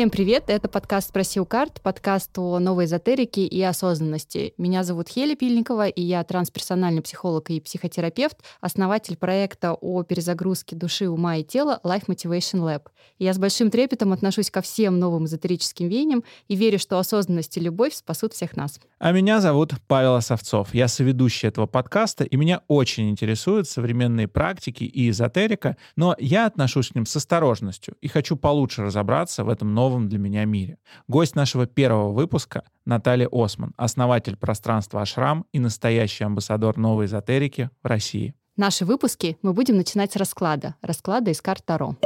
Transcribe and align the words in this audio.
Всем 0.00 0.08
привет, 0.08 0.44
это 0.46 0.66
подкаст 0.66 1.10
«Спроси 1.10 1.40
у 1.40 1.44
карт», 1.44 1.82
подкаст 1.82 2.30
о 2.38 2.58
новой 2.58 2.86
эзотерике 2.86 3.44
и 3.44 3.60
осознанности. 3.60 4.54
Меня 4.56 4.82
зовут 4.82 5.10
Хеля 5.10 5.36
Пильникова, 5.36 5.88
и 5.88 6.00
я 6.00 6.24
трансперсональный 6.24 7.02
психолог 7.02 7.50
и 7.50 7.60
психотерапевт, 7.60 8.38
основатель 8.62 9.18
проекта 9.18 9.74
о 9.74 10.02
перезагрузке 10.02 10.74
души, 10.74 11.06
ума 11.06 11.36
и 11.36 11.44
тела 11.44 11.80
Life 11.84 12.06
Motivation 12.06 12.60
Lab. 12.60 12.84
Я 13.18 13.34
с 13.34 13.38
большим 13.38 13.70
трепетом 13.70 14.14
отношусь 14.14 14.50
ко 14.50 14.62
всем 14.62 14.98
новым 14.98 15.26
эзотерическим 15.26 15.88
веяниям 15.88 16.24
и 16.48 16.56
верю, 16.56 16.78
что 16.78 16.98
осознанность 16.98 17.58
и 17.58 17.60
любовь 17.60 17.92
спасут 17.92 18.32
всех 18.32 18.56
нас. 18.56 18.80
А 19.02 19.12
меня 19.12 19.40
зовут 19.40 19.72
Павел 19.86 20.16
Осовцов. 20.16 20.74
Я 20.74 20.86
соведущий 20.86 21.48
этого 21.48 21.64
подкаста, 21.64 22.22
и 22.22 22.36
меня 22.36 22.60
очень 22.68 23.08
интересуют 23.08 23.66
современные 23.66 24.28
практики 24.28 24.84
и 24.84 25.08
эзотерика, 25.08 25.78
но 25.96 26.14
я 26.18 26.44
отношусь 26.44 26.90
к 26.90 26.94
ним 26.94 27.06
с 27.06 27.16
осторожностью 27.16 27.96
и 28.02 28.08
хочу 28.08 28.36
получше 28.36 28.82
разобраться 28.82 29.42
в 29.42 29.48
этом 29.48 29.72
новом 29.72 30.10
для 30.10 30.18
меня 30.18 30.44
мире. 30.44 30.76
Гость 31.08 31.34
нашего 31.34 31.64
первого 31.64 32.12
выпуска— 32.12 32.64
Наталья 32.84 33.30
Осман, 33.32 33.72
основатель 33.78 34.36
пространства 34.36 35.00
«Ашрам» 35.00 35.46
и 35.50 35.60
настоящий 35.60 36.24
амбассадор 36.24 36.76
новой 36.76 37.06
эзотерики 37.06 37.70
в 37.82 37.86
России. 37.86 38.34
Наши 38.58 38.84
выпуски 38.84 39.38
мы 39.40 39.54
будем 39.54 39.78
начинать 39.78 40.12
с 40.12 40.16
расклада. 40.16 40.74
Расклада 40.82 41.30
из 41.30 41.40
карт 41.40 41.64
Таро. 41.64 41.96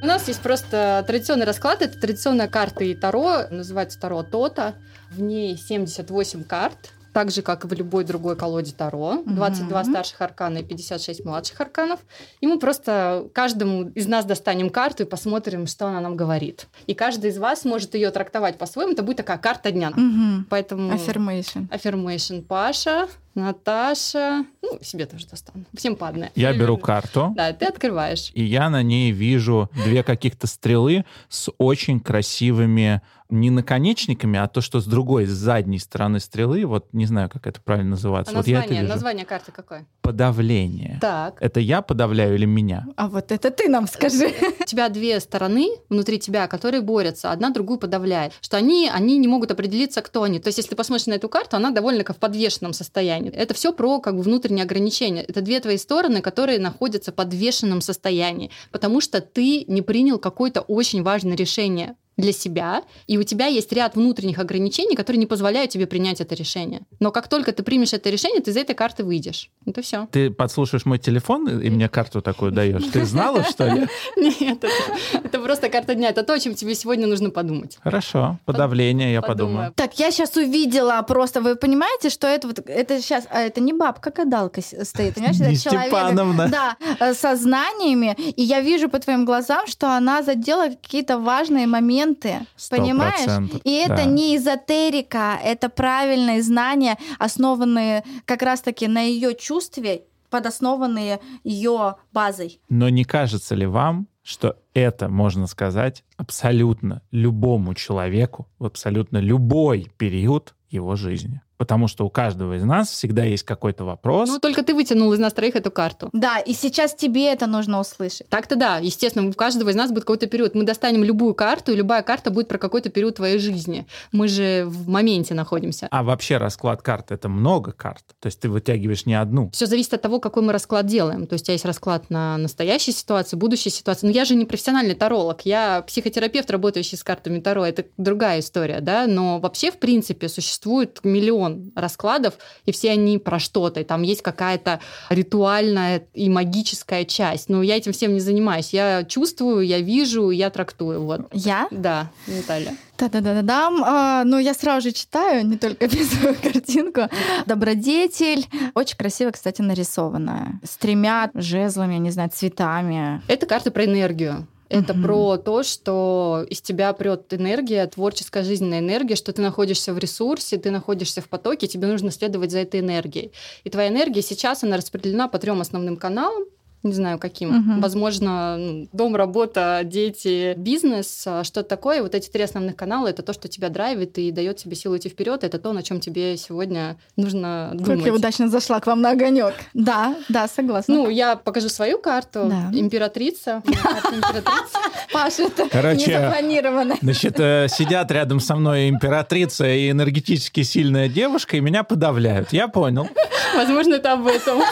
У 0.00 0.06
нас 0.06 0.28
есть 0.28 0.40
просто 0.40 1.04
традиционный 1.06 1.44
расклад. 1.44 1.82
Это 1.82 1.98
традиционная 1.98 2.48
карта 2.48 2.84
и 2.84 2.94
Таро. 2.94 3.48
Называется 3.50 3.98
Таро 3.98 4.22
Тота. 4.22 4.74
В 5.10 5.20
ней 5.20 5.56
78 5.56 6.44
карт 6.44 6.92
так 7.18 7.32
же, 7.32 7.42
как 7.42 7.64
и 7.64 7.66
в 7.66 7.72
любой 7.72 8.04
другой 8.04 8.36
колоде 8.36 8.72
Таро. 8.72 9.24
22 9.26 9.80
угу. 9.80 9.90
старших 9.90 10.20
аркана 10.20 10.58
и 10.58 10.62
56 10.62 11.24
младших 11.24 11.60
арканов. 11.60 11.98
И 12.40 12.46
мы 12.46 12.60
просто 12.60 13.28
каждому 13.32 13.88
из 13.88 14.06
нас 14.06 14.24
достанем 14.24 14.70
карту 14.70 15.02
и 15.02 15.06
посмотрим, 15.06 15.66
что 15.66 15.88
она 15.88 16.00
нам 16.00 16.16
говорит. 16.16 16.68
И 16.86 16.94
каждый 16.94 17.30
из 17.30 17.38
вас 17.38 17.64
может 17.64 17.94
ее 17.94 18.12
трактовать 18.12 18.56
по-своему. 18.56 18.92
Это 18.92 19.02
будет 19.02 19.16
такая 19.16 19.38
карта 19.38 19.72
дня. 19.72 19.88
Угу. 19.90 20.44
Поэтому... 20.48 20.92
Affirmation. 20.92 21.68
Affirmation 21.70 22.42
Паша, 22.42 23.08
Наташа. 23.34 24.44
Ну, 24.62 24.78
себе 24.82 25.06
тоже 25.06 25.26
достану. 25.26 25.64
Всем 25.74 25.96
по 25.96 26.08
одной. 26.08 26.30
Я 26.34 26.52
беру 26.52 26.76
карту. 26.78 27.32
Да, 27.36 27.52
ты 27.52 27.66
открываешь. 27.66 28.30
И 28.34 28.44
я 28.44 28.70
на 28.70 28.82
ней 28.82 29.12
вижу 29.12 29.70
две 29.84 30.02
каких-то 30.02 30.46
стрелы 30.46 31.04
с 31.28 31.50
очень 31.58 32.00
красивыми 32.00 33.02
не 33.30 33.50
наконечниками, 33.50 34.38
а 34.38 34.48
то, 34.48 34.60
что 34.60 34.80
с 34.80 34.86
другой, 34.86 35.26
с 35.26 35.30
задней 35.30 35.78
стороны 35.78 36.18
стрелы, 36.18 36.64
вот 36.64 36.86
не 36.92 37.04
знаю, 37.04 37.28
как 37.28 37.46
это 37.46 37.60
правильно 37.60 37.90
называться. 37.90 38.32
А 38.32 38.36
вот 38.36 38.46
название, 38.46 38.60
я 38.60 38.64
это 38.64 38.74
вижу. 38.82 38.92
название 38.92 39.26
карты 39.26 39.52
какое? 39.52 39.86
Подавление. 40.00 40.98
Так. 41.00 41.36
Это 41.40 41.60
я 41.60 41.82
подавляю 41.82 42.34
или 42.36 42.46
меня? 42.46 42.86
А 42.96 43.08
вот 43.08 43.30
это 43.30 43.50
ты 43.50 43.68
нам 43.68 43.86
скажи. 43.86 44.28
У 44.60 44.64
тебя 44.64 44.88
две 44.88 45.20
стороны 45.20 45.68
внутри 45.90 46.18
тебя, 46.18 46.46
которые 46.46 46.80
борются, 46.80 47.30
одна 47.30 47.50
другую 47.50 47.78
подавляет. 47.78 48.32
Что 48.40 48.56
они, 48.56 48.90
они 48.92 49.18
не 49.18 49.28
могут 49.28 49.50
определиться, 49.50 50.00
кто 50.00 50.22
они. 50.22 50.38
То 50.38 50.48
есть, 50.48 50.58
если 50.58 50.74
посмотришь 50.74 51.06
на 51.06 51.14
эту 51.14 51.28
карту, 51.28 51.56
она 51.56 51.70
довольно 51.70 52.04
как 52.04 52.16
в 52.16 52.18
подвешенном 52.18 52.72
состоянии. 52.72 53.17
Это 53.18 53.54
все 53.54 53.72
про 53.72 54.00
как 54.00 54.16
бы 54.16 54.22
внутренние 54.22 54.64
ограничения. 54.64 55.22
Это 55.22 55.40
две 55.40 55.60
твои 55.60 55.76
стороны, 55.76 56.22
которые 56.22 56.58
находятся 56.58 57.12
в 57.12 57.14
подвешенном 57.14 57.80
состоянии, 57.80 58.50
потому 58.70 59.00
что 59.00 59.20
ты 59.20 59.64
не 59.66 59.82
принял 59.82 60.18
какое-то 60.18 60.60
очень 60.62 61.02
важное 61.02 61.36
решение 61.36 61.96
для 62.18 62.32
себя, 62.32 62.82
и 63.06 63.16
у 63.16 63.22
тебя 63.22 63.46
есть 63.46 63.72
ряд 63.72 63.94
внутренних 63.94 64.38
ограничений, 64.38 64.96
которые 64.96 65.20
не 65.20 65.26
позволяют 65.26 65.70
тебе 65.70 65.86
принять 65.86 66.20
это 66.20 66.34
решение. 66.34 66.82
Но 67.00 67.10
как 67.12 67.28
только 67.28 67.52
ты 67.52 67.62
примешь 67.62 67.94
это 67.94 68.10
решение, 68.10 68.42
ты 68.42 68.50
из 68.50 68.56
этой 68.56 68.74
карты 68.74 69.04
выйдешь. 69.04 69.50
Это 69.64 69.82
все. 69.82 70.08
Ты 70.10 70.30
подслушаешь 70.30 70.84
мой 70.84 70.98
телефон 70.98 71.48
и 71.48 71.70
мне 71.70 71.88
карту 71.88 72.20
такую 72.20 72.50
даешь. 72.52 72.84
Ты 72.92 73.04
знала, 73.04 73.44
что 73.44 73.66
ли? 73.66 73.86
Нет, 74.16 74.64
это 75.12 75.40
просто 75.40 75.68
карта 75.68 75.94
дня. 75.94 76.10
Это 76.10 76.24
то, 76.24 76.34
о 76.34 76.40
чем 76.40 76.54
тебе 76.54 76.74
сегодня 76.74 77.06
нужно 77.06 77.30
подумать. 77.30 77.78
Хорошо, 77.82 78.38
подавление, 78.44 79.12
я 79.12 79.22
подумаю. 79.22 79.72
Так, 79.76 79.98
я 79.98 80.10
сейчас 80.10 80.36
увидела 80.36 81.00
просто, 81.02 81.40
вы 81.40 81.54
понимаете, 81.54 82.10
что 82.10 82.26
это 82.26 82.48
вот, 82.48 82.58
это 82.66 83.00
сейчас, 83.00 83.26
а 83.30 83.40
это 83.40 83.60
не 83.60 83.72
бабка, 83.72 84.10
гадалка 84.10 84.60
стоит, 84.60 85.14
понимаешь? 85.14 85.40
Это 85.40 85.56
человек, 85.56 85.86
Степановна. 85.86 86.48
да, 86.48 86.76
э, 86.98 87.14
со 87.14 87.36
знаниями, 87.36 88.16
и 88.18 88.42
я 88.42 88.60
вижу 88.60 88.88
по 88.88 88.98
твоим 88.98 89.24
глазам, 89.24 89.66
что 89.66 89.96
она 89.96 90.22
задела 90.22 90.68
какие-то 90.70 91.18
важные 91.18 91.66
моменты, 91.66 92.07
Сто 92.56 92.76
понимаешь? 92.76 93.14
процентов, 93.24 93.60
И 93.64 93.72
это 93.72 93.96
да. 93.96 94.04
не 94.04 94.36
эзотерика, 94.36 95.38
это 95.42 95.68
правильные 95.68 96.42
знания, 96.42 96.98
основанные 97.18 98.04
как 98.24 98.42
раз-таки 98.42 98.88
на 98.88 99.02
ее 99.02 99.34
чувстве, 99.34 100.04
подоснованные 100.30 101.20
ее 101.44 101.96
базой. 102.12 102.60
Но 102.68 102.88
не 102.88 103.04
кажется 103.04 103.54
ли 103.54 103.66
вам, 103.66 104.08
что 104.22 104.56
это 104.74 105.08
можно 105.08 105.46
сказать 105.46 106.04
абсолютно 106.16 107.02
любому 107.10 107.74
человеку 107.74 108.48
в 108.58 108.66
абсолютно 108.66 109.18
любой 109.18 109.90
период 109.96 110.54
его 110.68 110.96
жизни? 110.96 111.40
Потому 111.58 111.88
что 111.88 112.06
у 112.06 112.10
каждого 112.10 112.56
из 112.56 112.62
нас 112.62 112.88
всегда 112.88 113.24
есть 113.24 113.42
какой-то 113.42 113.84
вопрос. 113.84 114.28
Ну, 114.28 114.38
только 114.38 114.62
ты 114.62 114.74
вытянул 114.74 115.12
из 115.12 115.18
нас 115.18 115.32
троих 115.32 115.56
эту 115.56 115.70
карту. 115.70 116.08
Да, 116.12 116.38
и 116.38 116.52
сейчас 116.52 116.94
тебе 116.94 117.32
это 117.32 117.46
нужно 117.46 117.80
услышать. 117.80 118.28
Так-то 118.28 118.56
да, 118.56 118.78
естественно, 118.78 119.28
у 119.28 119.32
каждого 119.32 119.70
из 119.70 119.74
нас 119.74 119.90
будет 119.90 120.04
какой-то 120.04 120.28
период. 120.28 120.54
Мы 120.54 120.64
достанем 120.64 121.02
любую 121.02 121.34
карту, 121.34 121.72
и 121.72 121.76
любая 121.76 122.02
карта 122.02 122.30
будет 122.30 122.48
про 122.48 122.58
какой-то 122.58 122.90
период 122.90 123.16
твоей 123.16 123.38
жизни. 123.38 123.86
Мы 124.12 124.28
же 124.28 124.64
в 124.66 124.88
моменте 124.88 125.34
находимся. 125.34 125.88
А 125.90 126.02
вообще 126.02 126.36
расклад 126.36 126.82
карт— 126.82 127.06
это 127.10 127.28
много 127.28 127.72
карт. 127.72 128.04
То 128.20 128.26
есть 128.26 128.40
ты 128.40 128.48
вытягиваешь 128.48 129.04
не 129.04 129.14
одну. 129.14 129.50
Все 129.50 129.66
зависит 129.66 129.94
от 129.94 130.02
того, 130.02 130.20
какой 130.20 130.44
мы 130.44 130.52
расклад 130.52 130.86
делаем. 130.86 131.26
То 131.26 131.34
есть 131.34 131.44
у 131.44 131.46
тебя 131.46 131.54
есть 131.54 131.64
расклад 131.64 132.08
на 132.08 132.36
настоящей 132.38 132.92
ситуации, 132.92 133.36
будущей 133.36 133.70
ситуации. 133.70 134.06
Но 134.06 134.12
я 134.12 134.24
же 134.24 134.36
не 134.36 134.44
профессиональный 134.44 134.94
таролог, 134.94 135.42
я 135.44 135.82
психотерапевт, 135.82 136.50
работающий 136.50 136.96
с 136.96 137.02
картами 137.02 137.40
Таро. 137.40 137.64
Это 137.64 137.84
другая 137.96 138.40
история, 138.40 138.80
да. 138.80 139.06
Но 139.06 139.40
вообще, 139.40 139.72
в 139.72 139.78
принципе, 139.78 140.28
существует 140.28 141.00
миллион 141.02 141.47
раскладов, 141.74 142.34
и 142.64 142.72
все 142.72 142.90
они 142.90 143.18
про 143.18 143.38
что-то. 143.38 143.80
И 143.80 143.84
там 143.84 144.02
есть 144.02 144.22
какая-то 144.22 144.80
ритуальная 145.08 146.06
и 146.14 146.28
магическая 146.28 147.04
часть. 147.04 147.48
Но 147.48 147.62
я 147.62 147.76
этим 147.76 147.92
всем 147.92 148.14
не 148.14 148.20
занимаюсь. 148.20 148.72
Я 148.72 149.04
чувствую, 149.04 149.66
я 149.66 149.80
вижу, 149.80 150.30
я 150.30 150.50
трактую. 150.50 151.02
Вот. 151.02 151.28
Я? 151.32 151.68
Да, 151.70 152.10
Наталья. 152.26 152.74
Да-да-да-дам. 152.98 153.84
А, 153.84 154.24
ну, 154.24 154.38
я 154.38 154.54
сразу 154.54 154.88
же 154.88 154.92
читаю, 154.92 155.46
не 155.46 155.56
только 155.56 155.84
описываю 155.84 156.34
картинку. 156.34 157.02
Добродетель. 157.46 158.46
Очень 158.74 158.96
красиво, 158.96 159.30
кстати, 159.30 159.62
нарисованная. 159.62 160.60
С 160.64 160.76
тремя 160.76 161.30
жезлами, 161.34 161.94
я 161.94 161.98
не 162.00 162.10
знаю, 162.10 162.30
цветами. 162.32 163.22
Это 163.28 163.46
карта 163.46 163.70
про 163.70 163.84
энергию. 163.84 164.46
Это 164.68 164.92
Мгм. 164.92 165.02
про 165.02 165.36
то, 165.38 165.62
что 165.62 166.44
из 166.48 166.60
тебя 166.60 166.92
прет 166.92 167.32
энергия, 167.32 167.86
творческая 167.86 168.42
жизненная 168.44 168.80
энергия, 168.80 169.16
что 169.16 169.32
ты 169.32 169.40
находишься 169.40 169.94
в 169.94 169.98
ресурсе, 169.98 170.58
ты 170.58 170.70
находишься 170.70 171.20
в 171.22 171.28
потоке, 171.28 171.66
тебе 171.66 171.86
нужно 171.86 172.10
следовать 172.10 172.50
за 172.50 172.58
этой 172.58 172.80
энергией. 172.80 173.32
И 173.64 173.70
твоя 173.70 173.88
энергия 173.88 174.22
сейчас, 174.22 174.64
она 174.64 174.76
распределена 174.76 175.28
по 175.28 175.38
трем 175.38 175.60
основным 175.60 175.96
каналам. 175.96 176.44
Не 176.82 176.92
знаю, 176.92 177.18
каким. 177.18 177.50
Мгм. 177.50 177.80
Возможно, 177.80 178.56
ну, 178.56 178.88
дом, 178.92 179.16
работа, 179.16 179.80
дети, 179.84 180.54
бизнес, 180.56 181.24
а, 181.26 181.42
что-то 181.42 181.68
такое. 181.68 182.02
Вот 182.02 182.14
эти 182.14 182.28
три 182.28 182.42
основных 182.44 182.76
канала 182.76 183.08
это 183.08 183.22
то, 183.22 183.32
что 183.32 183.48
тебя 183.48 183.68
драйвит 183.68 184.16
и 184.18 184.30
дает 184.30 184.58
тебе 184.58 184.76
силу 184.76 184.96
идти 184.96 185.08
вперед. 185.08 185.42
Это 185.42 185.58
то, 185.58 185.72
на 185.72 185.82
чем 185.82 185.98
тебе 185.98 186.36
сегодня 186.36 186.96
нужно 187.16 187.70
Как 187.72 187.82
думать. 187.84 188.06
я 188.06 188.14
удачно 188.14 188.48
зашла 188.48 188.78
к 188.80 188.86
вам 188.86 189.00
на 189.00 189.10
огонек. 189.10 189.54
Да, 189.74 190.14
да, 190.28 190.46
согласна. 190.46 190.94
Ну, 190.94 191.08
я 191.10 191.34
покажу 191.36 191.68
свою 191.68 191.98
карту. 191.98 192.46
Да. 192.48 192.70
Императрица. 192.72 193.62
Паша, 195.12 195.44
это 195.44 195.68
Короче, 195.68 196.06
не 196.06 196.12
запланировано. 196.12 196.96
Значит, 197.02 197.40
э, 197.40 197.66
сидят 197.68 198.10
рядом 198.12 198.40
со 198.40 198.54
мной 198.56 198.88
императрица 198.88 199.66
и 199.66 199.90
энергетически 199.90 200.62
сильная 200.62 201.08
девушка, 201.08 201.56
и 201.56 201.60
меня 201.60 201.82
подавляют. 201.82 202.52
Я 202.52 202.68
понял. 202.68 203.08
Возможно, 203.56 203.94
это 203.94 204.12
об 204.12 204.26
этом. 204.26 204.62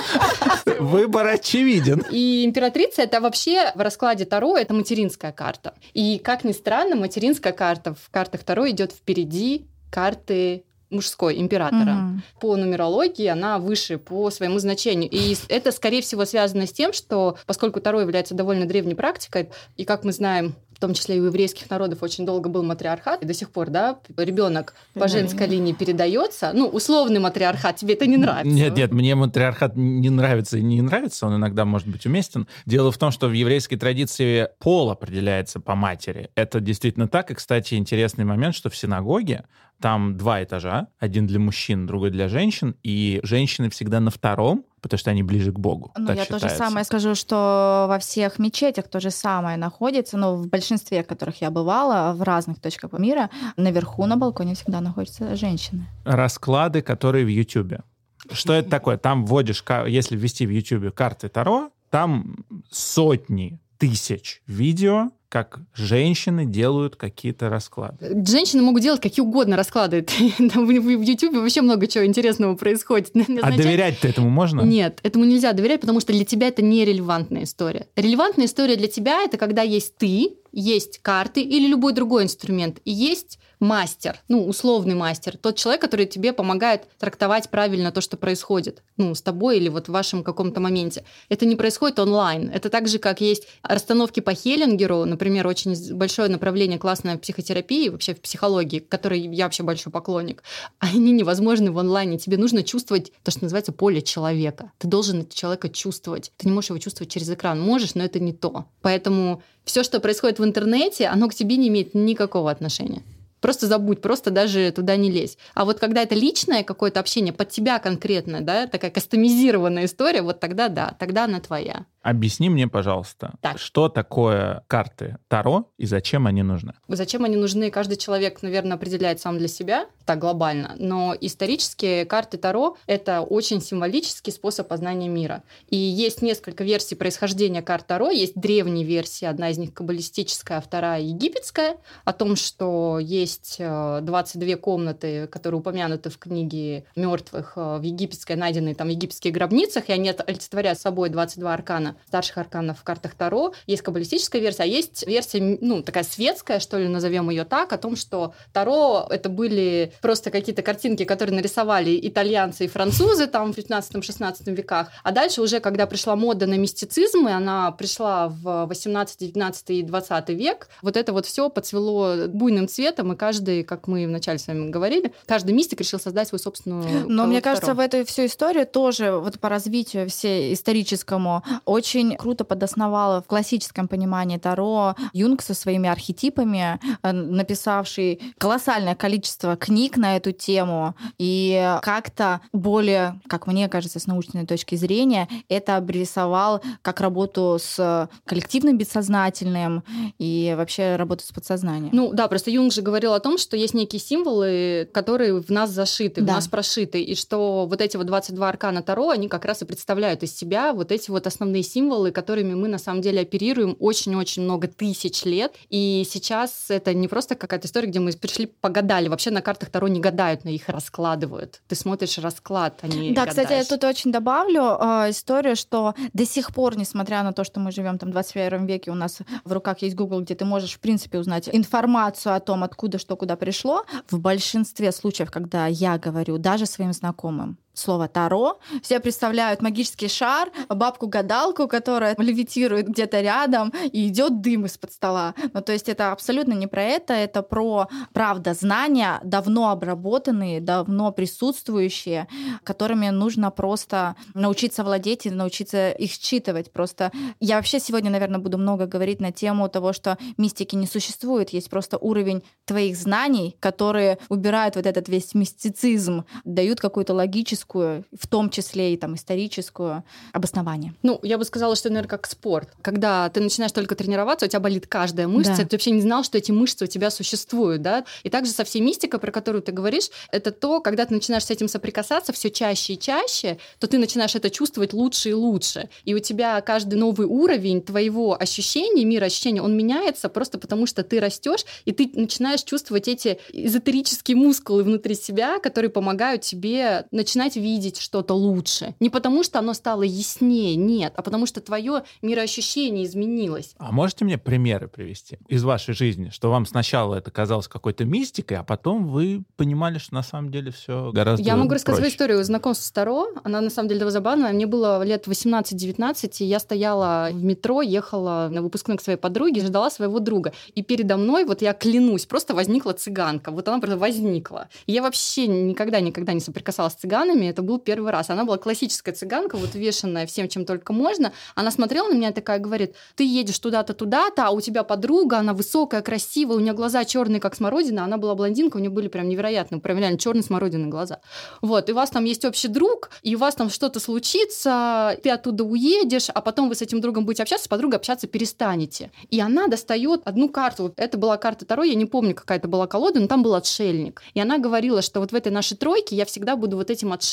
Выбор 0.78 1.26
очевиден. 1.26 2.04
И 2.10 2.44
императрица 2.44 3.02
это 3.02 3.20
вообще 3.20 3.72
в 3.74 3.80
раскладе 3.80 4.24
Таро 4.24 4.56
это 4.56 4.74
материнская 4.74 5.32
карта. 5.32 5.74
И 5.94 6.18
как 6.18 6.44
ни 6.44 6.52
странно, 6.52 6.96
материнская 6.96 7.52
карта 7.52 7.94
в 7.94 8.10
картах 8.10 8.44
Таро 8.44 8.68
идет 8.70 8.92
впереди 8.92 9.66
карты 9.90 10.64
мужской 10.90 11.40
императора. 11.40 11.92
Мгм. 11.92 12.22
По 12.40 12.56
нумерологии 12.56 13.26
она 13.26 13.58
выше 13.58 13.98
по 13.98 14.30
своему 14.30 14.58
значению. 14.58 15.10
И 15.10 15.36
это, 15.48 15.72
скорее 15.72 16.00
всего, 16.00 16.24
связано 16.24 16.66
с 16.66 16.72
тем, 16.72 16.92
что 16.92 17.38
поскольку 17.46 17.80
Таро 17.80 18.00
является 18.00 18.34
довольно 18.34 18.66
древней 18.66 18.94
практикой, 18.94 19.50
и, 19.76 19.84
как 19.84 20.04
мы 20.04 20.12
знаем, 20.12 20.54
в 20.76 20.78
том 20.78 20.93
числе 20.93 21.17
и 21.17 21.20
у 21.20 21.25
еврейских 21.25 21.70
народов 21.70 22.02
очень 22.02 22.26
долго 22.26 22.50
был 22.50 22.62
матриархат, 22.62 23.23
и 23.23 23.26
до 23.26 23.32
сих 23.32 23.50
пор, 23.50 23.70
да, 23.70 23.99
ребенок 24.14 24.75
по 24.93 25.08
женской 25.08 25.46
линии 25.46 25.73
передается. 25.73 26.52
Ну, 26.52 26.69
условный 26.69 27.19
матриархат, 27.19 27.76
тебе 27.76 27.94
это 27.94 28.06
не 28.06 28.19
нравится. 28.19 28.55
Нет, 28.55 28.76
нет, 28.76 28.93
мне 28.93 29.14
матриархат 29.14 29.75
не 29.75 30.11
нравится 30.11 30.58
и 30.58 30.62
не 30.62 30.82
нравится, 30.82 31.26
он 31.26 31.37
иногда 31.37 31.64
может 31.64 31.88
быть 31.88 32.05
уместен. 32.05 32.46
Дело 32.67 32.93
в 32.93 32.99
том, 32.99 33.11
что 33.11 33.28
в 33.28 33.32
еврейской 33.32 33.76
традиции 33.76 34.50
пол 34.58 34.90
определяется 34.90 35.61
по 35.61 35.75
матери. 35.75 36.28
Это 36.34 36.61
действительно 36.61 37.08
так. 37.08 37.31
И, 37.31 37.34
кстати, 37.34 37.75
интересный 37.75 38.26
момент, 38.26 38.55
что 38.55 38.69
в 38.69 38.76
синагоге 38.76 39.44
там 39.81 40.17
два 40.17 40.43
этажа, 40.43 40.88
один 40.99 41.26
для 41.26 41.38
мужчин, 41.38 41.87
другой 41.87 42.11
для 42.11 42.28
женщин, 42.28 42.76
и 42.82 43.20
женщины 43.23 43.70
всегда 43.70 44.00
на 44.00 44.11
втором, 44.11 44.64
потому 44.81 44.99
что 44.99 45.11
они 45.11 45.23
ближе 45.23 45.52
к 45.52 45.58
Богу. 45.58 45.93
Ну, 45.96 46.08
я 46.12 46.23
считается. 46.23 46.38
то 46.38 46.49
же 46.49 46.55
самое 46.55 46.84
скажу, 46.84 47.14
что 47.14 47.87
во 47.88 47.99
всех 47.99 48.38
мечетях 48.38 48.88
то 48.88 49.00
же 49.00 49.11
самое 49.11 49.56
находится, 49.56 50.17
но 50.17 50.37
в 50.37 50.49
большинстве, 50.49 51.02
в 51.02 51.06
которых 51.06 51.40
я 51.40 51.50
бывала, 51.50 52.14
в 52.14 52.23
разных 52.23 52.61
точках 52.61 52.93
мира, 52.93 53.31
наверху 53.56 54.06
на 54.06 54.17
балконе 54.17 54.55
всегда 54.55 54.81
находятся 54.81 55.37
женщины. 55.37 55.87
Расклады, 56.05 56.82
которые 56.82 57.25
в 57.25 57.28
Ютубе. 57.28 57.82
Что 58.31 58.55
это 58.55 58.70
такое? 58.70 58.96
Там 58.96 59.25
вводишь, 59.26 59.62
если 59.87 60.17
ввести 60.17 60.46
в 60.46 60.50
Ютубе 60.50 60.90
карты 60.90 61.28
Таро, 61.28 61.70
там 61.90 62.37
сотни 62.70 63.61
тысяч 63.78 64.43
видео, 64.46 65.11
как 65.28 65.58
женщины 65.75 66.46
делают 66.46 66.96
какие-то 66.96 67.50
расклады. 67.50 68.25
Женщины 68.26 68.62
могут 68.62 68.82
делать 68.82 69.00
какие 69.00 69.25
угодно 69.25 69.56
расклады. 69.56 70.06
В 70.38 71.00
Ютубе 71.02 71.40
вообще 71.40 71.62
много 71.62 71.87
чего 71.87 72.06
интересного 72.06 72.55
происходит. 72.56 73.14
Не 73.14 73.38
А 73.43 73.50
доверять-то 73.50 74.08
этому 74.08 74.31
можно? 74.31 74.62
Нет, 74.62 75.00
этому 75.02 75.25
нельзя 75.25 75.52
доверять, 75.52 75.81
потому 75.81 76.00
что 76.00 76.12
для 76.12 76.25
тебя 76.25 76.49
это 76.49 76.62
нерелевантная 76.62 77.44
история. 77.44 77.88
Релевантная 77.96 78.46
история 78.46 78.76
для 78.76 78.88
тебя 78.88 79.23
это 79.25 79.37
когда 79.37 79.62
есть 79.62 79.96
ты, 79.96 80.37
есть 80.52 81.00
карты 81.02 81.43
или 81.43 81.67
любой 81.67 81.93
другой 81.93 82.25
инструмент, 82.25 82.78
и 82.84 82.90
есть 82.93 83.38
мастер, 83.60 84.20
ну, 84.28 84.46
условный 84.46 84.94
мастер, 84.94 85.36
тот 85.36 85.56
человек, 85.56 85.80
который 85.80 86.06
тебе 86.06 86.32
помогает 86.32 86.88
трактовать 86.98 87.48
правильно 87.50 87.92
то, 87.92 88.00
что 88.00 88.16
происходит, 88.16 88.82
ну, 88.96 89.14
с 89.14 89.22
тобой 89.22 89.58
или 89.58 89.68
вот 89.68 89.88
в 89.88 89.92
вашем 89.92 90.22
каком-то 90.22 90.60
моменте. 90.60 91.04
Это 91.28 91.46
не 91.46 91.56
происходит 91.56 91.98
онлайн. 91.98 92.50
Это 92.50 92.70
так 92.70 92.88
же, 92.88 92.98
как 92.98 93.20
есть 93.20 93.48
расстановки 93.62 94.20
по 94.20 94.34
Хеллингеру, 94.34 95.04
например, 95.04 95.46
очень 95.46 95.94
большое 95.94 96.28
направление 96.28 96.78
классной 96.78 97.18
психотерапии, 97.18 97.88
вообще 97.88 98.14
в 98.14 98.20
психологии, 98.20 98.78
которой 98.78 99.20
я 99.20 99.44
вообще 99.44 99.62
большой 99.62 99.92
поклонник. 99.92 100.42
Они 100.78 101.12
невозможны 101.12 101.72
в 101.72 101.78
онлайне. 101.78 102.18
Тебе 102.18 102.36
нужно 102.36 102.62
чувствовать 102.62 103.12
то, 103.22 103.30
что 103.30 103.44
называется 103.44 103.72
поле 103.72 104.02
человека. 104.02 104.72
Ты 104.78 104.88
должен 104.88 105.28
человека 105.28 105.68
чувствовать. 105.68 106.32
Ты 106.36 106.48
не 106.48 106.52
можешь 106.52 106.70
его 106.70 106.78
чувствовать 106.78 107.12
через 107.12 107.30
экран. 107.30 107.60
Можешь, 107.60 107.94
но 107.94 108.04
это 108.04 108.20
не 108.20 108.32
то. 108.32 108.66
Поэтому 108.82 109.42
все, 109.64 109.82
что 109.82 110.00
происходит 110.00 110.38
в 110.38 110.44
интернете, 110.44 111.06
оно 111.06 111.28
к 111.28 111.34
тебе 111.34 111.56
не 111.56 111.68
имеет 111.68 111.94
никакого 111.94 112.50
отношения. 112.50 113.02
Просто 113.46 113.69
забудь, 113.69 114.00
просто 114.00 114.32
даже 114.32 114.72
туда 114.72 114.96
не 114.96 115.08
лезь. 115.08 115.38
А 115.54 115.64
вот 115.64 115.78
когда 115.78 116.02
это 116.02 116.16
личное 116.16 116.64
какое-то 116.64 116.98
общение 116.98 117.32
под 117.32 117.48
тебя 117.48 117.78
конкретно, 117.78 118.40
да, 118.40 118.66
такая 118.66 118.90
кастомизированная 118.90 119.84
история, 119.84 120.22
вот 120.22 120.40
тогда 120.40 120.66
да, 120.66 120.96
тогда 120.98 121.26
она 121.26 121.38
твоя. 121.38 121.87
Объясни 122.06 122.48
мне, 122.48 122.68
пожалуйста, 122.68 123.34
Так. 123.40 123.58
что 123.58 123.88
такое 123.88 124.62
карты 124.68 125.18
Таро 125.26 125.72
и 125.76 125.86
зачем 125.86 126.28
они 126.28 126.44
нужны? 126.44 126.74
Зачем 126.86 127.24
они 127.24 127.34
нужны, 127.34 127.68
каждый 127.72 127.96
человек, 127.96 128.42
наверное, 128.42 128.76
определяет 128.76 129.18
сам 129.18 129.38
для 129.38 129.48
себя, 129.48 129.86
так 130.04 130.20
глобально. 130.20 130.76
Но 130.78 131.16
исторические 131.20 132.04
карты 132.04 132.38
Таро— 132.38 132.76
это 132.86 133.22
очень 133.22 133.60
символический 133.60 134.32
способ 134.32 134.68
познания 134.68 135.08
мира. 135.08 135.42
И 135.68 135.76
есть 135.76 136.22
несколько 136.22 136.62
версий 136.62 136.94
происхождения 136.94 137.60
карт 137.60 137.88
Таро. 137.88 138.10
Есть 138.10 138.36
древние 138.36 138.84
версии, 138.84 139.24
одна 139.24 139.50
из 139.50 139.58
них 139.58 139.74
каббалистическая, 139.74 140.58
а 140.58 140.60
вторая 140.60 141.00
египетская, 141.00 141.76
о 142.04 142.12
том, 142.12 142.36
что 142.36 143.00
есть 143.00 143.56
э, 143.58 143.98
22 144.02 144.56
комнаты, 144.58 145.26
которые 145.26 145.58
упомянуты 145.58 146.10
в 146.10 146.18
книге 146.18 146.84
мертвых 146.94 147.54
э, 147.56 147.78
в 147.78 147.82
египетской, 147.82 148.36
найденные 148.36 148.76
там 148.76 148.86
в 148.86 148.90
египетских 148.90 149.32
гробницах, 149.32 149.88
и 149.88 149.92
они 149.92 150.10
олицетворяют 150.10 150.78
собой 150.78 151.08
22 151.08 151.52
аркана, 151.52 151.95
старших 152.06 152.38
арканов 152.38 152.78
в 152.78 152.84
картах 152.84 153.14
Таро. 153.14 153.52
Есть 153.66 153.82
каббалистическая 153.82 154.40
версия, 154.40 154.64
а 154.64 154.66
есть 154.66 155.06
версия, 155.06 155.58
ну, 155.60 155.82
такая 155.82 156.04
светская, 156.04 156.60
что 156.60 156.78
ли, 156.78 156.88
назовем 156.88 157.31
ее 157.31 157.44
так, 157.44 157.72
о 157.72 157.78
том, 157.78 157.96
что 157.96 158.34
Таро 158.52 159.06
это 159.10 159.28
были 159.28 159.93
просто 160.00 160.31
какие-то 160.31 160.62
картинки, 160.62 161.04
которые 161.04 161.34
нарисовали 161.34 161.98
итальянцы 162.02 162.64
и 162.64 162.69
французы 162.69 163.26
там 163.26 163.52
в 163.52 163.58
15-16 163.58 164.54
веках. 164.54 164.88
А 165.02 165.12
дальше 165.12 165.43
уже, 165.43 165.60
когда 165.60 165.87
пришла 165.87 166.16
мода 166.16 166.46
на 166.46 166.54
мистицизм, 166.54 167.28
и 167.28 167.32
она 167.32 167.70
пришла 167.72 168.28
в 168.28 168.66
18, 168.66 169.19
19 169.19 169.70
и 169.70 169.82
20 169.82 170.28
век, 170.31 170.69
вот 170.82 170.96
это 170.96 171.12
вот 171.12 171.26
все 171.26 171.49
подцвело 171.49 172.26
буйным 172.28 172.69
цветом, 172.69 173.12
и 173.12 173.16
каждый, 173.16 173.62
как 173.62 173.87
мы 173.87 174.06
вначале 174.06 174.38
с 174.38 174.46
вами 174.46 174.70
говорили, 174.70 175.12
каждый 175.26 175.52
мистик 175.52 175.81
решил 175.81 175.99
создать 175.99 176.28
свою 176.28 176.42
собственную 176.42 177.08
Но 177.08 177.26
мне 177.26 177.40
колоду 177.40 177.42
кажется, 177.42 177.66
Таро. 177.66 177.76
в 177.76 177.81
этой 177.81 178.04
всю 178.04 178.26
историю 178.26 178.66
тоже 178.66 179.12
вот 179.12 179.38
по 179.38 179.49
развитию 179.49 180.08
всей 180.08 180.52
историческому 180.54 181.42
очень 181.64 181.85
круто 182.18 182.44
подосновала 182.44 183.22
в 183.22 183.26
классическом 183.26 183.88
понимании 183.88 184.38
Таро 184.38 184.94
Юнг 185.12 185.42
со 185.42 185.54
своими 185.54 185.88
архетипами, 185.88 186.80
э, 187.02 187.12
написавший 187.12 188.20
колоссальное 188.38 188.94
количество 188.94 189.56
книг 189.56 189.96
на 189.96 190.16
эту 190.16 190.32
тему 190.32 190.94
и 191.18 191.78
как-то 191.82 192.40
более, 192.52 193.20
как 193.28 193.46
мне 193.46 193.68
кажется, 193.68 193.98
с 193.98 194.06
научной 194.06 194.46
точки 194.46 194.74
зрения, 194.74 195.28
это 195.48 195.76
обрисовал 195.76 196.60
как 196.82 197.00
работу 197.00 197.58
с 197.60 198.08
коллективным 198.24 198.78
бессознательным 198.78 199.84
и 200.18 200.54
вообще 200.56 200.96
работу 200.96 201.24
с 201.24 201.32
подсознанием. 201.32 201.90
Ну 201.92 202.12
да, 202.12 202.28
просто 202.28 202.50
Юнг 202.50 202.72
же 202.72 202.82
говорил 202.82 203.12
о 203.14 203.20
том, 203.20 203.38
что 203.38 203.56
есть 203.56 203.74
некие 203.74 204.00
символы, 204.00 204.88
которые 204.92 205.40
в 205.40 205.50
нас 205.50 205.70
зашиты, 205.70 206.20
Да. 206.20 206.32
в 206.32 206.36
нас 206.36 206.48
прошиты, 206.48 207.02
и 207.02 207.14
что 207.14 207.66
вот 207.66 207.80
эти 207.80 207.96
вот 207.96 208.06
22 208.06 208.48
аркана 208.48 208.82
Таро, 208.82 209.10
они 209.10 209.28
как 209.28 209.44
раз 209.44 209.62
и 209.62 209.64
представляют 209.64 210.22
из 210.22 210.36
себя 210.36 210.72
вот 210.72 210.92
эти 210.92 211.10
вот 211.10 211.26
основные 211.26 211.62
символы, 211.66 212.10
которыми 212.10 212.54
мы 212.54 212.68
на 212.68 212.78
самом 212.78 213.02
деле 213.02 213.20
оперируем 213.20 213.76
очень-очень 213.78 214.42
много 214.42 214.68
тысяч 214.68 215.24
лет. 215.24 215.54
И 215.68 216.06
сейчас 216.10 216.66
это 216.70 216.94
не 216.94 217.08
просто 217.08 217.34
какая-то 217.34 217.66
история, 217.66 217.88
где 217.88 218.00
мы 218.00 218.12
пришли 218.12 218.46
погадали. 218.46 219.08
Вообще 219.08 219.30
на 219.30 219.42
картах 219.42 219.70
Таро 219.70 219.88
не 219.88 220.00
гадают, 220.00 220.44
но 220.44 220.50
их 220.50 220.68
раскладывают. 220.68 221.62
Ты 221.68 221.74
смотришь 221.74 222.18
расклад, 222.18 222.78
а 222.82 222.88
не 222.88 223.12
Да, 223.12 223.26
кстати, 223.26 223.52
я 223.52 223.58
гадаешь. 223.58 223.66
тут 223.66 223.84
очень 223.84 224.12
добавлю 224.12 224.78
э, 224.80 225.10
историю, 225.10 225.56
что 225.56 225.94
до 226.12 226.26
сих 226.26 226.54
пор, 226.54 226.76
несмотря 226.76 227.22
на 227.22 227.32
то, 227.32 227.44
что 227.44 227.60
мы 227.60 227.72
живем 227.72 227.98
там 227.98 228.10
в 228.10 228.12
21 228.12 228.66
веке, 228.66 228.90
у 228.90 228.94
нас 228.94 229.18
в 229.44 229.52
руках 229.52 229.82
есть 229.82 229.96
Google, 229.96 230.20
где 230.20 230.34
ты 230.34 230.44
можешь, 230.44 230.74
в 230.74 230.80
принципе, 230.80 231.18
узнать 231.18 231.48
информацию 231.52 232.34
о 232.34 232.40
том, 232.40 232.62
откуда 232.62 232.98
что 232.98 233.16
куда 233.16 233.36
пришло, 233.36 233.84
в 234.10 234.18
большинстве 234.18 234.92
случаев, 234.92 235.30
когда 235.30 235.66
я 235.66 235.98
говорю 235.98 236.38
даже 236.38 236.66
своим 236.66 236.92
знакомым, 236.92 237.58
слово 237.78 238.08
Таро. 238.08 238.58
Все 238.82 239.00
представляют 239.00 239.62
магический 239.62 240.08
шар, 240.08 240.50
бабку-гадалку, 240.69 241.69
которая 241.69 242.14
левитирует 242.19 242.88
где-то 242.88 243.20
рядом, 243.20 243.73
и 243.92 244.09
идет 244.09 244.40
дым 244.40 244.66
из-под 244.66 244.92
стола. 244.92 245.35
Ну, 245.52 245.61
то 245.61 245.73
есть 245.73 245.88
это 245.88 246.12
абсолютно 246.12 246.54
не 246.54 246.66
про 246.66 246.83
это, 246.83 247.14
это 247.14 247.42
про, 247.42 247.88
правда, 248.12 248.54
знания, 248.54 249.21
давно 249.23 249.71
обработанные, 249.71 250.61
давно 250.61 251.12
присутствующие, 251.12 252.28
которыми 252.64 253.09
нужно 253.11 253.50
просто 253.50 254.16
научиться 254.35 254.83
владеть 254.83 255.26
и 255.26 255.30
научиться 255.30 255.90
их 255.90 256.12
считывать. 256.12 256.73
Просто 256.73 257.12
я 257.40 257.56
вообще 257.56 257.78
сегодня, 257.80 258.11
наверное, 258.11 258.40
буду 258.40 258.59
много 258.59 258.87
говорить 258.87 259.21
на 259.21 259.33
тему 259.33 259.68
того, 259.68 259.92
что 259.92 260.16
мистики 260.38 260.75
не 260.76 260.87
существует, 260.87 261.50
есть 261.50 261.71
просто 261.71 261.99
уровень 261.99 262.42
твоих 262.64 262.97
знаний, 262.97 263.56
которые 263.61 264.18
убирают 264.28 264.76
вот 264.76 264.87
этот 264.87 265.09
весь 265.09 265.35
мистицизм, 265.35 266.25
дают 266.45 266.80
какую-то 266.80 267.14
логическую, 267.14 267.65
в 267.75 268.26
том 268.28 268.50
числе 268.50 268.94
и 268.94 268.96
там 268.96 269.14
историческую 269.14 270.04
обоснование. 270.32 270.94
Ну, 271.02 271.18
я 271.23 271.38
бы 271.38 271.44
сказала, 271.44 271.76
что, 271.76 271.88
наверное, 271.88 272.08
как 272.08 272.26
спорт. 272.26 272.68
Когда 272.82 273.28
ты 273.30 273.40
начинаешь 273.40 273.73
только 273.73 273.94
тренироваться, 273.94 274.46
у 274.46 274.49
тебя 274.49 274.61
болит 274.61 274.87
каждая 274.87 275.28
мышца, 275.28 275.56
Да. 275.58 275.64
ты 275.64 275.76
вообще 275.76 275.90
не 275.90 276.00
знал, 276.02 276.25
что 276.25 276.38
эти 276.38 276.52
мышцы 276.52 276.85
у 276.85 276.88
тебя 276.88 277.11
существуют, 277.11 277.82
да? 277.82 278.04
И 278.23 278.30
также 278.30 278.52
со 278.52 278.64
всей 278.64 278.80
мистикой, 278.80 279.20
про 279.20 279.30
которую 279.32 279.62
ты 279.62 279.73
говоришь, 279.73 280.11
это 280.30 280.50
то, 280.50 280.80
когда 280.80 281.06
ты 281.06 281.14
начинаешь 281.14 281.44
с 281.44 281.50
этим 281.50 281.68
соприкасаться 281.68 282.32
все 282.32 282.50
чаще 282.50 282.94
и 282.94 282.99
чаще, 282.99 283.58
то 283.78 283.87
ты 283.87 283.99
начинаешь 283.99 284.35
это 284.35 284.50
чувствовать 284.50 284.92
лучше 284.92 285.30
и 285.30 285.32
лучше. 285.32 285.88
И 286.04 286.14
у 286.14 286.18
тебя 286.18 286.61
каждый 286.61 286.94
новый 286.96 287.26
уровень 287.26 287.82
твоего 287.82 288.40
ощущения, 288.40 289.04
мира 289.04 289.26
ощущения, 289.26 289.62
он 289.62 289.76
меняется 289.76 290.28
просто 290.28 290.58
потому, 290.58 290.87
что 290.87 291.02
ты 291.02 291.20
растешь, 291.20 291.64
и 291.85 291.92
ты 291.92 292.11
начинаешь 292.14 292.62
чувствовать 292.62 293.08
эти 293.08 293.38
эзотерические 293.52 294.37
мускулы 294.37 294.85
внутри 294.85 295.14
себя, 295.14 295.58
которые 295.58 295.90
помогают 295.90 296.42
тебе 296.42 297.06
начинать 297.11 297.55
видеть 297.56 297.98
что-то 297.98 298.34
лучше. 298.34 298.94
Не 299.00 299.10
потому, 299.10 299.42
что 299.42 299.58
оно 299.58 299.75
стало 299.75 300.02
яснее, 300.02 300.76
нет, 300.76 301.12
а 301.16 301.22
потому 301.22 301.46
что 301.46 301.60
твое 301.60 302.02
мироощущение 302.22 303.04
изменилось. 303.04 303.75
А 303.78 303.92
можете 303.92 304.25
мне 304.25 304.38
примеры 304.38 304.88
привести 304.88 305.38
из 305.48 305.64
вашей 305.64 305.94
жизни, 305.94 306.30
что 306.30 306.50
вам 306.50 306.66
сначала 306.66 307.14
это 307.16 307.30
казалось 307.30 307.68
какой-то 307.68 308.04
мистикой, 308.04 308.58
а 308.58 308.62
потом 308.62 309.06
вы 309.06 309.42
понимали, 309.56 309.98
что 309.98 310.14
на 310.14 310.22
самом 310.22 310.50
деле 310.50 310.70
все 310.70 311.10
гораздо 311.12 311.42
Я 311.42 311.56
могу 311.56 311.75
рассказать 311.75 311.96
свою 311.96 312.02
проще? 312.02 312.14
историю 312.14 312.44
знакомства 312.44 312.84
с 312.86 312.92
Таро. 312.92 313.28
Она 313.44 313.60
на 313.60 313.70
самом 313.70 313.88
деле 313.88 314.00
довольно 314.00 314.12
забавная. 314.12 314.52
Мне 314.52 314.66
было 314.66 315.02
лет 315.02 315.26
18-19, 315.26 316.36
и 316.40 316.44
я 316.44 316.58
стояла 316.58 317.28
в 317.32 317.42
метро, 317.42 317.82
ехала 317.82 318.48
на 318.50 318.62
выпускной 318.62 318.96
к 318.96 319.02
своей 319.02 319.18
подруге, 319.18 319.60
ждала 319.62 319.90
своего 319.90 320.18
друга. 320.20 320.52
И 320.75 320.82
передо 320.82 321.16
мной, 321.16 321.44
вот 321.44 321.62
я 321.62 321.72
клянусь, 321.72 322.26
просто 322.26 322.54
возникла 322.54 322.92
цыганка. 322.92 323.50
Вот 323.50 323.68
она 323.68 323.78
просто 323.78 323.96
возникла. 323.98 324.68
И 324.86 324.92
я 324.92 325.02
вообще 325.02 325.46
никогда-никогда 325.46 326.32
не 326.32 326.40
соприкасалась 326.40 326.94
с 326.94 326.96
цыганами. 326.96 327.45
Цыганками 327.46 327.50
это 327.50 327.62
был 327.62 327.78
первый 327.78 328.12
раз. 328.12 328.30
Она 328.30 328.44
была 328.44 328.58
классическая 328.58 329.12
цыганка, 329.12 329.56
вот 329.56 329.74
вешенная 329.74 330.26
всем, 330.26 330.48
чем 330.48 330.64
только 330.64 330.92
можно. 330.92 331.32
Она 331.54 331.70
смотрела 331.70 332.08
на 332.08 332.14
меня 332.14 332.32
такая, 332.32 332.58
говорит, 332.58 332.94
ты 333.16 333.24
едешь 333.24 333.58
туда-то, 333.58 333.94
туда-то, 333.94 334.46
а 334.46 334.50
у 334.50 334.60
тебя 334.60 334.82
подруга, 334.82 335.38
она 335.38 335.52
высокая, 335.52 336.02
красивая, 336.02 336.56
у 336.56 336.60
нее 336.60 336.72
глаза 336.72 337.04
черные, 337.04 337.40
как 337.40 337.54
смородина, 337.54 338.04
она 338.04 338.16
была 338.16 338.34
блондинка, 338.34 338.76
у 338.76 338.80
нее 338.80 338.90
были 338.90 339.08
прям 339.08 339.28
невероятные, 339.28 339.80
прям 339.80 339.98
реально 339.98 340.18
черные 340.18 340.42
смородины 340.42 340.88
глаза. 340.88 341.18
Вот, 341.62 341.88
и 341.88 341.92
у 341.92 341.94
вас 341.94 342.10
там 342.10 342.24
есть 342.24 342.44
общий 342.44 342.68
друг, 342.68 343.10
и 343.22 343.34
у 343.34 343.38
вас 343.38 343.54
там 343.54 343.70
что-то 343.70 344.00
случится, 344.00 345.16
ты 345.22 345.30
оттуда 345.30 345.64
уедешь, 345.64 346.28
а 346.34 346.40
потом 346.40 346.68
вы 346.68 346.74
с 346.74 346.82
этим 346.82 347.00
другом 347.00 347.24
будете 347.24 347.42
общаться, 347.42 347.64
с 347.64 347.68
подругой 347.68 347.96
общаться 347.96 348.26
перестанете. 348.26 349.10
И 349.30 349.40
она 349.40 349.68
достает 349.68 350.22
одну 350.24 350.48
карту. 350.48 350.92
Это 350.96 351.18
была 351.18 351.36
карта 351.36 351.64
Таро, 351.64 351.84
я 351.84 351.94
не 351.94 352.06
помню, 352.06 352.34
какая 352.34 352.58
это 352.58 352.68
была 352.68 352.86
колода, 352.86 353.20
но 353.20 353.26
там 353.26 353.42
был 353.42 353.54
отшельник. 353.54 354.22
И 354.34 354.40
она 354.40 354.58
говорила, 354.58 355.02
что 355.02 355.20
вот 355.20 355.32
в 355.32 355.34
этой 355.34 355.52
нашей 355.52 355.76
тройке 355.76 356.16
я 356.16 356.24
всегда 356.24 356.56
буду 356.56 356.76
вот 356.76 356.90
этим 356.90 357.12
отшельником. 357.12 357.25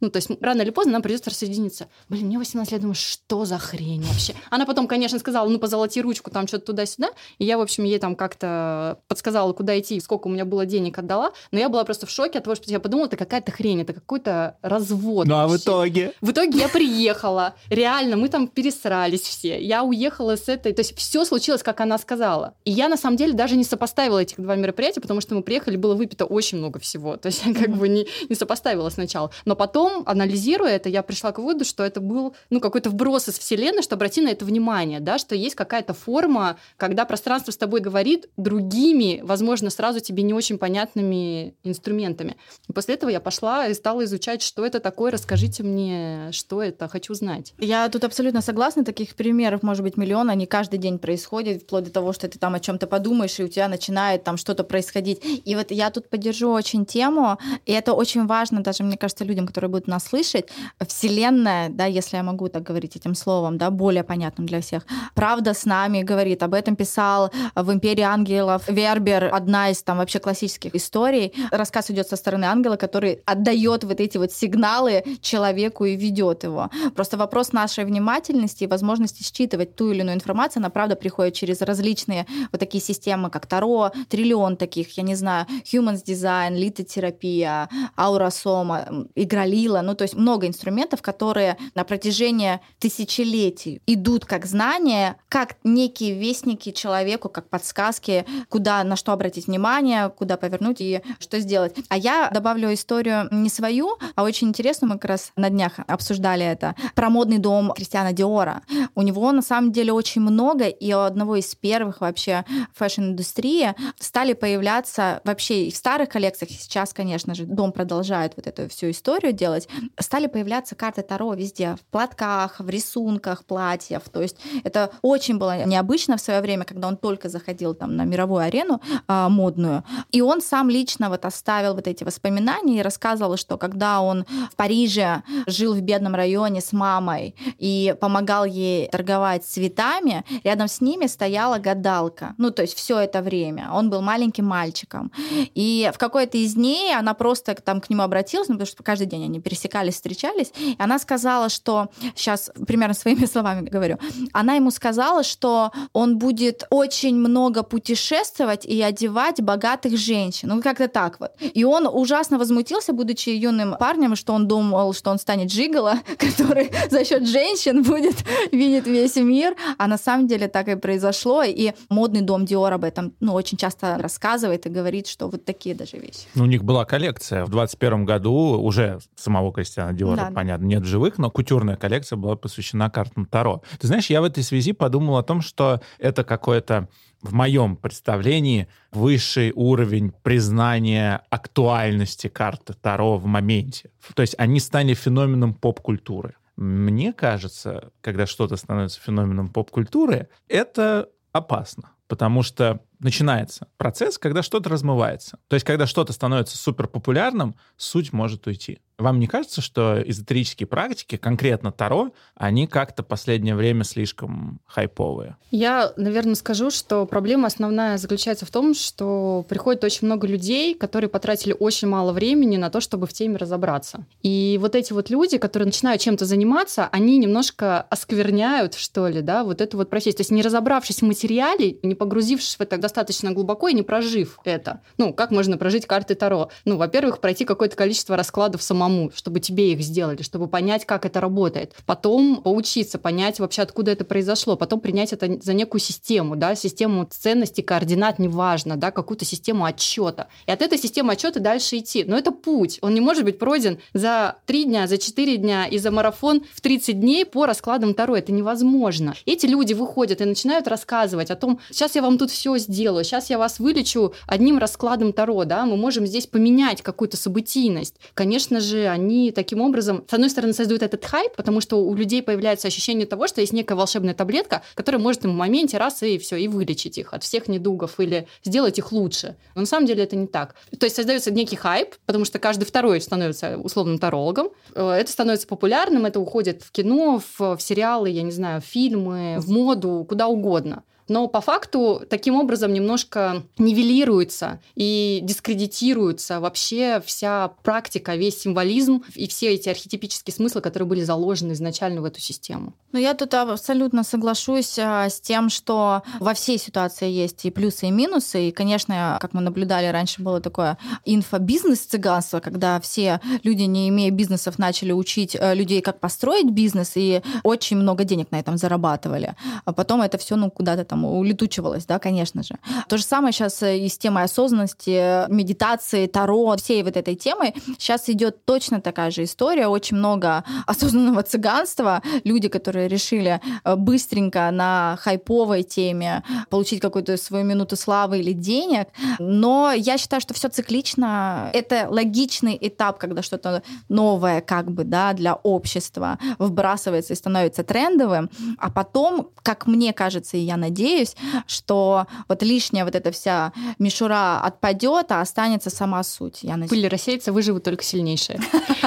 Ну, 0.00 0.10
то 0.10 0.18
есть 0.18 0.30
рано 0.40 0.62
или 0.62 0.70
поздно 0.70 0.92
нам 0.92 1.02
придется 1.02 1.30
рассоединиться. 1.30 1.88
Блин, 2.08 2.26
мне 2.26 2.38
18 2.38 2.72
лет, 2.72 2.80
думаю, 2.80 2.94
что 2.94 3.44
за 3.44 3.58
хрень 3.58 4.02
вообще? 4.02 4.34
Она 4.50 4.66
потом, 4.66 4.86
конечно, 4.86 5.18
сказала, 5.18 5.48
ну, 5.48 5.58
позолоти 5.58 6.00
ручку, 6.00 6.30
там 6.30 6.46
что-то 6.46 6.66
туда-сюда. 6.66 7.10
И 7.38 7.44
я, 7.44 7.58
в 7.58 7.60
общем, 7.60 7.84
ей 7.84 7.98
там 7.98 8.16
как-то 8.16 9.00
подсказала, 9.08 9.52
куда 9.52 9.78
идти, 9.78 9.98
сколько 10.00 10.28
у 10.28 10.30
меня 10.30 10.44
было 10.44 10.66
денег 10.66 10.98
отдала. 10.98 11.32
Но 11.50 11.58
я 11.58 11.68
была 11.68 11.84
просто 11.84 12.06
в 12.06 12.10
шоке 12.10 12.38
от 12.38 12.44
того, 12.44 12.54
что 12.54 12.70
я 12.70 12.80
подумала, 12.80 13.06
это 13.06 13.16
какая-то 13.16 13.52
хрень, 13.52 13.82
это 13.82 13.92
какой-то 13.92 14.56
развод. 14.62 15.26
Ну, 15.26 15.36
а 15.36 15.46
вообще. 15.46 15.58
в 15.58 15.62
итоге? 15.62 16.12
В 16.20 16.30
итоге 16.30 16.58
я 16.58 16.68
приехала. 16.68 17.54
Реально, 17.68 18.16
мы 18.16 18.28
там 18.28 18.48
пересрались 18.48 19.22
все. 19.22 19.60
Я 19.60 19.82
уехала 19.82 20.36
с 20.36 20.48
этой... 20.48 20.72
То 20.72 20.80
есть 20.80 20.96
все 20.96 21.24
случилось, 21.24 21.62
как 21.62 21.80
она 21.80 21.98
сказала. 21.98 22.54
И 22.64 22.70
я, 22.70 22.88
на 22.88 22.96
самом 22.96 23.16
деле, 23.16 23.32
даже 23.32 23.56
не 23.56 23.64
сопоставила 23.64 24.18
этих 24.18 24.40
два 24.40 24.56
мероприятия, 24.56 25.00
потому 25.00 25.20
что 25.20 25.34
мы 25.34 25.42
приехали, 25.42 25.76
было 25.76 25.94
выпито 25.94 26.24
очень 26.24 26.58
много 26.58 26.78
всего. 26.78 27.16
То 27.16 27.26
есть 27.26 27.42
я 27.44 27.54
как 27.54 27.70
бы 27.70 27.88
не, 27.88 28.06
не 28.28 28.34
сопоставила 28.34 28.88
сначала. 28.90 29.15
Но 29.44 29.56
потом, 29.56 30.02
анализируя 30.06 30.70
это, 30.76 30.88
я 30.88 31.02
пришла 31.02 31.32
к 31.32 31.38
выводу, 31.38 31.64
что 31.64 31.84
это 31.84 32.00
был 32.00 32.34
ну, 32.50 32.60
какой-то 32.60 32.90
вброс 32.90 33.28
из 33.28 33.38
Вселенной, 33.38 33.82
что 33.82 33.94
обрати 33.94 34.20
на 34.20 34.28
это 34.28 34.44
внимание, 34.44 35.00
да, 35.00 35.18
что 35.18 35.34
есть 35.34 35.54
какая-то 35.54 35.94
форма, 35.94 36.58
когда 36.76 37.04
пространство 37.04 37.52
с 37.52 37.56
тобой 37.56 37.80
говорит 37.80 38.28
другими, 38.36 39.20
возможно, 39.22 39.70
сразу 39.70 40.00
тебе 40.00 40.22
не 40.22 40.34
очень 40.34 40.58
понятными 40.58 41.54
инструментами. 41.64 42.36
И 42.68 42.72
после 42.72 42.94
этого 42.94 43.10
я 43.10 43.20
пошла 43.20 43.66
и 43.66 43.74
стала 43.74 44.04
изучать, 44.04 44.42
что 44.42 44.64
это 44.64 44.80
такое, 44.80 45.10
расскажите 45.10 45.62
мне, 45.62 46.30
что 46.32 46.62
это, 46.62 46.88
хочу 46.88 47.14
знать. 47.14 47.54
Я 47.58 47.88
тут 47.88 48.04
абсолютно 48.04 48.42
согласна, 48.42 48.84
таких 48.84 49.14
примеров 49.14 49.62
может 49.62 49.82
быть 49.82 49.96
миллион, 49.96 50.30
они 50.30 50.46
каждый 50.46 50.78
день 50.78 50.98
происходят, 50.98 51.62
вплоть 51.62 51.84
до 51.84 51.90
того, 51.90 52.12
что 52.12 52.28
ты 52.28 52.38
там 52.38 52.54
о 52.54 52.60
чем-то 52.60 52.86
подумаешь, 52.86 53.38
и 53.38 53.44
у 53.44 53.48
тебя 53.48 53.68
начинает 53.68 54.24
там 54.24 54.36
что-то 54.36 54.64
происходить. 54.64 55.20
И 55.44 55.54
вот 55.54 55.70
я 55.70 55.90
тут 55.90 56.08
поддержу 56.08 56.50
очень 56.50 56.84
тему, 56.84 57.38
и 57.64 57.72
это 57.72 57.92
очень 57.92 58.26
важно 58.26 58.62
даже, 58.62 58.82
мне 58.82 58.96
кажется, 58.96 59.05
людям, 59.24 59.46
которые 59.46 59.70
будут 59.70 59.88
нас 59.88 60.04
слышать. 60.04 60.48
Вселенная, 60.86 61.68
да, 61.68 61.86
если 61.86 62.16
я 62.16 62.22
могу 62.22 62.48
так 62.48 62.62
говорить 62.62 62.96
этим 62.96 63.14
словом, 63.14 63.58
да, 63.58 63.70
более 63.70 64.02
понятным 64.02 64.46
для 64.46 64.60
всех, 64.60 64.86
правда 65.14 65.54
с 65.54 65.64
нами 65.64 66.02
говорит, 66.02 66.42
об 66.42 66.54
этом 66.54 66.76
писал 66.76 67.30
в 67.54 67.72
«Империи 67.72 68.02
ангелов» 68.02 68.68
Вербер, 68.68 69.30
одна 69.32 69.70
из 69.70 69.82
там 69.82 69.98
вообще 69.98 70.18
классических 70.18 70.74
историй. 70.74 71.32
Рассказ 71.50 71.90
идет 71.90 72.08
со 72.08 72.16
стороны 72.16 72.44
ангела, 72.44 72.76
который 72.76 73.20
отдает 73.24 73.84
вот 73.84 74.00
эти 74.00 74.18
вот 74.18 74.32
сигналы 74.32 75.04
человеку 75.20 75.84
и 75.84 75.96
ведет 75.96 76.44
его. 76.44 76.70
Просто 76.94 77.16
вопрос 77.16 77.52
нашей 77.52 77.84
внимательности 77.84 78.64
и 78.64 78.66
возможности 78.66 79.22
считывать 79.22 79.76
ту 79.76 79.92
или 79.92 80.00
иную 80.00 80.14
информацию, 80.14 80.60
она 80.60 80.70
правда 80.70 80.96
приходит 80.96 81.34
через 81.34 81.62
различные 81.62 82.26
вот 82.52 82.58
такие 82.58 82.82
системы, 82.82 83.30
как 83.30 83.46
Таро, 83.46 83.92
триллион 84.08 84.56
таких, 84.56 84.96
я 84.96 85.02
не 85.02 85.14
знаю, 85.14 85.46
Humans 85.72 86.04
Design, 86.04 86.56
литотерапия, 86.56 87.68
ауросома, 87.96 88.95
игролила, 89.14 89.80
ну 89.82 89.94
то 89.94 90.02
есть 90.02 90.14
много 90.14 90.46
инструментов, 90.46 91.02
которые 91.02 91.56
на 91.74 91.84
протяжении 91.84 92.60
тысячелетий 92.78 93.82
идут 93.86 94.24
как 94.24 94.46
знания, 94.46 95.16
как 95.28 95.56
некие 95.64 96.14
вестники 96.14 96.72
человеку, 96.72 97.28
как 97.28 97.48
подсказки, 97.48 98.24
куда, 98.48 98.82
на 98.84 98.96
что 98.96 99.12
обратить 99.12 99.46
внимание, 99.46 100.08
куда 100.10 100.36
повернуть 100.36 100.80
и 100.80 101.02
что 101.18 101.40
сделать. 101.40 101.76
А 101.88 101.96
я 101.96 102.30
добавлю 102.32 102.72
историю 102.72 103.28
не 103.30 103.48
свою, 103.48 103.98
а 104.14 104.22
очень 104.22 104.48
интересную, 104.48 104.92
мы 104.92 104.98
как 104.98 105.10
раз 105.10 105.32
на 105.36 105.50
днях 105.50 105.74
обсуждали 105.86 106.44
это, 106.44 106.74
про 106.94 107.10
модный 107.10 107.38
дом 107.38 107.72
Кристиана 107.72 108.12
Диора. 108.12 108.62
У 108.94 109.02
него 109.02 109.32
на 109.32 109.42
самом 109.42 109.72
деле 109.72 109.92
очень 109.92 110.20
много, 110.22 110.66
и 110.66 110.92
у 110.92 111.00
одного 111.00 111.36
из 111.36 111.54
первых 111.54 112.00
вообще 112.00 112.44
fashion 112.74 113.15
-индустрии 113.15 113.74
стали 113.98 114.32
появляться 114.32 115.20
вообще 115.24 115.66
и 115.66 115.72
в 115.72 115.76
старых 115.76 116.08
коллекциях, 116.08 116.50
и 116.50 116.54
сейчас, 116.54 116.92
конечно 116.92 117.34
же, 117.34 117.44
дом 117.44 117.72
продолжает 117.72 118.32
вот 118.36 118.46
эту 118.46 118.68
всю 118.68 118.85
историю 118.90 119.32
делать, 119.32 119.68
стали 119.98 120.26
появляться 120.26 120.74
карты 120.74 121.02
Таро 121.02 121.34
везде, 121.34 121.76
в 121.76 121.84
платках, 121.90 122.60
в 122.60 122.68
рисунках 122.68 123.44
платьев. 123.44 124.02
То 124.10 124.22
есть 124.22 124.36
это 124.64 124.90
очень 125.02 125.38
было 125.38 125.64
необычно 125.64 126.16
в 126.16 126.20
свое 126.20 126.40
время, 126.40 126.64
когда 126.64 126.88
он 126.88 126.96
только 126.96 127.28
заходил 127.28 127.74
там 127.74 127.96
на 127.96 128.04
мировую 128.04 128.42
арену 128.42 128.80
э, 129.08 129.28
модную. 129.28 129.84
И 130.12 130.20
он 130.20 130.40
сам 130.40 130.70
лично 130.70 131.08
вот 131.08 131.24
оставил 131.24 131.74
вот 131.74 131.86
эти 131.86 132.04
воспоминания 132.04 132.78
и 132.78 132.82
рассказывал, 132.82 133.36
что 133.36 133.56
когда 133.56 134.00
он 134.00 134.24
в 134.52 134.56
Париже 134.56 135.22
жил 135.46 135.74
в 135.74 135.80
бедном 135.80 136.14
районе 136.14 136.60
с 136.60 136.72
мамой 136.72 137.34
и 137.58 137.94
помогал 138.00 138.44
ей 138.44 138.88
торговать 138.88 139.44
цветами, 139.44 140.24
рядом 140.44 140.68
с 140.68 140.80
ними 140.80 141.06
стояла 141.06 141.58
гадалка. 141.58 142.34
Ну, 142.38 142.50
то 142.50 142.62
есть 142.62 142.76
все 142.76 142.98
это 142.98 143.22
время. 143.22 143.70
Он 143.72 143.90
был 143.90 144.02
маленьким 144.02 144.46
мальчиком. 144.46 145.12
И 145.54 145.90
в 145.94 145.98
какой-то 145.98 146.38
из 146.38 146.54
дней 146.54 146.94
она 146.94 147.14
просто 147.14 147.54
там 147.54 147.80
к 147.80 147.90
нему 147.90 148.02
обратилась, 148.02 148.48
ну, 148.48 148.54
потому 148.54 148.66
что 148.66 148.75
каждый 148.82 149.06
день 149.06 149.24
они 149.24 149.40
пересекались, 149.40 149.94
встречались, 149.94 150.52
и 150.58 150.76
она 150.78 150.98
сказала, 150.98 151.48
что, 151.48 151.88
сейчас 152.14 152.50
примерно 152.66 152.94
своими 153.06 153.26
словами 153.26 153.68
говорю, 153.68 153.98
она 154.32 154.54
ему 154.54 154.70
сказала, 154.70 155.22
что 155.22 155.72
он 155.92 156.18
будет 156.18 156.64
очень 156.70 157.16
много 157.16 157.62
путешествовать 157.62 158.64
и 158.64 158.82
одевать 158.82 159.40
богатых 159.42 159.96
женщин. 159.96 160.48
Ну, 160.48 160.62
как-то 160.62 160.88
так 160.88 161.20
вот. 161.20 161.32
И 161.40 161.64
он 161.64 161.86
ужасно 161.86 162.38
возмутился, 162.38 162.92
будучи 162.92 163.30
юным 163.30 163.76
парнем, 163.78 164.16
что 164.16 164.32
он 164.32 164.48
думал, 164.48 164.92
что 164.94 165.10
он 165.10 165.18
станет 165.18 165.50
Джигала, 165.50 166.00
который 166.18 166.70
за 166.90 167.04
счет 167.04 167.26
женщин 167.26 167.82
будет 167.82 168.16
видеть 168.52 168.86
весь 168.86 169.16
мир. 169.16 169.54
А 169.78 169.86
на 169.86 169.98
самом 169.98 170.26
деле 170.26 170.48
так 170.48 170.68
и 170.68 170.76
произошло. 170.76 171.42
И 171.42 171.72
модный 171.88 172.20
дом 172.20 172.44
Диор 172.44 172.72
об 172.72 172.84
этом 172.84 173.12
ну, 173.20 173.34
очень 173.34 173.58
часто 173.58 173.98
рассказывает 173.98 174.66
и 174.66 174.68
говорит, 174.68 175.06
что 175.06 175.28
вот 175.28 175.44
такие 175.44 175.74
даже 175.74 175.96
вещи. 175.96 176.26
Ну, 176.34 176.44
у 176.44 176.46
них 176.46 176.64
была 176.64 176.84
коллекция. 176.84 177.44
В 177.44 177.50
21 177.50 178.04
году 178.04 178.60
уже 178.66 178.98
самого 179.14 179.52
Кристиана 179.52 179.92
Диора, 179.92 180.16
да, 180.16 180.30
понятно, 180.32 180.64
нет 180.64 180.84
живых, 180.84 181.18
но 181.18 181.30
кутюрная 181.30 181.76
коллекция 181.76 182.16
была 182.16 182.34
посвящена 182.34 182.90
картам 182.90 183.24
Таро. 183.26 183.62
Ты 183.78 183.86
знаешь, 183.86 184.10
я 184.10 184.20
в 184.20 184.24
этой 184.24 184.42
связи 184.42 184.72
подумал 184.72 185.16
о 185.18 185.22
том, 185.22 185.40
что 185.40 185.80
это 185.98 186.24
какое-то 186.24 186.88
в 187.22 187.32
моем 187.32 187.76
представлении 187.76 188.66
высший 188.92 189.52
уровень 189.54 190.12
признания 190.22 191.22
актуальности 191.30 192.28
карты 192.28 192.74
Таро 192.74 193.16
в 193.16 193.26
моменте. 193.26 193.90
То 194.14 194.22
есть 194.22 194.34
они 194.36 194.58
стали 194.58 194.94
феноменом 194.94 195.54
поп-культуры. 195.54 196.34
Мне 196.56 197.12
кажется, 197.12 197.92
когда 198.00 198.26
что-то 198.26 198.56
становится 198.56 199.00
феноменом 199.00 199.48
поп-культуры, 199.48 200.28
это 200.48 201.08
опасно, 201.32 201.90
потому 202.08 202.42
что 202.42 202.80
начинается 203.00 203.68
процесс, 203.76 204.18
когда 204.18 204.42
что-то 204.42 204.70
размывается. 204.70 205.38
То 205.48 205.54
есть, 205.54 205.66
когда 205.66 205.86
что-то 205.86 206.12
становится 206.12 206.56
супер 206.56 206.88
популярным, 206.88 207.54
суть 207.76 208.12
может 208.12 208.46
уйти. 208.46 208.80
Вам 208.98 209.20
не 209.20 209.26
кажется, 209.26 209.60
что 209.60 210.02
эзотерические 210.02 210.66
практики, 210.66 211.16
конкретно 211.16 211.70
Таро, 211.70 212.12
они 212.34 212.66
как-то 212.66 213.02
последнее 213.02 213.54
время 213.54 213.84
слишком 213.84 214.60
хайповые? 214.66 215.36
Я, 215.50 215.92
наверное, 215.96 216.34
скажу, 216.34 216.70
что 216.70 217.04
проблема 217.04 217.46
основная 217.46 217.98
заключается 217.98 218.46
в 218.46 218.50
том, 218.50 218.72
что 218.74 219.44
приходит 219.50 219.84
очень 219.84 220.06
много 220.06 220.26
людей, 220.26 220.74
которые 220.74 221.10
потратили 221.10 221.54
очень 221.58 221.88
мало 221.88 222.12
времени 222.12 222.56
на 222.56 222.70
то, 222.70 222.80
чтобы 222.80 223.06
в 223.06 223.12
теме 223.12 223.36
разобраться. 223.36 224.06
И 224.22 224.58
вот 224.62 224.74
эти 224.74 224.94
вот 224.94 225.10
люди, 225.10 225.36
которые 225.36 225.66
начинают 225.66 226.00
чем-то 226.00 226.24
заниматься, 226.24 226.88
они 226.90 227.18
немножко 227.18 227.82
оскверняют, 227.82 228.74
что 228.74 229.08
ли, 229.08 229.20
да, 229.20 229.44
вот 229.44 229.60
эту 229.60 229.76
вот 229.76 229.90
профессию. 229.90 230.16
То 230.16 230.20
есть 230.22 230.30
не 230.30 230.40
разобравшись 230.40 231.02
в 231.02 231.04
материале, 231.04 231.78
не 231.82 231.94
погрузившись 231.94 232.56
в 232.56 232.60
это 232.62 232.78
достаточно 232.78 233.32
глубоко 233.32 233.68
и 233.68 233.74
не 233.74 233.82
прожив 233.82 234.40
это. 234.44 234.80
Ну, 234.96 235.12
как 235.12 235.30
можно 235.32 235.58
прожить 235.58 235.86
карты 235.86 236.14
Таро? 236.14 236.48
Ну, 236.64 236.78
во-первых, 236.78 237.20
пройти 237.20 237.44
какое-то 237.44 237.76
количество 237.76 238.16
раскладов 238.16 238.62
самому, 238.86 239.10
чтобы 239.14 239.40
тебе 239.40 239.72
их 239.72 239.80
сделали, 239.80 240.22
чтобы 240.22 240.48
понять, 240.48 240.84
как 240.84 241.04
это 241.04 241.20
работает. 241.20 241.74
Потом 241.86 242.42
поучиться, 242.42 242.98
понять 242.98 243.40
вообще, 243.40 243.62
откуда 243.62 243.90
это 243.90 244.04
произошло. 244.04 244.56
Потом 244.56 244.80
принять 244.80 245.12
это 245.12 245.38
за 245.42 245.54
некую 245.54 245.80
систему, 245.80 246.36
да, 246.36 246.54
систему 246.54 247.06
ценностей, 247.10 247.62
координат, 247.62 248.18
неважно, 248.18 248.76
да, 248.76 248.90
какую-то 248.90 249.24
систему 249.24 249.64
отчета. 249.64 250.28
И 250.46 250.52
от 250.52 250.62
этой 250.62 250.78
системы 250.78 251.12
отчета 251.12 251.40
дальше 251.40 251.78
идти. 251.78 252.04
Но 252.04 252.16
это 252.16 252.32
путь. 252.32 252.78
Он 252.82 252.94
не 252.94 253.00
может 253.00 253.24
быть 253.24 253.38
пройден 253.38 253.78
за 253.92 254.36
три 254.46 254.64
дня, 254.64 254.86
за 254.86 254.98
четыре 254.98 255.36
дня 255.36 255.66
и 255.66 255.78
за 255.78 255.90
марафон 255.90 256.42
в 256.54 256.60
30 256.60 257.00
дней 257.00 257.24
по 257.24 257.46
раскладам 257.46 257.94
Таро. 257.94 258.16
Это 258.16 258.32
невозможно. 258.32 259.14
Эти 259.26 259.46
люди 259.46 259.74
выходят 259.74 260.20
и 260.20 260.24
начинают 260.24 260.68
рассказывать 260.68 261.30
о 261.30 261.36
том, 261.36 261.58
сейчас 261.70 261.94
я 261.96 262.02
вам 262.02 262.18
тут 262.18 262.30
все 262.30 262.56
сделаю, 262.58 263.04
сейчас 263.04 263.30
я 263.30 263.38
вас 263.38 263.58
вылечу 263.58 264.12
одним 264.26 264.58
раскладом 264.58 265.12
Таро, 265.12 265.44
да, 265.44 265.66
мы 265.66 265.76
можем 265.76 266.06
здесь 266.06 266.26
поменять 266.26 266.82
какую-то 266.82 267.16
событийность. 267.16 267.96
Конечно 268.14 268.60
же, 268.60 268.75
продажи, 268.76 268.88
они 268.88 269.32
таким 269.32 269.60
образом, 269.60 270.04
с 270.08 270.12
одной 270.12 270.30
стороны, 270.30 270.52
создают 270.52 270.82
этот 270.82 271.04
хайп, 271.04 271.34
потому 271.36 271.60
что 271.60 271.76
у 271.76 271.94
людей 271.94 272.22
появляется 272.22 272.68
ощущение 272.68 273.06
того, 273.06 273.26
что 273.26 273.40
есть 273.40 273.52
некая 273.52 273.74
волшебная 273.74 274.14
таблетка, 274.14 274.62
которая 274.74 275.00
может 275.00 275.24
им 275.24 275.32
в 275.32 275.36
моменте 275.36 275.78
раз 275.78 276.02
и 276.02 276.18
все, 276.18 276.36
и 276.36 276.48
вылечить 276.48 276.98
их 276.98 277.12
от 277.12 277.22
всех 277.22 277.48
недугов 277.48 278.00
или 278.00 278.26
сделать 278.44 278.78
их 278.78 278.92
лучше. 278.92 279.36
Но 279.54 279.62
на 279.62 279.66
самом 279.66 279.86
деле 279.86 280.04
это 280.04 280.16
не 280.16 280.26
так. 280.26 280.54
То 280.78 280.86
есть 280.86 280.96
создается 280.96 281.30
некий 281.30 281.56
хайп, 281.56 281.94
потому 282.06 282.24
что 282.24 282.38
каждый 282.38 282.64
второй 282.64 283.00
становится 283.00 283.58
условным 283.58 283.98
тарологом. 283.98 284.48
Э, 284.74 284.90
это 284.90 285.10
становится 285.10 285.46
популярным, 285.46 286.06
это 286.06 286.20
уходит 286.20 286.62
в 286.62 286.70
кино, 286.70 287.20
в, 287.38 287.56
в 287.56 287.60
сериалы, 287.60 288.10
я 288.10 288.22
не 288.22 288.32
знаю, 288.32 288.60
в 288.60 288.64
фильмы, 288.64 289.36
в 289.38 289.50
моду, 289.50 290.04
куда 290.08 290.26
угодно 290.28 290.82
но 291.08 291.28
по 291.28 291.40
факту 291.40 292.02
таким 292.08 292.36
образом 292.36 292.72
немножко 292.72 293.42
нивелируется 293.58 294.60
и 294.74 295.20
дискредитируется 295.22 296.40
вообще 296.40 297.02
вся 297.04 297.48
практика, 297.62 298.16
весь 298.16 298.40
символизм 298.40 299.02
и 299.14 299.28
все 299.28 299.54
эти 299.54 299.68
архетипические 299.68 300.34
смыслы, 300.34 300.60
которые 300.60 300.88
были 300.88 301.02
заложены 301.02 301.52
изначально 301.52 302.00
в 302.00 302.04
эту 302.04 302.20
систему. 302.20 302.74
Ну, 302.92 302.98
я 302.98 303.14
тут 303.14 303.34
абсолютно 303.34 304.04
соглашусь 304.04 304.78
а, 304.78 305.08
с 305.08 305.20
тем, 305.20 305.50
что 305.50 306.02
во 306.18 306.34
всей 306.34 306.58
ситуации 306.58 307.10
есть 307.10 307.44
и 307.44 307.50
плюсы, 307.50 307.88
и 307.88 307.90
минусы. 307.90 308.48
И, 308.48 308.52
конечно, 308.52 309.18
как 309.20 309.34
мы 309.34 309.42
наблюдали, 309.42 309.86
раньше 309.88 310.22
было 310.22 310.40
такое 310.40 310.78
инфобизнес-цыганство, 311.04 312.40
когда 312.40 312.80
все 312.80 313.20
люди, 313.42 313.62
не 313.64 313.88
имея 313.90 314.10
бизнесов, 314.10 314.58
начали 314.58 314.92
учить 314.92 315.36
э, 315.38 315.54
людей, 315.54 315.82
как 315.82 316.00
построить 316.00 316.50
бизнес, 316.50 316.92
и 316.94 317.22
очень 317.42 317.76
много 317.76 318.04
денег 318.04 318.30
на 318.30 318.40
этом 318.40 318.56
зарабатывали. 318.56 319.34
А 319.64 319.72
потом 319.72 320.00
это 320.00 320.16
все 320.16 320.36
ну, 320.36 320.50
куда-то 320.50 320.84
там 320.84 320.95
там 320.96 321.04
улетучивалось, 321.04 321.86
да, 321.86 321.98
конечно 321.98 322.42
же. 322.42 322.54
То 322.88 322.96
же 322.96 323.04
самое 323.04 323.32
сейчас 323.32 323.62
э, 323.62 323.78
и 323.78 323.88
с 323.88 323.98
темой 323.98 324.24
осознанности, 324.24 325.30
медитации, 325.30 326.06
таро, 326.06 326.56
всей 326.56 326.82
вот 326.82 326.96
этой 326.96 327.14
темой. 327.14 327.54
Сейчас 327.78 328.08
идет 328.08 328.44
точно 328.44 328.80
такая 328.80 329.10
же 329.10 329.24
история. 329.24 329.68
Очень 329.68 329.98
много 329.98 330.44
осознанного 330.66 331.22
цыганства. 331.22 332.02
Люди, 332.24 332.48
которые 332.48 332.88
решили 332.88 333.40
э, 333.64 333.76
быстренько 333.76 334.50
на 334.50 334.96
хайповой 335.00 335.62
теме 335.62 336.22
получить 336.50 336.80
какую-то 336.80 337.16
свою 337.16 337.44
минуту 337.44 337.76
славы 337.76 338.20
или 338.20 338.32
денег. 338.32 338.88
Но 339.18 339.72
я 339.72 339.98
считаю, 339.98 340.20
что 340.20 340.34
все 340.34 340.48
циклично. 340.48 341.50
Это 341.52 341.88
логичный 341.90 342.56
этап, 342.60 342.98
когда 342.98 343.22
что-то 343.22 343.62
новое 343.88 344.40
как 344.40 344.70
бы, 344.70 344.84
да, 344.84 345.12
для 345.12 345.34
общества 345.34 346.18
вбрасывается 346.38 347.12
и 347.12 347.16
становится 347.16 347.62
трендовым. 347.62 348.30
А 348.58 348.70
потом, 348.70 349.28
как 349.42 349.66
мне 349.66 349.92
кажется, 349.92 350.36
и 350.36 350.40
я 350.40 350.56
надеюсь, 350.56 350.85
надеюсь, 350.86 351.16
что 351.46 352.06
вот 352.28 352.42
лишняя 352.42 352.84
вот 352.84 352.94
эта 352.94 353.10
вся 353.10 353.52
мишура 353.78 354.40
отпадет, 354.40 355.10
а 355.12 355.20
останется 355.20 355.70
сама 355.70 356.02
суть. 356.02 356.42
Я 356.42 356.56
надеюсь. 356.56 356.70
Пыль 356.70 356.88
рассеется, 356.88 357.32
выживут 357.32 357.64
только 357.64 357.82
сильнейшие. 357.82 358.40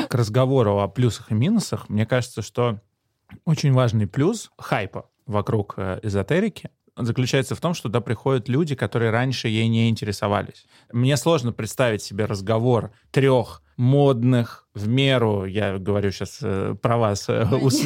К 0.08 0.14
разговору 0.14 0.80
о 0.80 0.88
плюсах 0.88 1.32
и 1.32 1.34
минусах, 1.34 1.90
мне 1.90 2.06
кажется, 2.06 2.42
что 2.42 2.80
очень 3.46 3.74
важный 3.74 4.08
плюс 4.08 4.50
хайпа 4.58 5.10
вокруг 5.26 5.76
э, 5.78 6.00
эзотерики 6.02 6.72
заключается 7.00 7.56
в 7.56 7.62
том, 7.62 7.74
что 7.74 7.90
туда 7.90 8.02
приходят 8.02 8.50
люди, 8.50 8.76
которые 8.76 9.12
раньше 9.12 9.48
ей 9.48 9.68
не 9.68 9.90
интересовались. 9.90 10.66
Мне 10.92 11.18
сложно 11.18 11.52
представить 11.52 12.02
себе 12.02 12.26
разговор 12.26 12.92
трех 13.12 13.62
модных, 13.80 14.68
в 14.74 14.90
меру, 14.90 15.46
я 15.46 15.78
говорю 15.78 16.12
сейчас 16.12 16.40
э, 16.42 16.76
про 16.82 16.98
вас, 16.98 17.30
э, 17.30 17.48
ус, 17.62 17.82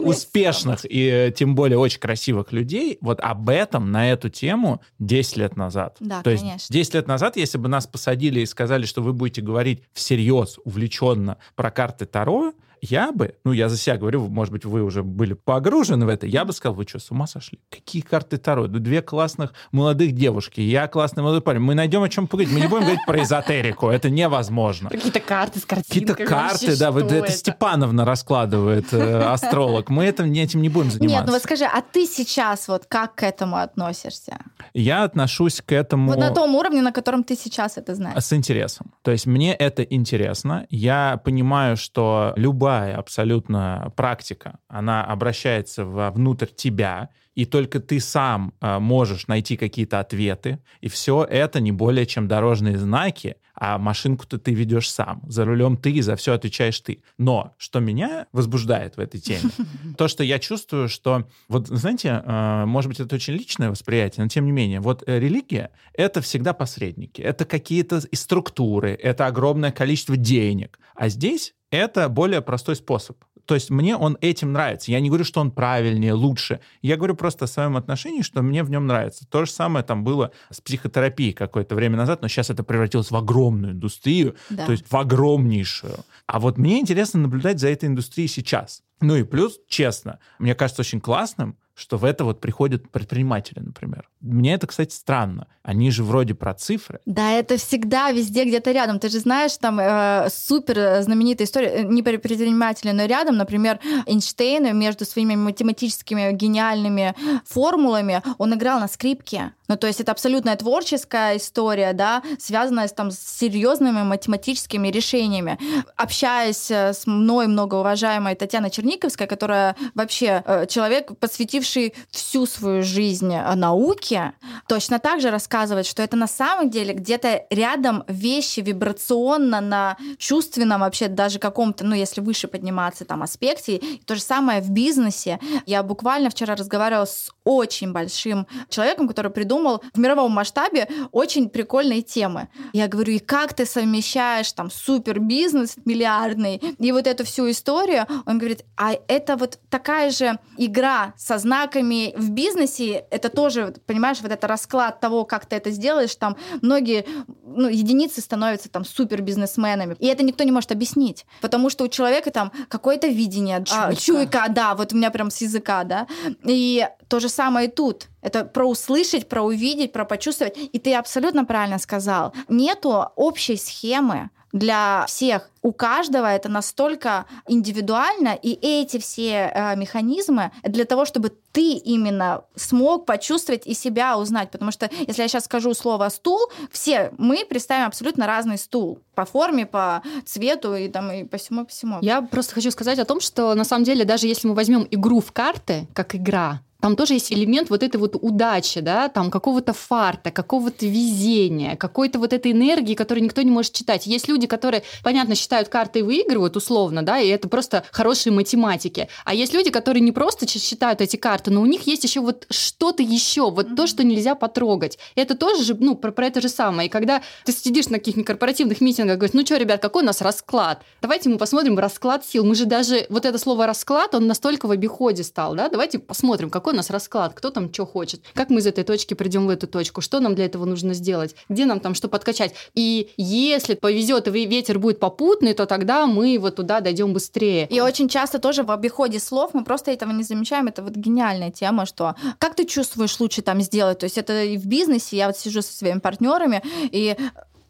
успешных 0.00 0.84
и 0.84 1.08
э, 1.08 1.32
тем 1.32 1.56
более 1.56 1.78
очень 1.78 1.98
красивых 1.98 2.52
людей, 2.52 2.98
вот 3.00 3.20
об 3.20 3.48
этом, 3.48 3.90
на 3.90 4.08
эту 4.10 4.28
тему 4.28 4.80
10 5.00 5.36
лет 5.38 5.56
назад. 5.56 5.96
Да, 5.98 6.22
То 6.22 6.30
есть 6.30 6.44
конечно. 6.44 6.72
10 6.72 6.94
лет 6.94 7.08
назад, 7.08 7.36
если 7.36 7.58
бы 7.58 7.68
нас 7.68 7.88
посадили 7.88 8.40
и 8.40 8.46
сказали, 8.46 8.86
что 8.86 9.02
вы 9.02 9.12
будете 9.12 9.42
говорить 9.42 9.82
всерьез, 9.92 10.58
увлеченно 10.64 11.38
про 11.56 11.72
карты 11.72 12.06
Таро, 12.06 12.52
я 12.82 13.12
бы, 13.12 13.36
ну, 13.44 13.52
я 13.52 13.68
за 13.68 13.78
себя 13.78 13.96
говорю, 13.96 14.26
может 14.26 14.52
быть, 14.52 14.64
вы 14.64 14.82
уже 14.82 15.04
были 15.04 15.34
погружены 15.34 16.04
в 16.04 16.08
это, 16.08 16.26
я 16.26 16.44
бы 16.44 16.52
сказал, 16.52 16.74
вы 16.74 16.84
что, 16.84 16.98
с 16.98 17.12
ума 17.12 17.28
сошли? 17.28 17.60
Какие 17.70 18.02
карты 18.02 18.38
Таро? 18.38 18.66
Ну, 18.66 18.80
две 18.80 19.02
классных 19.02 19.54
молодых 19.70 20.12
девушки, 20.12 20.60
я 20.60 20.88
классный 20.88 21.22
молодой 21.22 21.42
парень. 21.42 21.60
Мы 21.60 21.74
найдем 21.74 22.02
о 22.02 22.08
чем 22.08 22.26
поговорить. 22.26 22.52
Мы 22.52 22.60
не 22.60 22.66
будем 22.66 22.82
говорить 22.82 23.06
про 23.06 23.22
эзотерику, 23.22 23.88
это 23.88 24.10
невозможно. 24.10 24.90
Какие-то 24.90 25.20
карты 25.20 25.60
с 25.60 25.64
картинками. 25.64 26.06
Какие-то 26.06 26.34
карты, 26.34 26.76
да, 26.76 26.90
вот 26.90 27.12
это, 27.12 27.30
Степановна 27.30 28.04
раскладывает, 28.04 28.92
э, 28.92 29.22
астролог. 29.22 29.88
Мы 29.88 30.06
этим, 30.06 30.32
этим 30.32 30.60
не 30.60 30.68
будем 30.68 30.90
заниматься. 30.90 31.18
Нет, 31.18 31.26
ну 31.26 31.32
вот 31.32 31.42
скажи, 31.42 31.64
а 31.64 31.80
ты 31.82 32.04
сейчас 32.06 32.66
вот 32.66 32.86
как 32.88 33.14
к 33.14 33.22
этому 33.22 33.58
относишься? 33.58 34.38
Я 34.74 35.04
отношусь 35.04 35.62
к 35.64 35.70
этому... 35.70 36.08
Вот 36.08 36.18
на 36.18 36.34
том 36.34 36.56
уровне, 36.56 36.82
на 36.82 36.90
котором 36.90 37.22
ты 37.22 37.36
сейчас 37.36 37.78
это 37.78 37.94
знаешь. 37.94 38.24
С 38.24 38.32
интересом. 38.32 38.92
То 39.02 39.12
есть 39.12 39.26
мне 39.26 39.54
это 39.54 39.84
интересно. 39.84 40.66
Я 40.68 41.20
понимаю, 41.24 41.76
что 41.76 42.32
любая 42.34 42.71
любая 42.72 42.96
абсолютно 42.96 43.92
практика, 43.96 44.58
она 44.68 45.04
обращается 45.04 45.84
внутрь 45.84 46.46
тебя, 46.46 47.08
и 47.34 47.44
только 47.44 47.80
ты 47.80 48.00
сам 48.00 48.52
а, 48.60 48.78
можешь 48.78 49.26
найти 49.26 49.56
какие-то 49.56 50.00
ответы, 50.00 50.58
и 50.80 50.88
все 50.88 51.24
это 51.24 51.60
не 51.60 51.72
более 51.72 52.06
чем 52.06 52.28
дорожные 52.28 52.78
знаки, 52.78 53.36
а 53.64 53.78
машинку-то 53.78 54.40
ты 54.40 54.54
ведешь 54.54 54.90
сам. 54.90 55.22
За 55.28 55.44
рулем 55.44 55.76
ты, 55.76 56.02
за 56.02 56.16
все 56.16 56.32
отвечаешь 56.32 56.80
ты. 56.80 57.04
Но 57.16 57.54
что 57.58 57.78
меня 57.78 58.26
возбуждает 58.32 58.96
в 58.96 58.98
этой 58.98 59.20
теме, 59.20 59.50
то, 59.96 60.08
что 60.08 60.24
я 60.24 60.40
чувствую, 60.40 60.88
что, 60.88 61.28
вот 61.46 61.68
знаете, 61.68 62.22
а, 62.24 62.66
может 62.66 62.88
быть, 62.88 62.98
это 62.98 63.14
очень 63.14 63.34
личное 63.34 63.70
восприятие, 63.70 64.24
но 64.24 64.28
тем 64.28 64.46
не 64.46 64.50
менее, 64.50 64.80
вот 64.80 65.04
э, 65.06 65.20
религия— 65.20 65.70
это 65.94 66.20
всегда 66.22 66.54
посредники, 66.54 67.22
это 67.22 67.44
какие-то 67.44 68.00
структуры, 68.12 68.98
это 69.00 69.26
огромное 69.26 69.70
количество 69.70 70.16
денег. 70.16 70.80
А 70.96 71.08
здесь 71.08 71.54
это 71.70 72.08
более 72.08 72.42
простой 72.42 72.74
способ. 72.74 73.16
То 73.46 73.54
есть 73.54 73.70
мне 73.70 73.96
он 73.96 74.16
этим 74.20 74.52
нравится. 74.52 74.90
Я 74.90 75.00
не 75.00 75.08
говорю, 75.08 75.24
что 75.24 75.40
он 75.40 75.50
правильнее, 75.50 76.12
лучше. 76.12 76.60
Я 76.80 76.96
говорю 76.96 77.14
просто 77.14 77.46
о 77.46 77.48
своем 77.48 77.76
отношении, 77.76 78.22
что 78.22 78.42
мне 78.42 78.62
в 78.62 78.70
нем 78.70 78.86
нравится. 78.86 79.26
То 79.28 79.44
же 79.44 79.50
самое 79.50 79.84
там 79.84 80.04
было 80.04 80.32
с 80.50 80.60
психотерапией 80.60 81.32
какое-то 81.32 81.74
время 81.74 81.96
назад, 81.96 82.22
но 82.22 82.28
сейчас 82.28 82.50
это 82.50 82.62
превратилось 82.62 83.10
в 83.10 83.16
огромную 83.16 83.72
индустрию, 83.72 84.36
да. 84.50 84.66
то 84.66 84.72
есть 84.72 84.90
в 84.90 84.96
огромнейшую. 84.96 85.96
А 86.26 86.40
вот 86.40 86.58
мне 86.58 86.80
интересно 86.80 87.20
наблюдать 87.20 87.58
за 87.58 87.68
этой 87.68 87.86
индустрией 87.86 88.28
сейчас. 88.28 88.82
Ну 89.00 89.16
и 89.16 89.24
плюс, 89.24 89.58
честно, 89.68 90.20
мне 90.38 90.54
кажется 90.54 90.82
очень 90.82 91.00
классным, 91.00 91.56
что 91.74 91.96
в 91.96 92.04
это 92.04 92.24
вот 92.24 92.40
приходят 92.40 92.90
предприниматели, 92.90 93.60
например. 93.60 94.08
Мне 94.20 94.54
это, 94.54 94.66
кстати, 94.66 94.94
странно. 94.94 95.46
Они 95.62 95.90
же 95.90 96.04
вроде 96.04 96.34
про 96.34 96.54
цифры. 96.54 97.00
Да, 97.06 97.32
это 97.32 97.56
всегда 97.56 98.10
везде 98.10 98.44
где-то 98.44 98.72
рядом. 98.72 98.98
Ты 98.98 99.08
же 99.08 99.18
знаешь, 99.20 99.56
там 99.56 99.80
э, 99.80 100.28
супер 100.30 101.02
знаменитая 101.02 101.46
история, 101.46 101.68
э, 101.68 101.82
не 101.82 102.02
про 102.02 102.18
предпринимателя, 102.18 102.92
но 102.92 103.04
рядом, 103.06 103.36
например, 103.36 103.78
Эйнштейн 104.06 104.76
между 104.76 105.04
своими 105.04 105.34
математическими 105.34 106.32
гениальными 106.32 107.14
формулами, 107.46 108.22
он 108.38 108.54
играл 108.54 108.80
на 108.80 108.88
скрипке. 108.88 109.52
Ну, 109.68 109.76
то 109.78 109.86
есть 109.86 110.00
это 110.00 110.12
абсолютная 110.12 110.56
творческая 110.56 111.38
история, 111.38 111.94
да, 111.94 112.22
связанная 112.38 112.88
с, 112.88 112.92
там, 112.92 113.10
с 113.10 113.18
серьезными 113.18 114.02
математическими 114.02 114.88
решениями. 114.88 115.58
Общаясь 115.96 116.70
э, 116.70 116.92
с 116.92 117.06
мной 117.06 117.46
многоуважаемой 117.46 118.34
Татьяной 118.34 118.70
Черниковской, 118.70 119.26
которая 119.26 119.76
вообще 119.94 120.42
э, 120.44 120.66
человек, 120.66 121.18
посвятивший 121.62 121.94
всю 122.10 122.46
свою 122.46 122.82
жизнь 122.82 123.32
э, 123.32 123.54
науке, 123.54 124.32
точно 124.68 124.98
так 124.98 125.20
же 125.20 125.30
рассказывает, 125.30 125.86
что 125.86 126.02
это 126.02 126.16
на 126.16 126.26
самом 126.26 126.70
деле 126.70 126.94
где-то 126.94 127.42
рядом 127.50 128.04
вещи 128.08 128.60
вибрационно 128.60 129.60
на 129.60 129.96
чувственном 130.18 130.80
вообще 130.80 131.08
даже 131.08 131.38
каком-то, 131.38 131.84
ну, 131.84 131.94
если 131.94 132.20
выше 132.20 132.48
подниматься 132.48 133.04
там 133.04 133.22
аспекте. 133.22 133.76
И 133.76 134.02
то 134.04 134.14
же 134.14 134.20
самое 134.20 134.60
в 134.60 134.70
бизнесе. 134.70 135.38
Я 135.66 135.82
буквально 135.82 136.30
вчера 136.30 136.54
разговаривала 136.54 137.04
с 137.04 137.30
очень 137.44 137.92
большим 137.92 138.46
человеком, 138.68 139.08
который 139.08 139.30
придумал 139.30 139.82
в 139.94 139.98
мировом 139.98 140.32
масштабе 140.32 140.88
очень 141.12 141.48
прикольные 141.48 142.02
темы. 142.02 142.48
Я 142.72 142.88
говорю, 142.88 143.12
и 143.12 143.18
как 143.18 143.54
ты 143.54 143.66
совмещаешь 143.66 144.52
там 144.52 144.70
супер 144.70 145.20
бизнес 145.20 145.76
миллиардный 145.84 146.56
и 146.56 146.92
вот 146.92 147.06
эту 147.06 147.24
всю 147.24 147.50
историю? 147.50 148.06
Он 148.26 148.38
говорит, 148.38 148.64
а 148.76 148.94
это 149.08 149.36
вот 149.36 149.58
такая 149.70 150.10
же 150.10 150.38
игра 150.56 151.14
со 151.16 151.38
знаками 151.52 152.14
в 152.16 152.30
бизнесе, 152.30 153.04
это 153.10 153.28
тоже, 153.28 153.74
понимаешь, 153.86 154.20
вот 154.22 154.32
это 154.32 154.46
расклад 154.46 155.00
того, 155.00 155.24
как 155.24 155.44
ты 155.44 155.56
это 155.56 155.70
сделаешь, 155.70 156.14
там 156.14 156.36
многие 156.62 157.04
ну, 157.44 157.68
единицы 157.68 158.22
становятся 158.22 158.70
там 158.70 158.86
супер 158.86 159.20
бизнесменами. 159.20 159.94
И 159.98 160.06
это 160.06 160.24
никто 160.24 160.44
не 160.44 160.52
может 160.52 160.72
объяснить, 160.72 161.26
потому 161.42 161.68
что 161.70 161.84
у 161.84 161.88
человека 161.88 162.30
там 162.30 162.52
какое-то 162.68 163.08
видение, 163.08 163.58
чуйка. 163.64 163.86
А, 163.86 163.94
чуйка, 163.94 164.44
да, 164.48 164.74
вот 164.74 164.94
у 164.94 164.96
меня 164.96 165.10
прям 165.10 165.30
с 165.30 165.42
языка, 165.42 165.84
да. 165.84 166.06
И 166.44 166.88
то 167.08 167.20
же 167.20 167.28
самое 167.28 167.68
и 167.68 167.70
тут. 167.70 168.08
Это 168.22 168.44
про 168.44 168.64
услышать, 168.64 169.28
про 169.28 169.42
увидеть, 169.42 169.92
про 169.92 170.06
почувствовать. 170.06 170.56
И 170.56 170.78
ты 170.78 170.94
абсолютно 170.94 171.44
правильно 171.44 171.78
сказал. 171.78 172.32
Нету 172.48 173.10
общей 173.16 173.56
схемы, 173.56 174.30
для 174.52 175.06
всех. 175.06 175.50
У 175.62 175.72
каждого 175.72 176.26
это 176.26 176.48
настолько 176.48 177.26
индивидуально, 177.46 178.38
и 178.40 178.58
эти 178.60 178.98
все 178.98 179.50
э, 179.54 179.76
механизмы 179.76 180.50
для 180.62 180.84
того, 180.84 181.04
чтобы 181.04 181.32
ты 181.52 181.74
именно 181.74 182.42
смог 182.56 183.06
почувствовать 183.06 183.66
и 183.66 183.74
себя 183.74 184.18
узнать. 184.18 184.50
Потому 184.50 184.72
что 184.72 184.90
если 185.06 185.22
я 185.22 185.28
сейчас 185.28 185.44
скажу 185.44 185.72
слово 185.74 186.08
стул, 186.08 186.40
все 186.70 187.12
мы 187.16 187.44
представим 187.48 187.86
абсолютно 187.86 188.26
разный 188.26 188.58
стул 188.58 188.98
по 189.14 189.24
форме, 189.24 189.66
по 189.66 190.02
цвету 190.26 190.74
и 190.74 190.88
там 190.88 191.10
и 191.12 191.24
по 191.24 191.36
всему, 191.36 191.64
по 191.64 191.70
всему. 191.70 191.98
Я 192.02 192.22
просто 192.22 192.54
хочу 192.54 192.70
сказать 192.70 192.98
о 192.98 193.04
том, 193.04 193.20
что 193.20 193.54
на 193.54 193.64
самом 193.64 193.84
деле 193.84 194.04
даже 194.04 194.26
если 194.26 194.48
мы 194.48 194.54
возьмем 194.54 194.86
игру 194.90 195.20
в 195.20 195.32
карты 195.32 195.86
как 195.94 196.14
игра, 196.14 196.60
там 196.82 196.96
тоже 196.96 197.14
есть 197.14 197.32
элемент 197.32 197.70
вот 197.70 197.84
этой 197.84 197.98
вот 197.98 198.16
удачи, 198.20 198.80
да, 198.80 199.08
там 199.08 199.30
какого-то 199.30 199.72
фарта, 199.72 200.32
какого-то 200.32 200.84
везения, 200.84 201.76
какой-то 201.76 202.18
вот 202.18 202.32
этой 202.32 202.50
энергии, 202.50 202.94
которую 202.94 203.22
никто 203.22 203.40
не 203.42 203.52
может 203.52 203.72
читать. 203.72 204.04
Есть 204.08 204.26
люди, 204.26 204.48
которые, 204.48 204.82
понятно, 205.04 205.36
считают 205.36 205.68
карты 205.68 206.00
и 206.00 206.02
выигрывают 206.02 206.56
условно, 206.56 207.04
да, 207.04 207.20
и 207.20 207.28
это 207.28 207.48
просто 207.48 207.84
хорошие 207.92 208.32
математики. 208.32 209.08
А 209.24 209.32
есть 209.32 209.54
люди, 209.54 209.70
которые 209.70 210.00
не 210.00 210.10
просто 210.10 210.48
считают 210.48 211.00
эти 211.00 211.14
карты, 211.14 211.52
но 211.52 211.60
у 211.60 211.66
них 211.66 211.86
есть 211.86 212.02
еще 212.02 212.18
вот 212.18 212.46
что-то 212.50 213.04
еще, 213.04 213.48
вот 213.48 213.68
mm-hmm. 213.68 213.76
то, 213.76 213.86
что 213.86 214.02
нельзя 214.02 214.34
потрогать. 214.34 214.98
И 215.14 215.20
это 215.20 215.36
тоже 215.36 215.62
же, 215.62 215.76
ну, 215.78 215.94
про, 215.94 216.10
про 216.10 216.26
это 216.26 216.40
же 216.40 216.48
самое. 216.48 216.88
И 216.88 216.90
когда 216.90 217.22
ты 217.44 217.52
сидишь 217.52 217.90
на 217.90 217.98
каких-нибудь 217.98 218.26
корпоративных 218.26 218.80
митингах, 218.80 219.18
говоришь, 219.18 219.34
ну 219.34 219.46
что, 219.46 219.56
ребят, 219.56 219.80
какой 219.80 220.02
у 220.02 220.06
нас 220.06 220.20
расклад? 220.20 220.82
Давайте 221.00 221.28
мы 221.28 221.38
посмотрим 221.38 221.78
расклад 221.78 222.26
сил. 222.26 222.44
Мы 222.44 222.56
же 222.56 222.64
даже, 222.64 223.06
вот 223.08 223.24
это 223.24 223.38
слово 223.38 223.66
расклад, 223.66 224.16
он 224.16 224.26
настолько 224.26 224.66
в 224.66 224.72
обиходе 224.72 225.22
стал, 225.22 225.54
да, 225.54 225.68
давайте 225.68 226.00
посмотрим, 226.00 226.50
какой 226.50 226.71
какой 226.72 226.76
у 226.76 226.76
нас 226.76 226.90
расклад, 226.90 227.34
кто 227.34 227.50
там 227.50 227.72
что 227.72 227.86
хочет, 227.86 228.22
как 228.34 228.50
мы 228.50 228.60
из 228.60 228.66
этой 228.66 228.84
точки 228.84 229.14
придем 229.14 229.46
в 229.46 229.50
эту 229.50 229.66
точку, 229.66 230.00
что 230.00 230.20
нам 230.20 230.34
для 230.34 230.46
этого 230.46 230.64
нужно 230.64 230.94
сделать, 230.94 231.34
где 231.48 231.66
нам 231.66 231.80
там 231.80 231.94
что 231.94 232.08
подкачать. 232.08 232.54
И 232.74 233.10
если 233.18 233.74
повезет 233.74 234.28
и 234.28 234.46
ветер 234.46 234.78
будет 234.78 234.98
попутный, 234.98 235.54
то 235.54 235.66
тогда 235.66 236.06
мы 236.06 236.38
вот 236.38 236.56
туда 236.56 236.80
дойдем 236.80 237.12
быстрее. 237.12 237.66
И 237.70 237.80
очень 237.80 238.08
часто 238.08 238.38
тоже 238.38 238.62
в 238.62 238.70
обиходе 238.70 239.20
слов 239.20 239.50
мы 239.54 239.64
просто 239.64 239.90
этого 239.90 240.12
не 240.12 240.22
замечаем. 240.22 240.68
Это 240.68 240.82
вот 240.82 240.94
гениальная 240.94 241.50
тема, 241.50 241.84
что 241.84 242.14
как 242.38 242.54
ты 242.54 242.64
чувствуешь 242.64 243.20
лучше 243.20 243.42
там 243.42 243.60
сделать. 243.60 243.98
То 243.98 244.04
есть 244.04 244.18
это 244.18 244.42
и 244.42 244.56
в 244.56 244.66
бизнесе, 244.66 245.16
я 245.16 245.26
вот 245.26 245.36
сижу 245.36 245.62
со 245.62 245.72
своими 245.72 245.98
партнерами, 245.98 246.62
и 246.92 247.16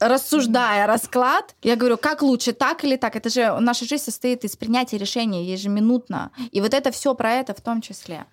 рассуждая 0.03 0.87
расклад, 0.87 1.55
я 1.63 1.77
говорю, 1.77 1.97
как 1.97 2.23
лучше, 2.23 2.53
так 2.53 2.85
или 2.85 2.97
так? 2.97 3.17
Это 3.17 3.31
же 3.31 3.57
наша 3.61 3.85
жизнь 3.85 4.05
состоит 4.05 4.45
из 4.45 4.57
принятия 4.57 4.99
решений 4.99 5.45
ежеминутно. 5.45 6.31
И 6.51 6.61
вот 6.61 6.75
это 6.75 6.91
все 6.91 7.15
про 7.15 7.33
это 7.33 7.55
в 7.55 7.61
том 7.61 7.81
числе. 7.81 8.27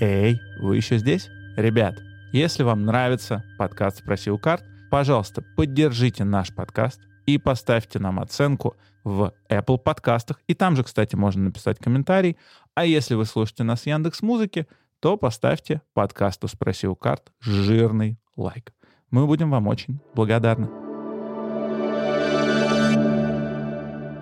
Эй, 0.00 0.40
вы 0.58 0.76
еще 0.76 0.98
здесь? 0.98 1.28
Ребят, 1.56 2.02
если 2.32 2.62
вам 2.62 2.84
нравится 2.84 3.44
подкаст 3.58 3.98
«Спроси 3.98 4.30
у 4.30 4.38
карт», 4.38 4.64
пожалуйста, 4.90 5.42
поддержите 5.56 6.24
наш 6.24 6.54
подкаст 6.54 7.00
и 7.26 7.38
поставьте 7.38 7.98
нам 7.98 8.18
оценку 8.18 8.76
в 9.04 9.32
Apple 9.48 9.78
подкастах. 9.78 10.40
И 10.46 10.54
там 10.54 10.76
же, 10.76 10.82
кстати, 10.82 11.14
можно 11.14 11.44
написать 11.44 11.78
комментарий. 11.78 12.36
А 12.74 12.84
если 12.84 13.14
вы 13.14 13.24
слушаете 13.26 13.64
нас 13.64 13.82
в 13.82 13.86
Яндекс 13.86 14.22
Музыке, 14.22 14.66
то 15.00 15.16
поставьте 15.16 15.82
подкасту 15.94 16.48
«Спроси 16.48 16.86
у 16.86 16.96
карт» 16.96 17.32
жирный 17.40 18.18
лайк. 18.36 18.72
Мы 19.10 19.26
будем 19.26 19.50
вам 19.50 19.66
очень 19.68 20.00
благодарны. 20.14 20.68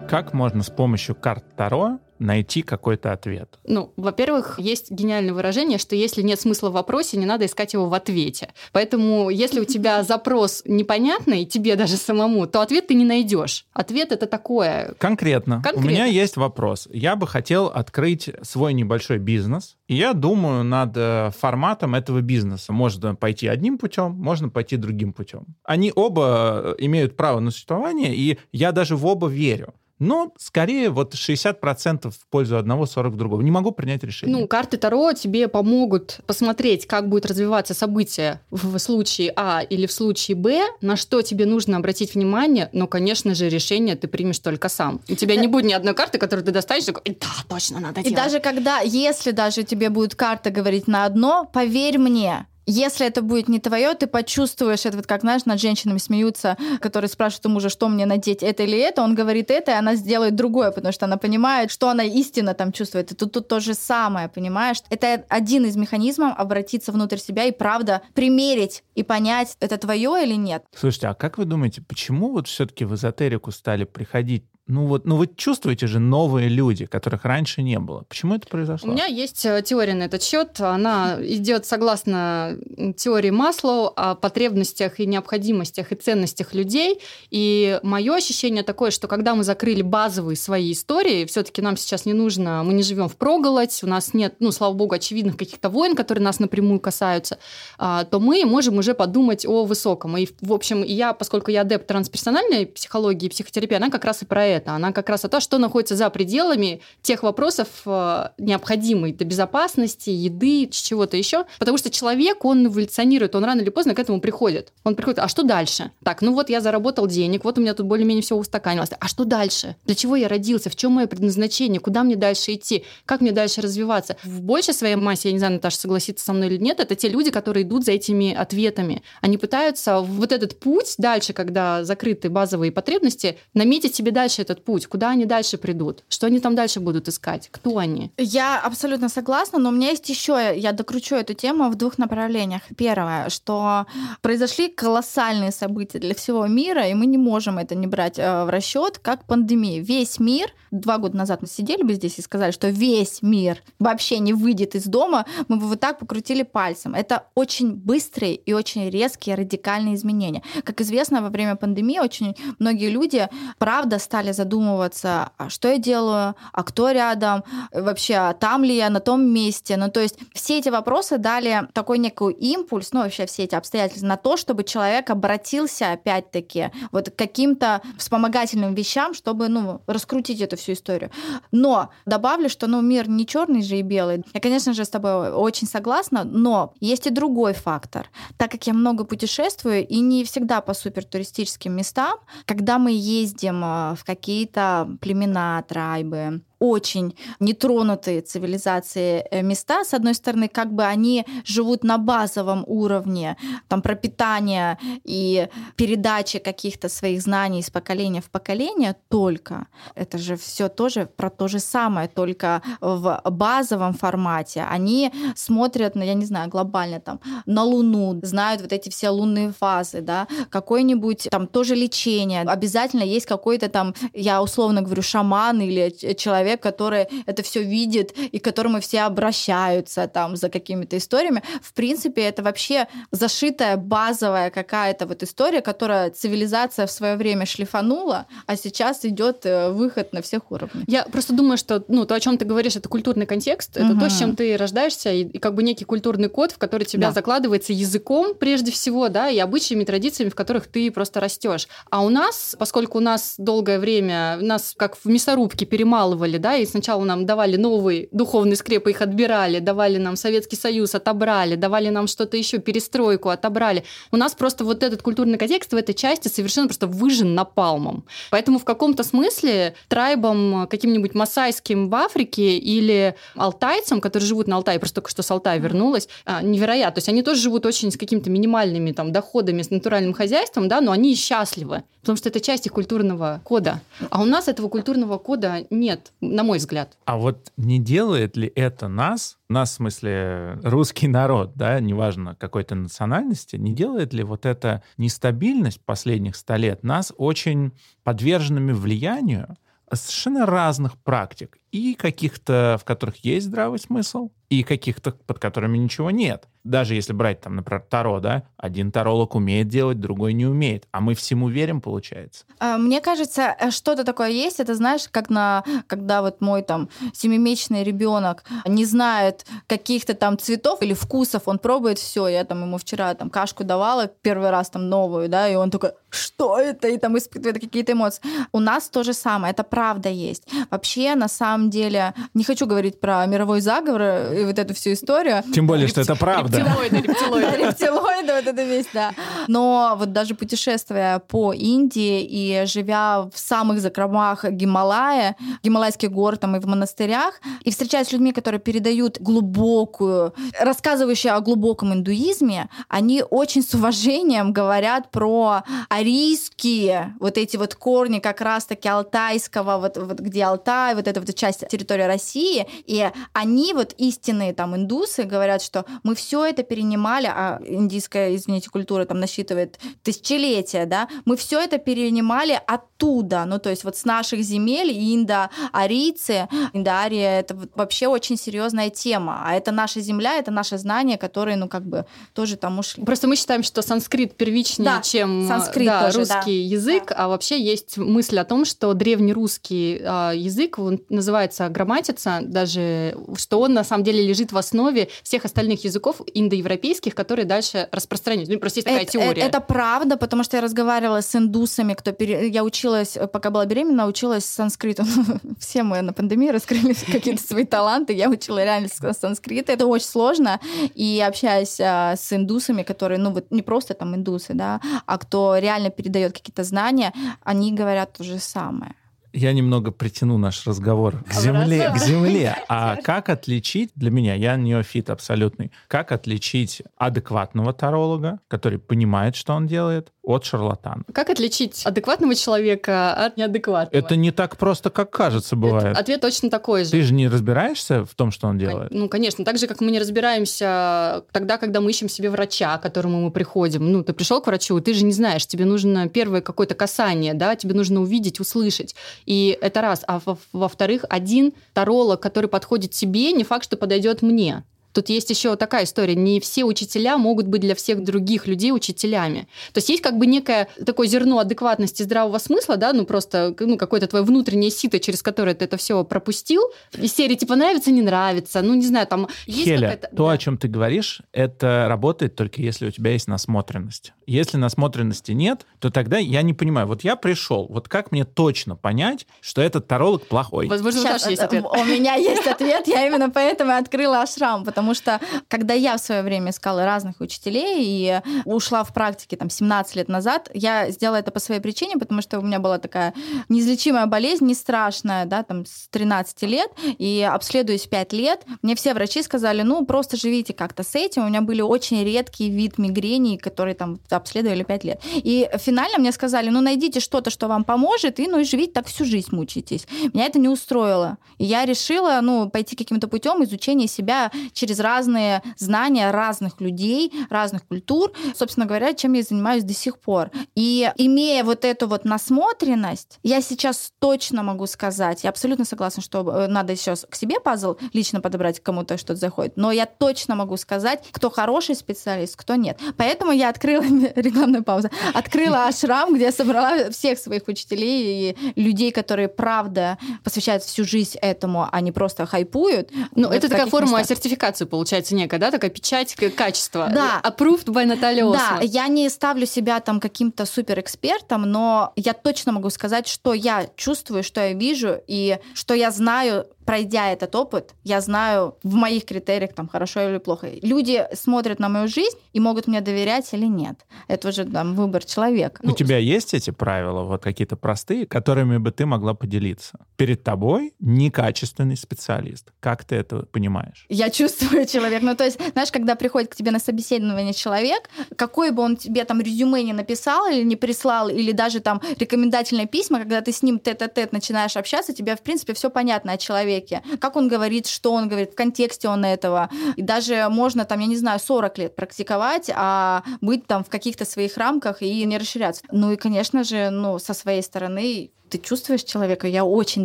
Как 0.09 0.33
можно 0.33 0.63
с 0.63 0.71
помощью 0.71 1.15
карт 1.15 1.45
Таро 1.57 2.01
найти 2.21 2.63
какой-то 2.63 3.13
ответ? 3.13 3.59
Ну, 3.65 3.93
во-первых, 3.97 4.59
есть 4.59 4.91
гениальное 4.91 5.35
выражение, 5.35 5.79
что 5.79 5.97
если 5.97 6.23
нет 6.23 6.41
смысла 6.41 6.71
в 6.71 6.75
вопросе, 6.75 7.17
не 7.17 7.27
надо 7.27 7.47
искать 7.47 7.73
его 7.73 7.89
в 7.89 7.95
ответе. 7.95 8.53
Поэтому, 8.73 9.31
если 9.31 9.61
у 9.61 9.65
тебя 9.65 10.03
запрос 10.05 10.63
непонятный, 10.65 11.45
тебе 11.45 11.77
даже 11.77 11.97
самому, 11.97 12.47
то 12.47 12.61
ответ 12.61 12.89
ты 12.89 12.95
не 12.95 13.05
найдешь. 13.05 13.67
Ответ 13.73 14.13
это 14.13 14.27
такое. 14.27 14.95
Конкретно. 14.99 15.63
Конкретно. 15.63 15.81
У 15.81 15.91
меня 15.91 16.05
есть 16.05 16.37
вопрос. 16.37 16.89
Я 16.93 17.17
бы 17.17 17.27
хотел 17.27 17.67
открыть 17.67 18.31
свой 18.43 18.75
небольшой 18.75 19.19
бизнес, 19.19 19.77
и 19.89 19.97
я 19.97 20.13
думаю 20.13 20.63
над 20.65 20.93
э, 20.97 21.31
форматом 21.37 21.95
этого 21.95 22.21
бизнеса. 22.21 22.73
Можно 22.73 23.15
пойти 23.15 23.49
одним 23.49 23.79
путем, 23.79 24.13
можно 24.13 24.49
пойти 24.49 24.77
другим 24.77 25.13
путем. 25.13 25.47
Они 25.65 25.93
оба 25.95 26.63
э, 26.63 26.75
имеют 26.79 27.17
право 27.17 27.41
на 27.41 27.51
существование, 27.51 28.15
и 28.15 28.39
я 28.53 28.73
даже 28.73 28.97
в 28.97 29.07
оба 29.07 29.29
верю. 29.29 29.75
Но 30.01 30.33
скорее 30.39 30.89
вот 30.89 31.15
60% 31.15 32.10
в 32.11 32.27
пользу 32.31 32.57
одного, 32.57 32.85
40% 32.85 33.09
в 33.09 33.17
другого. 33.17 33.41
Не 33.43 33.51
могу 33.51 33.73
принять 33.73 34.03
решение. 34.05 34.37
Ну, 34.37 34.47
карты 34.47 34.77
Таро 34.77 35.13
тебе 35.13 35.49
помогут 35.49 36.21
посмотреть, 36.27 36.87
как 36.87 37.09
будет 37.09 37.27
развиваться 37.27 37.75
событие 37.75 38.41
в 38.51 38.79
случае 38.79 39.33
А 39.37 39.63
или 39.63 39.87
в 39.87 39.93
случае 39.93 40.37
Б, 40.37 40.63
на 40.81 40.97
что 40.97 41.23
тебе 41.23 41.47
нужно 41.47 41.77
обратить 41.77 42.15
внимание, 42.15 42.69
но, 42.73 42.87
конечно 42.87 43.35
же, 43.35 43.49
решение 43.49 43.97
ты 43.97 44.09
примешь 44.09 44.39
только 44.39 44.69
сам. 44.69 45.01
У 45.09 45.15
тебя 45.15 45.37
не 45.37 45.47
будет 45.47 45.67
ни 45.67 45.73
одной 45.73 45.95
карты, 45.95 46.19
которую 46.19 46.45
ты 46.45 46.53
достанешь, 46.53 46.85
и 46.85 46.87
такой, 46.87 47.17
да, 47.21 47.27
точно 47.49 47.81
надо 47.81 48.03
делать. 48.03 48.11
И 48.11 48.15
даже 48.15 48.41
когда, 48.41 48.81
если 48.81 49.31
даже 49.31 49.63
тебе 49.63 49.91
будет 49.91 50.15
карта 50.15 50.51
говорить 50.51 50.87
на 50.87 51.05
одно, 51.05 51.49
поверь 51.53 51.99
мне, 51.99 52.47
если 52.71 53.07
это 53.07 53.23
будет 53.23 53.49
не 53.49 53.59
твое, 53.59 53.95
ты 53.95 54.07
почувствуешь 54.07 54.87
это, 54.87 54.97
вот 54.97 55.07
как, 55.07 55.23
знаешь, 55.23 55.45
над 55.45 55.61
женщинами 55.61 55.99
смеются, 55.99 56.57
которые 56.81 57.09
спрашивают 57.09 57.47
у 57.47 57.49
мужа, 57.51 57.69
что 57.69 57.89
мне 57.89 58.07
надеть, 58.07 58.43
это 58.43 58.63
или 58.63 58.79
это, 58.79 59.03
он 59.03 59.15
говорит 59.15 59.51
это, 59.51 59.73
и 59.73 59.75
она 59.75 59.97
сделает 59.97 60.37
другое, 60.37 60.71
потому 60.71 60.93
что 60.93 61.07
она 61.07 61.17
понимает, 61.17 61.71
что 61.71 61.89
она 61.89 62.05
истинно 62.05 62.55
там 62.55 62.73
чувствует. 62.73 63.13
И 63.13 63.15
тут, 63.15 63.33
тут 63.33 63.49
то 63.49 63.61
же 63.61 63.75
самое, 63.75 64.29
понимаешь? 64.29 64.79
Это 64.91 65.25
один 65.29 65.65
из 65.67 65.77
механизмов 65.77 66.39
обратиться 66.39 66.93
внутрь 66.93 67.19
себя 67.19 67.45
и, 67.45 67.53
правда, 67.53 68.03
примерить 68.15 68.85
и 68.95 69.03
понять, 69.03 69.57
это 69.61 69.77
твое 69.77 70.23
или 70.23 70.35
нет. 70.35 70.65
Слушайте, 70.75 71.09
а 71.09 71.15
как 71.15 71.39
вы 71.39 71.45
думаете, 71.45 71.83
почему 71.83 72.31
вот 72.31 72.47
все-таки 72.47 72.85
в 72.85 72.95
эзотерику 72.95 73.51
стали 73.51 73.85
приходить 73.85 74.45
ну 74.71 74.87
вот, 74.87 75.05
ну 75.05 75.17
вы 75.17 75.29
чувствуете 75.35 75.87
же 75.87 75.99
новые 75.99 76.49
люди, 76.49 76.87
которых 76.87 77.25
раньше 77.25 77.63
не 77.63 77.79
было. 77.79 78.05
Почему 78.09 78.37
это 78.37 78.47
произошло? 78.47 78.91
У 78.91 78.93
меня 78.93 79.07
есть 79.07 79.45
э, 79.45 79.63
теория 79.63 79.95
на 79.95 80.05
этот 80.05 80.23
счет. 80.23 80.61
Она 80.61 81.17
идет 81.21 81.67
согласно 81.67 82.57
теории 82.97 83.31
Маслоу 83.31 83.93
о 83.97 84.15
потребностях 84.15 85.01
и 85.01 85.07
необходимостях 85.07 85.93
и 85.93 85.97
ценностях 85.97 86.55
людей. 86.55 87.01
И 87.31 87.81
мое 87.83 88.15
ощущение 88.15 88.63
такое, 88.63 88.91
что 88.91 89.09
когда 89.09 89.35
мы 89.35 89.43
закрыли 89.43 89.83
базовые 89.83 90.37
свои 90.37 90.73
истории, 90.73 91.25
все-таки 91.25 91.61
нам 91.63 91.77
сейчас 91.77 92.07
не 92.07 92.13
нужно, 92.13 92.63
мы 92.65 92.73
не 92.73 92.83
живем 92.83 93.09
в 93.09 93.17
проголодь, 93.17 93.83
у 93.83 93.87
нас 93.87 94.15
нет, 94.15 94.37
ну 94.39 94.53
слава 94.53 94.73
богу, 94.73 94.95
очевидных 94.95 95.37
каких-то 95.37 95.69
войн, 95.69 95.97
которые 95.97 96.25
нас 96.25 96.39
напрямую 96.39 96.81
касаются, 96.81 97.39
а, 97.79 98.05
то 98.05 98.21
мы 98.21 98.45
можем 98.45 98.79
уже 98.79 98.95
подумать 98.95 99.45
о 99.47 99.65
высоком. 99.65 100.17
И 100.17 100.29
в 100.41 100.53
общем, 100.53 100.83
я, 100.83 101.13
поскольку 101.13 101.51
я 101.51 101.63
адепт 101.63 101.87
трансперсональной 101.87 102.67
психологии 102.67 103.27
и 103.27 103.31
психотерапии, 103.31 103.77
она 103.77 103.91
как 103.91 104.05
раз 104.05 104.23
и 104.23 104.27
про 104.27 104.45
это 104.45 104.60
это. 104.61 104.73
Она 104.73 104.93
как 104.93 105.09
раз 105.09 105.25
о 105.25 105.29
том, 105.29 105.41
что 105.41 105.59
находится 105.59 105.97
за 105.97 106.09
пределами 106.11 106.81
тех 107.03 107.23
вопросов 107.23 107.69
э, 107.87 108.29
необходимой 108.39 109.13
до 109.13 109.25
безопасности, 109.25 110.11
еды, 110.11 110.69
чего-то 110.71 111.17
еще. 111.17 111.45
Потому 111.59 111.79
что 111.79 111.91
человек, 111.91 112.45
он 112.45 112.67
эволюционирует, 112.67 113.35
он 113.35 113.45
рано 113.45 113.61
или 113.61 113.71
поздно 113.71 113.95
к 113.95 113.99
этому 113.99 114.21
приходит. 114.21 114.73
Он 114.85 114.95
приходит, 114.95 115.19
а 115.19 115.29
что 115.29 115.43
дальше? 115.43 115.91
Так, 116.05 116.23
ну 116.23 116.33
вот 116.33 116.51
я 116.51 116.61
заработал 116.61 117.07
денег, 117.07 117.45
вот 117.45 117.59
у 117.59 117.61
меня 117.61 117.75
тут 117.75 117.87
более-менее 117.87 118.23
все 118.23 118.37
устаканилось. 118.37 118.91
А 118.99 119.09
что 119.09 119.25
дальше? 119.25 119.77
Для 119.85 119.95
чего 119.95 120.17
я 120.17 120.29
родился? 120.29 120.71
В 120.71 120.77
чем 120.77 120.93
мое 120.93 121.07
предназначение? 121.07 121.81
Куда 121.81 122.03
мне 122.03 122.17
дальше 122.17 122.55
идти? 122.55 122.85
Как 123.05 123.21
мне 123.21 123.33
дальше 123.33 123.61
развиваться? 123.61 124.17
В 124.23 124.41
большей 124.43 124.75
своей 124.75 124.97
массе, 124.97 125.29
я 125.29 125.33
не 125.33 125.39
знаю, 125.39 125.55
Наташа 125.55 125.79
согласится 125.79 126.25
со 126.25 126.33
мной 126.33 126.49
или 126.49 126.59
нет, 126.59 126.81
это 126.81 126.95
те 126.95 127.09
люди, 127.09 127.31
которые 127.31 127.65
идут 127.65 127.85
за 127.85 127.93
этими 127.93 128.35
ответами. 128.35 129.03
Они 129.21 129.39
пытаются 129.39 130.01
вот 130.01 130.33
этот 130.33 130.59
путь 130.61 130.95
дальше, 130.99 131.33
когда 131.33 131.85
закрыты 131.85 132.29
базовые 132.29 132.73
потребности, 132.73 133.39
наметить 133.55 133.95
себе 133.95 134.11
дальше 134.11 134.43
этот 134.51 134.65
путь, 134.65 134.87
куда 134.87 135.11
они 135.11 135.27
дальше 135.27 135.59
придут, 135.59 136.05
что 136.09 136.27
они 136.27 136.41
там 136.41 136.55
дальше 136.55 136.81
будут 136.81 137.09
искать, 137.09 137.49
кто 137.51 137.79
они. 137.79 138.11
Я 138.19 138.61
абсолютно 138.61 139.09
согласна, 139.09 139.59
но 139.59 139.69
у 139.69 139.73
меня 139.73 139.91
есть 139.91 140.09
еще, 140.09 140.53
я 140.57 140.73
докручу 140.73 141.15
эту 141.15 141.35
тему 141.35 141.71
в 141.71 141.77
двух 141.77 141.99
направлениях. 141.99 142.63
Первое, 142.77 143.29
что 143.29 143.87
произошли 144.23 144.69
колоссальные 144.69 145.53
события 145.53 145.99
для 145.99 146.15
всего 146.15 146.47
мира, 146.47 146.89
и 146.89 146.95
мы 146.95 147.07
не 147.07 147.19
можем 147.19 147.59
это 147.59 147.75
не 147.75 147.87
брать 147.87 148.19
э, 148.19 148.45
в 148.45 148.51
расчет, 148.51 148.99
как 148.99 149.25
пандемия. 149.25 149.81
Весь 149.81 150.19
мир, 150.19 150.53
два 150.71 150.99
года 150.99 151.17
назад 151.17 151.43
мы 151.43 151.49
сидели 151.49 151.83
бы 151.83 151.95
здесь 151.95 152.19
и 152.19 152.23
сказали, 152.23 152.51
что 152.51 152.69
весь 152.69 153.23
мир 153.23 153.63
вообще 153.79 154.19
не 154.19 154.33
выйдет 154.33 154.75
из 154.75 154.85
дома, 154.85 155.27
мы 155.49 155.57
бы 155.57 155.67
вот 155.67 155.81
так 155.81 155.99
покрутили 155.99 156.43
пальцем. 156.43 156.95
Это 156.95 157.27
очень 157.35 157.75
быстрые 157.75 158.35
и 158.35 158.53
очень 158.53 158.91
резкие 158.91 159.37
радикальные 159.37 159.95
изменения. 159.95 160.43
Как 160.65 160.81
известно, 160.81 161.23
во 161.23 161.29
время 161.29 161.57
пандемии 161.57 162.01
очень 162.01 162.35
многие 162.59 162.91
люди, 162.91 163.29
правда, 163.59 163.99
стали 163.99 164.30
стали 164.31 164.33
задумываться, 164.33 165.31
а 165.37 165.49
что 165.49 165.69
я 165.69 165.79
делаю, 165.79 166.35
а 166.53 166.63
кто 166.63 166.91
рядом, 166.91 167.45
вообще, 167.73 168.15
а 168.15 168.33
там 168.33 168.65
ли 168.65 168.77
я, 168.77 168.91
на 168.91 169.01
том 169.01 169.23
месте. 169.23 169.77
Ну, 169.77 169.91
то 169.91 170.01
есть 170.01 170.19
все 170.35 170.59
эти 170.59 170.69
вопросы 170.71 171.19
дали 171.19 171.69
такой 171.73 171.99
некий 171.99 172.31
импульс, 172.31 172.93
ну, 172.93 173.01
вообще 173.01 173.27
все 173.27 173.45
эти 173.45 173.55
обстоятельства 173.55 174.07
на 174.07 174.17
то, 174.17 174.37
чтобы 174.37 174.65
человек 174.65 175.11
обратился, 175.11 175.93
опять-таки, 175.93 176.71
вот 176.93 177.11
к 177.11 177.17
каким-то 177.17 177.81
вспомогательным 177.99 178.75
вещам, 178.75 179.15
чтобы, 179.15 179.49
ну, 179.49 179.81
раскрутить 179.87 180.41
эту 180.41 180.57
всю 180.57 180.73
историю. 180.73 181.11
Но 181.53 181.91
добавлю, 182.07 182.49
что, 182.49 182.67
ну, 182.67 182.81
мир 182.81 183.09
не 183.09 183.27
черный 183.27 183.63
же 183.63 183.77
и 183.77 183.83
белый. 183.83 184.25
Я, 184.35 184.41
конечно 184.41 184.73
же, 184.73 184.85
с 184.85 184.89
тобой 184.89 185.33
очень 185.33 185.67
согласна, 185.69 186.25
но 186.25 186.73
есть 186.81 187.07
и 187.07 187.11
другой 187.11 187.53
фактор. 187.53 188.09
Так 188.37 188.51
как 188.51 188.67
я 188.67 188.73
много 188.75 189.05
путешествую 189.05 189.87
и 189.87 190.01
не 190.01 190.25
всегда 190.25 190.61
по 190.61 190.75
супертуристическим 190.75 191.73
местам, 191.73 192.19
когда 192.47 192.79
мы 192.79 192.93
ездим 192.93 193.63
э, 193.65 193.95
в 193.97 194.05
какие-то 194.21 194.99
племена, 195.01 195.63
трайбы, 195.63 196.43
очень 196.61 197.17
нетронутые 197.41 198.21
цивилизации 198.21 199.27
э, 199.31 199.43
места. 199.43 199.83
С 199.83 199.95
одной 199.95 200.15
стороны, 200.15 200.49
как 200.49 200.73
бы 200.73 200.85
они 200.85 201.27
живут 201.45 201.83
на 201.85 201.99
базовом 201.99 202.65
уровне 202.67 203.37
там, 203.67 203.81
пропитания 203.83 204.79
и 205.05 205.49
передачи 205.77 206.39
каких-то 206.39 206.89
своих 206.89 207.23
знаний 207.23 207.61
из 207.61 207.71
поколения 207.71 208.21
в 208.21 208.31
поколение 208.31 208.95
только. 209.09 209.67
Это 209.95 210.19
же 210.19 210.37
все 210.37 210.69
тоже 210.69 211.07
про 211.07 211.31
то 211.31 211.49
же 211.49 211.59
самое, 211.59 212.09
только 212.09 212.63
в 212.81 213.23
базовом 213.25 213.95
формате. 213.95 214.67
Они 214.69 215.11
смотрят, 215.35 215.95
на, 215.95 216.03
я 216.03 216.15
не 216.15 216.27
знаю, 216.27 216.51
глобально 216.51 217.01
там, 217.01 217.21
на 217.47 217.65
Луну, 217.65 218.21
знают 218.23 218.61
вот 218.61 218.73
эти 218.73 218.91
все 218.91 219.09
лунные 219.09 219.53
фазы, 219.53 220.03
да, 220.03 220.29
какое-нибудь 220.51 221.29
там 221.31 221.47
тоже 221.47 221.75
лечение. 221.75 222.43
Обязательно 222.43 223.03
есть 223.03 223.27
какой-то 223.27 223.71
там, 223.71 223.95
я 224.13 224.43
условно 224.43 224.83
говорю, 224.83 225.01
шаман 225.01 225.61
или 225.63 225.89
человек, 226.15 226.50
человек, 226.51 226.63
который 226.63 227.07
это 227.27 227.43
все 227.43 227.63
видит 227.63 228.13
и 228.33 228.39
к 228.39 228.45
которому 228.45 228.81
все 228.81 229.03
обращаются 229.03 230.07
там 230.07 230.37
за 230.37 230.49
какими-то 230.49 230.97
историями. 230.97 231.43
В 231.63 231.73
принципе, 231.73 232.23
это 232.23 232.43
вообще 232.43 232.87
зашитая 233.13 233.77
базовая 233.77 234.51
какая-то 234.51 235.07
вот 235.07 235.23
история, 235.23 235.61
которая 235.61 236.11
цивилизация 236.11 236.87
в 236.87 236.91
свое 236.91 237.17
время 237.17 237.47
шлифанула, 237.47 238.27
а 238.47 238.57
сейчас 238.57 239.05
идет 239.05 239.47
э, 239.47 239.71
выход 239.71 240.13
на 240.13 240.23
всех 240.23 240.51
уровнях. 240.51 240.85
Я 240.87 241.05
просто 241.05 241.33
думаю, 241.33 241.57
что 241.57 241.85
ну, 241.89 242.05
то, 242.05 242.15
о 242.15 242.21
чем 242.21 242.37
ты 242.39 242.45
говоришь, 242.45 242.77
это 242.77 242.89
культурный 242.89 243.27
контекст, 243.27 243.77
это 243.77 243.93
угу. 243.93 244.01
то, 244.01 244.11
с 244.11 244.19
чем 244.19 244.37
ты 244.37 244.57
рождаешься, 244.57 245.13
и, 245.13 245.25
и 245.25 245.39
как 245.39 245.55
бы 245.55 245.63
некий 245.63 245.85
культурный 245.85 246.29
код, 246.29 246.53
в 246.53 246.59
который 246.59 246.85
тебя 246.85 247.09
да. 247.09 247.13
закладывается 247.13 247.73
языком 247.73 248.35
прежде 248.35 248.73
всего, 248.73 249.09
да, 249.09 249.29
и 249.29 249.39
обычаями, 249.39 249.85
традициями, 249.85 250.31
в 250.31 250.35
которых 250.35 250.67
ты 250.67 250.91
просто 250.91 251.21
растешь. 251.21 251.69
А 251.91 252.03
у 252.03 252.09
нас, 252.09 252.57
поскольку 252.59 252.99
у 252.99 253.01
нас 253.01 253.35
долгое 253.39 253.79
время 253.79 254.39
нас 254.41 254.75
как 254.77 254.97
в 254.97 255.07
мясорубке 255.07 255.67
перемалывали 255.67 256.39
да, 256.41 256.57
и 256.57 256.67
сначала 256.67 257.05
нам 257.05 257.27
давали 257.27 257.57
новый 257.57 258.09
духовный 258.13 258.57
скреп, 258.57 258.87
их 258.89 259.03
отбирали, 259.03 259.59
давали 259.59 259.99
нам 259.99 260.17
Советский 260.17 260.57
Союз, 260.57 260.95
отобрали, 260.95 261.55
давали 261.55 261.89
нам 261.89 262.07
что-то 262.07 262.37
еще, 262.37 262.59
перестройку, 262.59 263.29
отобрали. 263.29 263.85
У 264.11 264.17
нас 264.17 264.35
просто 264.35 264.65
вот 264.65 264.83
этот 264.83 265.03
культурный 265.03 265.39
контекст 265.39 265.73
в 265.73 265.77
этой 265.77 265.95
части 265.95 266.29
совершенно 266.29 266.69
просто 266.69 266.87
выжжен 266.87 267.35
напалмом. 267.35 268.05
Поэтому 268.31 268.59
в 268.59 268.65
каком-то 268.65 269.05
смысле 269.05 269.75
трайбам 269.89 270.67
каким-нибудь 270.69 271.15
масайским 271.15 271.89
в 271.89 271.95
Африке 271.95 272.59
или 272.59 273.15
алтайцам, 273.37 274.01
которые 274.01 274.27
живут 274.27 274.49
на 274.49 274.57
Алтае, 274.57 274.79
просто 274.79 274.97
только 274.97 275.11
что 275.11 275.23
с 275.23 275.31
Алтая 275.31 275.59
вернулась, 275.59 276.09
а, 276.25 276.43
невероятно. 276.43 276.95
То 276.95 276.99
есть 276.99 277.09
они 277.09 277.23
тоже 277.23 277.41
живут 277.41 277.67
очень 277.67 277.91
с 277.91 277.97
какими-то 277.97 278.31
минимальными 278.31 278.93
там 278.93 279.13
доходами, 279.13 279.63
с 279.63 279.71
натуральным 279.71 280.13
хозяйством, 280.13 280.69
да, 280.69 280.81
но 280.81 280.93
они 280.93 281.15
счастливы, 281.15 281.85
потому 282.01 282.17
что 282.17 282.29
это 282.29 282.41
часть 282.41 282.67
их 282.67 282.73
культурного 282.73 283.41
кода. 283.45 283.81
А 284.11 284.23
у 284.23 284.25
нас 284.25 284.49
этого 284.49 284.69
культурного 284.69 285.19
кода 285.19 285.67
нет 285.71 286.13
на 286.31 286.45
мой 286.45 286.59
взгляд. 286.59 286.97
А 287.05 287.17
вот 287.17 287.53
не 287.57 287.79
делает 287.79 288.37
ли 288.37 288.51
это 288.55 288.89
нас, 288.89 289.39
нас 289.49 289.71
в 289.71 289.75
смысле 289.75 290.59
русский 290.63 291.09
народ, 291.09 291.53
да, 291.55 291.81
неважно 291.81 292.37
какой-то 292.37 292.75
национальности, 292.75 293.57
не 293.57 293.75
делает 293.75 294.13
ли 294.13 294.23
вот 294.23 294.47
эта 294.47 294.83
нестабильность 294.97 295.85
последних 295.85 296.37
ста 296.37 296.57
лет 296.57 296.83
нас 296.83 297.13
очень 297.17 297.73
подверженными 298.05 298.73
влиянию 298.73 299.57
совершенно 299.93 300.47
разных 300.47 300.97
практик 300.99 301.59
и 301.73 301.95
каких-то, 301.95 302.79
в 302.81 302.85
которых 302.85 303.25
есть 303.25 303.47
здравый 303.47 303.79
смысл, 303.79 304.31
и 304.49 304.63
каких-то, 304.63 305.13
под 305.13 305.39
которыми 305.39 305.79
ничего 305.79 306.11
нет. 306.11 306.49
Даже 306.65 306.95
если 306.95 307.13
брать 307.13 307.41
там, 307.41 307.57
например, 307.57 307.83
Таро, 307.89 308.21
да, 308.21 308.43
один 308.57 308.93
таролог 308.93 309.35
умеет 309.35 309.69
делать, 309.69 309.99
другой 309.99 310.35
не 310.35 310.47
умеет, 310.47 310.87
а 310.93 311.01
мы 311.01 311.15
всему 311.15 311.49
верим, 311.49 311.81
получается. 311.81 312.45
А, 312.59 312.77
мне 312.77 313.01
кажется, 313.01 313.57
э, 313.59 313.71
что-то 313.71 314.05
такое 314.05 314.29
есть, 314.29 314.61
это 314.61 314.75
знаешь, 314.75 315.09
как 315.11 315.31
на, 315.31 315.65
когда 315.87 316.21
вот 316.21 316.41
мой 316.41 316.63
там 316.63 316.91
семимесячный 317.15 317.83
ребенок 317.83 318.45
не 318.67 318.85
знает 318.85 319.47
каких-то 319.67 320.15
там 320.15 320.39
цветов 320.39 320.83
или 320.83 320.93
вкусов, 320.93 321.43
он 321.47 321.59
пробует 321.59 321.99
все, 321.99 322.29
я 322.29 322.45
там 322.45 322.63
ему 322.63 322.77
вчера 322.77 323.15
там 323.15 323.31
кашку 323.31 323.65
давала 323.65 324.07
первый 324.07 324.51
раз 324.51 324.69
там 324.71 324.89
новую, 324.89 325.29
да, 325.29 325.49
и 325.49 325.55
он 325.55 325.71
такой, 325.71 325.93
что 326.11 326.59
это, 326.59 326.89
и 326.89 326.99
там 326.99 327.17
испытывает 327.17 327.61
какие-то 327.61 327.93
эмоции. 327.93 328.23
У 328.53 328.61
нас 328.61 328.89
то 328.89 329.03
же 329.03 329.15
самое, 329.15 329.53
это 329.53 329.63
правда 329.63 330.09
есть. 330.09 330.47
Вообще, 330.71 331.15
на 331.15 331.29
самом 331.29 331.71
деле, 331.71 332.15
не 332.35 332.45
хочу 332.45 332.67
говорить 332.67 333.01
про 333.01 333.25
мировой 333.27 333.61
заговор 333.61 334.33
и 334.33 334.45
вот 334.45 334.59
эту 334.59 334.75
всю 334.75 334.93
историю. 334.93 335.43
Тем 335.55 335.67
более, 335.67 335.89
что 335.89 336.01
это 336.01 336.17
правда. 336.17 336.50
Рептилоиды, 336.59 336.97
рептилоиды. 336.97 337.57
Рептилоиды, 337.57 338.33
вот 338.33 338.47
это 338.47 338.63
весь, 338.63 338.87
да. 338.93 339.13
Но 339.49 339.95
вот 339.97 340.13
даже 340.13 340.35
путешествуя 340.35 341.19
по 341.19 341.53
Индии 341.53 342.23
и 342.23 342.67
живя 342.67 343.29
в 343.33 343.39
самых 343.39 343.81
закромах 343.81 344.45
Гималая, 344.45 345.37
гималайских 345.63 346.11
гор 346.11 346.37
там 346.37 346.57
и 346.57 346.61
в 346.61 346.67
монастырях, 346.67 347.41
и 347.63 347.71
встречаясь 347.71 348.09
с 348.09 348.13
людьми, 348.13 348.33
которые 348.33 348.61
передают 348.61 349.19
глубокую, 349.21 350.35
рассказывающие 350.61 351.33
о 351.33 351.41
глубоком 351.41 351.93
индуизме, 351.93 352.69
они 352.89 353.23
очень 353.29 353.63
с 353.63 353.75
уважением 353.75 354.53
говорят 354.53 355.11
про 355.11 355.63
арийские 355.89 357.15
вот 357.21 357.39
эти 357.39 357.57
вот 357.57 357.75
корни 357.75 358.19
как 358.19 358.41
раз-таки 358.41 358.89
алтайского, 358.89 359.79
вот, 359.79 359.97
вот 359.97 360.21
где 360.21 360.45
Алтай, 360.45 360.95
вот 360.95 361.09
эта 361.09 361.21
вот 361.21 361.35
часть 361.35 361.67
территории 361.69 362.05
России, 362.05 362.67
и 362.87 363.11
они 363.33 363.75
вот 363.75 363.95
истинные 363.99 364.53
там 364.53 364.77
индусы 364.77 365.25
говорят, 365.25 365.63
что 365.63 365.85
мы 366.03 366.15
все 366.15 366.40
это 366.45 366.63
перенимали, 366.63 367.27
а 367.27 367.61
индийская, 367.65 368.35
извините, 368.35 368.71
культура 368.71 369.05
там 369.05 369.21
насчитывает 369.21 369.79
тысячелетия, 370.03 370.87
да, 370.87 371.09
мы 371.25 371.37
все 371.37 371.61
это 371.61 371.79
перенимали 371.79 372.61
оттуда, 372.67 373.45
ну, 373.47 373.59
то 373.59 373.71
есть 373.71 373.85
вот 373.85 373.97
с 373.97 374.05
наших 374.05 374.43
земель, 374.43 374.91
индо-арийцы, 374.91 376.49
индоария— 376.73 377.41
это 377.41 377.57
вообще 377.75 378.07
очень 378.07 378.37
серьезная 378.37 378.91
тема, 378.91 379.43
а 379.45 379.55
это 379.55 379.73
наша 379.73 380.01
земля, 380.01 380.37
это 380.39 380.51
наши 380.51 380.79
знания, 380.79 381.19
которые, 381.19 381.57
ну, 381.57 381.69
как 381.69 381.85
бы 381.85 382.07
тоже 382.35 382.57
там 382.57 382.79
ушли. 382.79 383.05
Просто 383.05 383.29
мы 383.29 383.37
считаем, 383.37 383.63
что 383.63 383.83
санскрит 383.83 384.37
первичнее, 384.37 384.85
да, 384.85 385.01
чем 385.03 385.47
санскрит 385.49 385.87
да, 385.87 386.07
тоже, 386.07 386.19
русский 386.19 386.69
да. 386.69 386.75
язык, 386.77 387.05
да. 387.09 387.15
а 387.17 387.29
вообще 387.29 387.61
есть 387.61 387.97
мысль 387.97 388.39
о 388.39 388.45
том, 388.45 388.65
что 388.65 388.93
древнерусский 388.95 389.99
э, 390.01 390.33
язык, 390.37 390.79
он 390.79 391.01
называется 391.09 391.69
грамматица, 391.69 392.41
даже 392.43 393.17
что 393.37 393.61
он 393.61 393.75
на 393.75 393.85
самом 393.85 394.05
деле 394.05 394.27
лежит 394.27 394.53
в 394.53 394.59
основе 394.59 395.09
всех 395.23 395.45
остальных 395.45 395.85
языков 395.85 396.21
индоевропейских, 396.33 397.15
которые 397.15 397.47
дальше 397.47 397.89
распространяются. 397.93 398.53
Ну, 398.53 398.61
просто 398.61 398.79
есть 398.79 398.87
такая 398.87 399.03
это, 399.03 399.13
теория. 399.13 399.43
Это 399.43 399.61
правда, 399.61 400.17
потому 400.17 400.45
что 400.45 400.57
я 400.57 400.63
разговаривала 400.63 401.21
с 401.21 401.35
индусами, 401.35 401.95
кто 401.95 402.13
пере... 402.13 402.49
я 402.49 402.65
училась, 402.65 403.19
пока 403.33 403.51
была 403.51 403.67
беременна, 403.67 404.07
училась 404.07 404.45
санскриту. 404.45 405.05
Все 405.59 405.83
мы 405.83 406.03
на 406.03 406.13
пандемии 406.13 406.49
раскрыли 406.49 406.95
какие-то 407.13 407.43
свои 407.43 407.65
таланты, 407.65 408.13
я 408.13 408.29
учила 408.29 408.63
реально 408.63 408.89
санскрит. 408.89 409.69
Это 409.69 409.87
очень 409.87 410.07
сложно, 410.07 410.61
и 410.95 411.25
общаясь 411.27 411.81
а, 411.81 412.17
с 412.17 412.33
индусами, 412.33 412.83
которые, 412.83 413.19
ну 413.19 413.33
вот 413.33 413.51
не 413.51 413.63
просто 413.63 413.95
там 413.95 414.15
индусы, 414.15 414.55
да, 414.55 414.81
а 415.07 415.19
кто 415.19 415.57
реально 415.59 415.91
передает 415.91 416.33
какие-то 416.33 416.65
знания, 416.65 417.13
они 417.43 417.73
говорят 417.73 418.13
то 418.13 418.25
же 418.25 418.39
самое 418.39 418.95
я 419.33 419.53
немного 419.53 419.91
притяну 419.91 420.39
наш 420.39 420.67
разговор 420.67 421.23
к 421.25 421.33
земле, 421.33 421.91
к 421.95 421.99
земле. 421.99 422.57
А 422.69 422.97
как 422.97 423.29
отличить, 423.29 423.91
для 423.95 424.11
меня, 424.11 424.35
я 424.35 424.57
неофит 424.57 425.11
абсолютный, 425.11 425.73
как 425.89 426.13
отличить 426.13 426.83
адекватного 426.97 427.73
таролога, 427.73 428.41
который 428.49 428.79
понимает, 428.79 429.37
что 429.37 429.55
он 429.55 429.67
делает, 429.67 430.13
от 430.31 430.45
шарлатана? 430.45 431.03
Как 431.13 431.31
отличить 431.31 431.85
адекватного 431.85 432.35
человека 432.35 433.13
от 433.13 433.37
неадекватного? 433.37 434.05
Это 434.05 434.17
не 434.17 434.31
так 434.31 434.57
просто, 434.57 434.91
как 434.91 435.11
кажется, 435.11 435.57
бывает. 435.57 435.93
Это 435.93 436.01
ответ 436.01 436.21
точно 436.21 436.51
такой 436.51 436.85
же. 436.85 436.91
Ты 436.91 437.03
же 437.03 437.13
не 437.15 437.29
разбираешься 437.29 438.05
в 438.05 438.15
том, 438.15 438.31
что 438.31 438.49
он 438.49 438.59
делает? 438.59 438.91
Ну, 438.91 439.09
конечно. 439.09 439.45
Так 439.45 439.59
же, 439.59 439.67
как 439.67 439.81
мы 439.81 439.91
не 439.91 439.99
разбираемся 439.99 441.25
тогда, 441.33 441.59
когда 441.59 441.81
мы 441.81 441.91
ищем 441.91 442.09
себе 442.09 442.31
врача, 442.31 442.79
к 442.79 442.83
которому 442.83 443.21
мы 443.21 443.31
приходим. 443.31 443.91
Ну, 443.91 444.03
ты 444.03 444.13
пришел 444.13 444.41
к 444.41 444.47
врачу, 444.47 444.81
ты 444.81 444.95
же 444.95 445.05
не 445.05 445.13
знаешь, 445.13 445.47
тебе 445.47 445.65
нужно 445.65 446.09
первое 446.09 446.41
какое-то 446.41 446.75
касание, 446.75 447.35
да, 447.35 447.57
тебе 447.57 447.75
нужно 447.75 448.01
увидеть, 448.01 448.41
услышать. 448.41 448.95
И 449.27 449.59
это 449.61 449.81
раз. 449.81 450.05
А 450.07 450.21
во-вторых, 450.53 451.05
один 451.09 451.53
таролог, 451.73 452.21
который 452.21 452.49
подходит 452.49 452.93
тебе, 452.93 453.33
не 453.33 453.45
факт, 453.45 453.65
что 453.65 453.77
подойдет 453.77 454.23
мне. 454.23 454.65
Тут 454.93 455.09
есть 455.09 455.31
еще 455.31 455.57
такая 455.57 455.85
история. 455.85 456.15
Не 456.15 456.41
все 456.41 456.65
учителя 456.65 457.17
могут 457.19 457.47
быть 457.47 457.61
для 457.61 457.75
всех 457.75 458.03
других 458.03 458.47
людей 458.47 458.73
учителями. 458.73 459.49
То 459.73 459.79
есть 459.79 459.89
есть 459.89 460.03
как 460.03 460.19
бы 460.19 460.27
некое 460.27 460.69
такое 460.85 461.07
зерно 461.07 461.39
адекватности 461.39 462.03
здравого 462.03 462.39
смысла, 462.39 462.77
да, 462.77 462.93
ну 462.93 463.05
просто 463.05 463.55
ну, 463.59 463.77
какое-то 463.77 464.07
твое 464.07 464.25
внутреннее 464.25 464.71
сито, 464.71 464.99
через 464.99 465.23
которое 465.23 465.55
ты 465.55 465.65
это 465.65 465.77
все 465.77 466.05
пропустил. 466.05 466.63
Из 466.93 467.13
серии 467.13 467.35
типа 467.35 467.57
нравится, 467.57 467.91
не 467.91 468.03
нравится. 468.03 468.63
Ну, 468.63 468.75
не 468.75 468.87
знаю, 468.87 469.07
там 469.07 469.29
есть 469.47 469.65
Хеля, 469.65 469.91
какая-то... 469.91 470.17
то, 470.17 470.27
да. 470.27 470.33
о 470.33 470.39
чем 470.39 470.59
ты 470.59 470.69
говоришь, 470.69 471.23
это 471.33 471.87
работает 471.89 472.35
только 472.35 472.61
если 472.61 472.89
у 472.89 472.91
тебя 472.91 473.13
есть 473.13 473.29
насмотренность. 473.29 474.13
Если 474.27 474.57
насмотренности 474.57 475.33
нет, 475.33 475.67
то 475.79 475.91
тогда 475.91 476.19
я 476.19 476.43
не 476.43 476.55
понимаю. 476.55 476.87
Вот 476.87 477.03
я 477.03 477.17
пришел, 477.17 477.67
вот 477.69 477.89
как 477.89 478.13
мне 478.13 478.25
точно 478.25 478.77
понять, 478.77 479.27
что 479.41 479.61
этот 479.61 479.87
таролог 479.89 480.27
плохой? 480.27 480.69
Возможно, 480.69 481.01
у 481.01 481.05
Щас, 481.05 481.23
Саши 481.23 481.31
есть 481.31 481.43
э, 481.43 481.47
ответ. 481.47 481.65
У 481.65 481.85
меня 481.85 482.15
есть 482.15 482.47
ответ, 482.47 482.87
я 482.87 483.07
именно 483.07 483.31
поэтому 483.31 483.73
и 483.73 483.75
открыла 483.75 484.23
ашрам, 484.23 484.65
потому 484.65 484.80
что 484.95 485.21
когда 485.49 485.75
я 485.75 485.97
в 485.97 486.01
свое 486.01 486.23
время 486.23 486.51
искала 486.51 486.85
разных 486.85 487.21
учителей 487.21 487.85
и 487.85 488.21
ушла 488.45 488.85
в 488.85 488.93
практике 488.93 489.37
там 489.37 489.51
17 489.51 489.97
лет 489.97 490.09
назад, 490.09 490.51
я 490.55 490.91
сделала 490.91 491.17
это 491.17 491.31
по 491.31 491.41
своей 491.41 491.61
причине, 491.61 491.97
потому 491.97 492.23
что 492.23 492.39
у 492.39 492.43
меня 492.43 492.59
была 492.59 492.79
такая 492.79 493.15
неизлечимая 493.49 494.07
болезнь, 494.07 494.47
не 494.47 494.55
страшная, 494.55 495.27
да, 495.27 495.43
там 495.43 495.67
с 495.67 495.89
13 495.91 496.43
лет, 496.43 496.71
и 496.99 497.27
обследуюсь 497.31 497.87
5 497.87 498.13
лет, 498.13 498.45
мне 498.63 498.75
все 498.75 498.95
врачи 498.95 499.23
сказали, 499.23 499.63
ну, 499.63 499.85
просто 499.85 500.17
живите 500.17 500.53
как-то 500.53 500.83
с 500.83 500.95
этим. 500.95 501.25
У 501.25 501.29
меня 501.29 501.41
были 501.41 501.61
очень 501.61 502.05
редкий 502.05 502.51
вид 502.51 502.79
мигрени, 502.79 503.37
которые 503.37 503.75
там 503.75 503.99
обследовали 504.11 504.63
5 504.63 504.85
лет. 504.85 505.03
И 505.15 505.49
финально 505.59 505.99
мне 505.99 506.13
сказали, 506.13 506.51
ну, 506.51 506.61
найдите 506.61 507.01
что-то, 507.01 507.31
что 507.31 507.49
вам 507.49 507.65
поможет, 507.65 508.21
и, 508.21 508.29
ну, 508.29 508.39
и 508.39 508.45
живите 508.45 508.73
так 508.73 508.87
всю 508.87 509.05
жизнь 509.05 509.29
мучитесь. 509.33 509.87
Меня 510.13 510.27
это 510.27 510.39
не 510.39 510.49
устроило. 510.49 511.19
И 511.39 511.45
я 511.45 511.65
решила, 511.65 512.21
ну, 512.23 512.49
пойти 512.49 512.77
каким-то 512.77 513.09
путем 513.09 513.43
изучения 513.45 513.89
себя 513.89 514.31
через 514.53 514.70
разные 514.79 515.43
знания 515.57 516.11
разных 516.11 516.61
людей, 516.61 517.13
разных 517.31 517.67
культур. 517.67 518.13
Собственно 518.37 518.67
говоря, 518.67 518.95
чем 518.95 519.15
я 519.15 519.23
занимаюсь 519.23 519.65
до 519.65 519.75
сих 519.75 519.99
пор. 519.99 520.31
И 520.55 520.91
имея 520.97 521.43
вот 521.43 521.65
эту 521.65 521.89
вот 521.89 522.05
насмотренность, 522.05 523.19
я 523.23 523.41
сейчас 523.41 523.93
точно 523.99 524.43
могу 524.43 524.67
сказать, 524.67 525.25
я 525.25 525.31
абсолютно 525.31 525.65
согласна, 525.65 526.03
что 526.03 526.21
э, 526.21 526.47
надо 526.47 526.77
сейчас 526.77 527.07
к 527.09 527.15
себе 527.15 527.41
пазл 527.41 527.77
лично 527.93 528.21
подобрать, 528.21 528.61
кому-то 528.61 528.99
что-то 528.99 529.17
заходит, 529.17 529.57
но 529.57 529.73
я 529.73 529.87
точно 529.87 530.35
могу 530.35 530.57
сказать, 530.57 531.03
кто 531.11 531.31
хороший 531.31 531.75
специалист, 531.75 532.37
кто 532.37 532.55
нет. 532.55 532.79
Поэтому 532.97 533.33
я 533.33 533.49
открыла, 533.49 533.83
рекламная 534.17 534.63
пауза, 534.63 534.91
открыла 535.15 535.65
ашрам, 535.69 536.15
где 536.15 536.25
я 536.25 536.33
собрала 536.33 536.91
всех 536.91 537.19
своих 537.19 537.49
учителей 537.49 538.35
и 538.55 538.61
людей, 538.61 538.93
которые 538.93 539.29
правда 539.29 539.99
посвящают 540.25 540.63
всю 540.63 540.85
жизнь 540.85 541.19
этому, 541.21 541.69
а 541.71 541.81
не 541.81 541.93
просто 541.93 542.27
хайпуют. 542.27 542.91
Ну, 543.15 543.29
Вот 543.29 543.37
это 543.37 543.49
такая 543.49 543.67
форма 543.67 543.99
местах. 543.99 544.17
сертификации, 544.19 544.60
получается, 544.67 545.15
некая, 545.15 545.39
да, 545.39 545.51
такая 545.51 545.71
печать 545.71 546.15
качества. 546.37 546.91
Да. 546.93 547.21
Approved 547.25 547.67
by 547.67 547.85
Наталья 547.85 548.25
Да, 548.31 548.47
Осман. 548.57 548.61
я 548.63 548.89
не 548.89 549.09
ставлю 549.09 549.47
себя 549.47 549.81
там 549.81 550.01
каким-то 550.01 550.47
суперэкспертом, 550.47 551.43
но 551.43 551.93
я 551.97 552.13
точно 552.13 552.53
могу 552.53 552.71
сказать, 552.71 553.07
что 553.07 553.33
я 553.35 553.69
чувствую, 553.77 554.23
что 554.23 554.41
я 554.41 554.53
вижу 554.53 555.01
и 555.07 555.39
что 555.55 555.75
я 555.75 555.91
знаю, 555.91 556.47
пройдя 556.71 557.13
этот 557.13 557.35
опыт, 557.35 557.75
я 557.83 558.01
знаю 558.01 558.55
в 558.63 558.75
моих 558.75 559.05
критериях, 559.05 559.53
там, 559.55 559.69
хорошо 559.69 560.09
или 560.09 560.19
плохо. 560.19 560.49
Люди 560.63 561.05
смотрят 561.15 561.59
на 561.59 561.69
мою 561.69 561.89
жизнь 561.89 562.17
и 562.33 562.39
могут 562.41 562.69
мне 562.69 562.81
доверять 562.81 563.35
или 563.35 563.47
нет. 563.47 563.87
Это 564.07 564.29
уже 564.29 564.45
там 564.45 564.77
выбор 564.77 565.05
человека. 565.05 565.61
Ну, 565.65 565.73
У 565.73 565.75
тебя 565.75 565.99
есть 565.99 566.33
эти 566.33 566.53
правила, 566.53 567.03
вот 567.03 567.23
какие-то 567.25 567.57
простые, 567.57 568.07
которыми 568.07 568.59
бы 568.59 568.71
ты 568.71 568.87
могла 568.87 569.15
поделиться? 569.15 569.79
Перед 569.97 570.23
тобой 570.23 570.73
некачественный 570.79 571.77
специалист. 571.77 572.53
Как 572.61 572.85
ты 572.85 572.95
это 572.95 573.27
понимаешь? 573.33 573.87
Я 573.89 574.11
чувствую 574.11 574.65
человека. 574.67 575.05
Ну, 575.05 575.17
то 575.17 575.25
есть, 575.25 575.41
знаешь, 575.53 575.73
когда 575.73 575.97
приходит 575.97 576.31
к 576.31 576.37
тебе 576.37 576.53
на 576.53 576.61
собеседование 576.61 577.33
человек, 577.33 577.91
какой 578.15 578.53
бы 578.53 578.63
он 578.63 578.77
тебе 578.77 579.05
там 579.05 579.21
резюме 579.21 579.65
не 579.65 579.73
написал 579.73 580.29
или 580.29 580.45
не 580.45 580.57
прислал, 580.57 581.09
или 581.09 581.33
даже 581.33 581.59
там 581.59 581.81
рекомендательные 581.99 582.69
письма, 582.69 582.99
когда 582.99 583.21
ты 583.23 583.33
с 583.33 583.43
ним 583.43 583.59
тет-а-тет 583.59 584.13
начинаешь 584.13 584.57
общаться, 584.57 584.93
тебе, 584.93 585.17
в 585.17 585.23
принципе, 585.23 585.53
все 585.53 585.69
понятно 585.69 586.13
о 586.13 586.17
человеке. 586.17 586.60
Как 587.01 587.17
он 587.17 587.29
говорит, 587.29 587.67
что 587.67 587.93
он 587.93 588.09
говорит, 588.09 588.33
в 588.33 588.35
контексте 588.35 588.89
он 588.89 589.05
этого. 589.05 589.51
И 589.77 589.83
даже 589.83 590.29
можно 590.29 590.65
там, 590.65 590.81
я 590.81 590.87
не 590.87 590.97
знаю, 590.97 591.19
40 591.19 591.59
лет 591.59 591.77
практиковать, 591.77 592.51
а 592.55 593.03
быть 593.21 593.47
там 593.47 593.65
в 593.65 593.69
каких-то 593.69 594.05
своих 594.05 594.37
рамках 594.37 594.83
и 594.83 595.05
не 595.05 595.19
расширяться. 595.19 595.63
Ну 595.71 595.93
и, 595.93 595.97
конечно 595.97 596.45
же, 596.45 596.71
ну, 596.71 596.99
со 596.99 597.15
своей 597.15 597.43
стороны 597.43 598.11
ты 598.31 598.39
чувствуешь 598.39 598.83
человека, 598.83 599.27
я 599.27 599.45
очень 599.45 599.85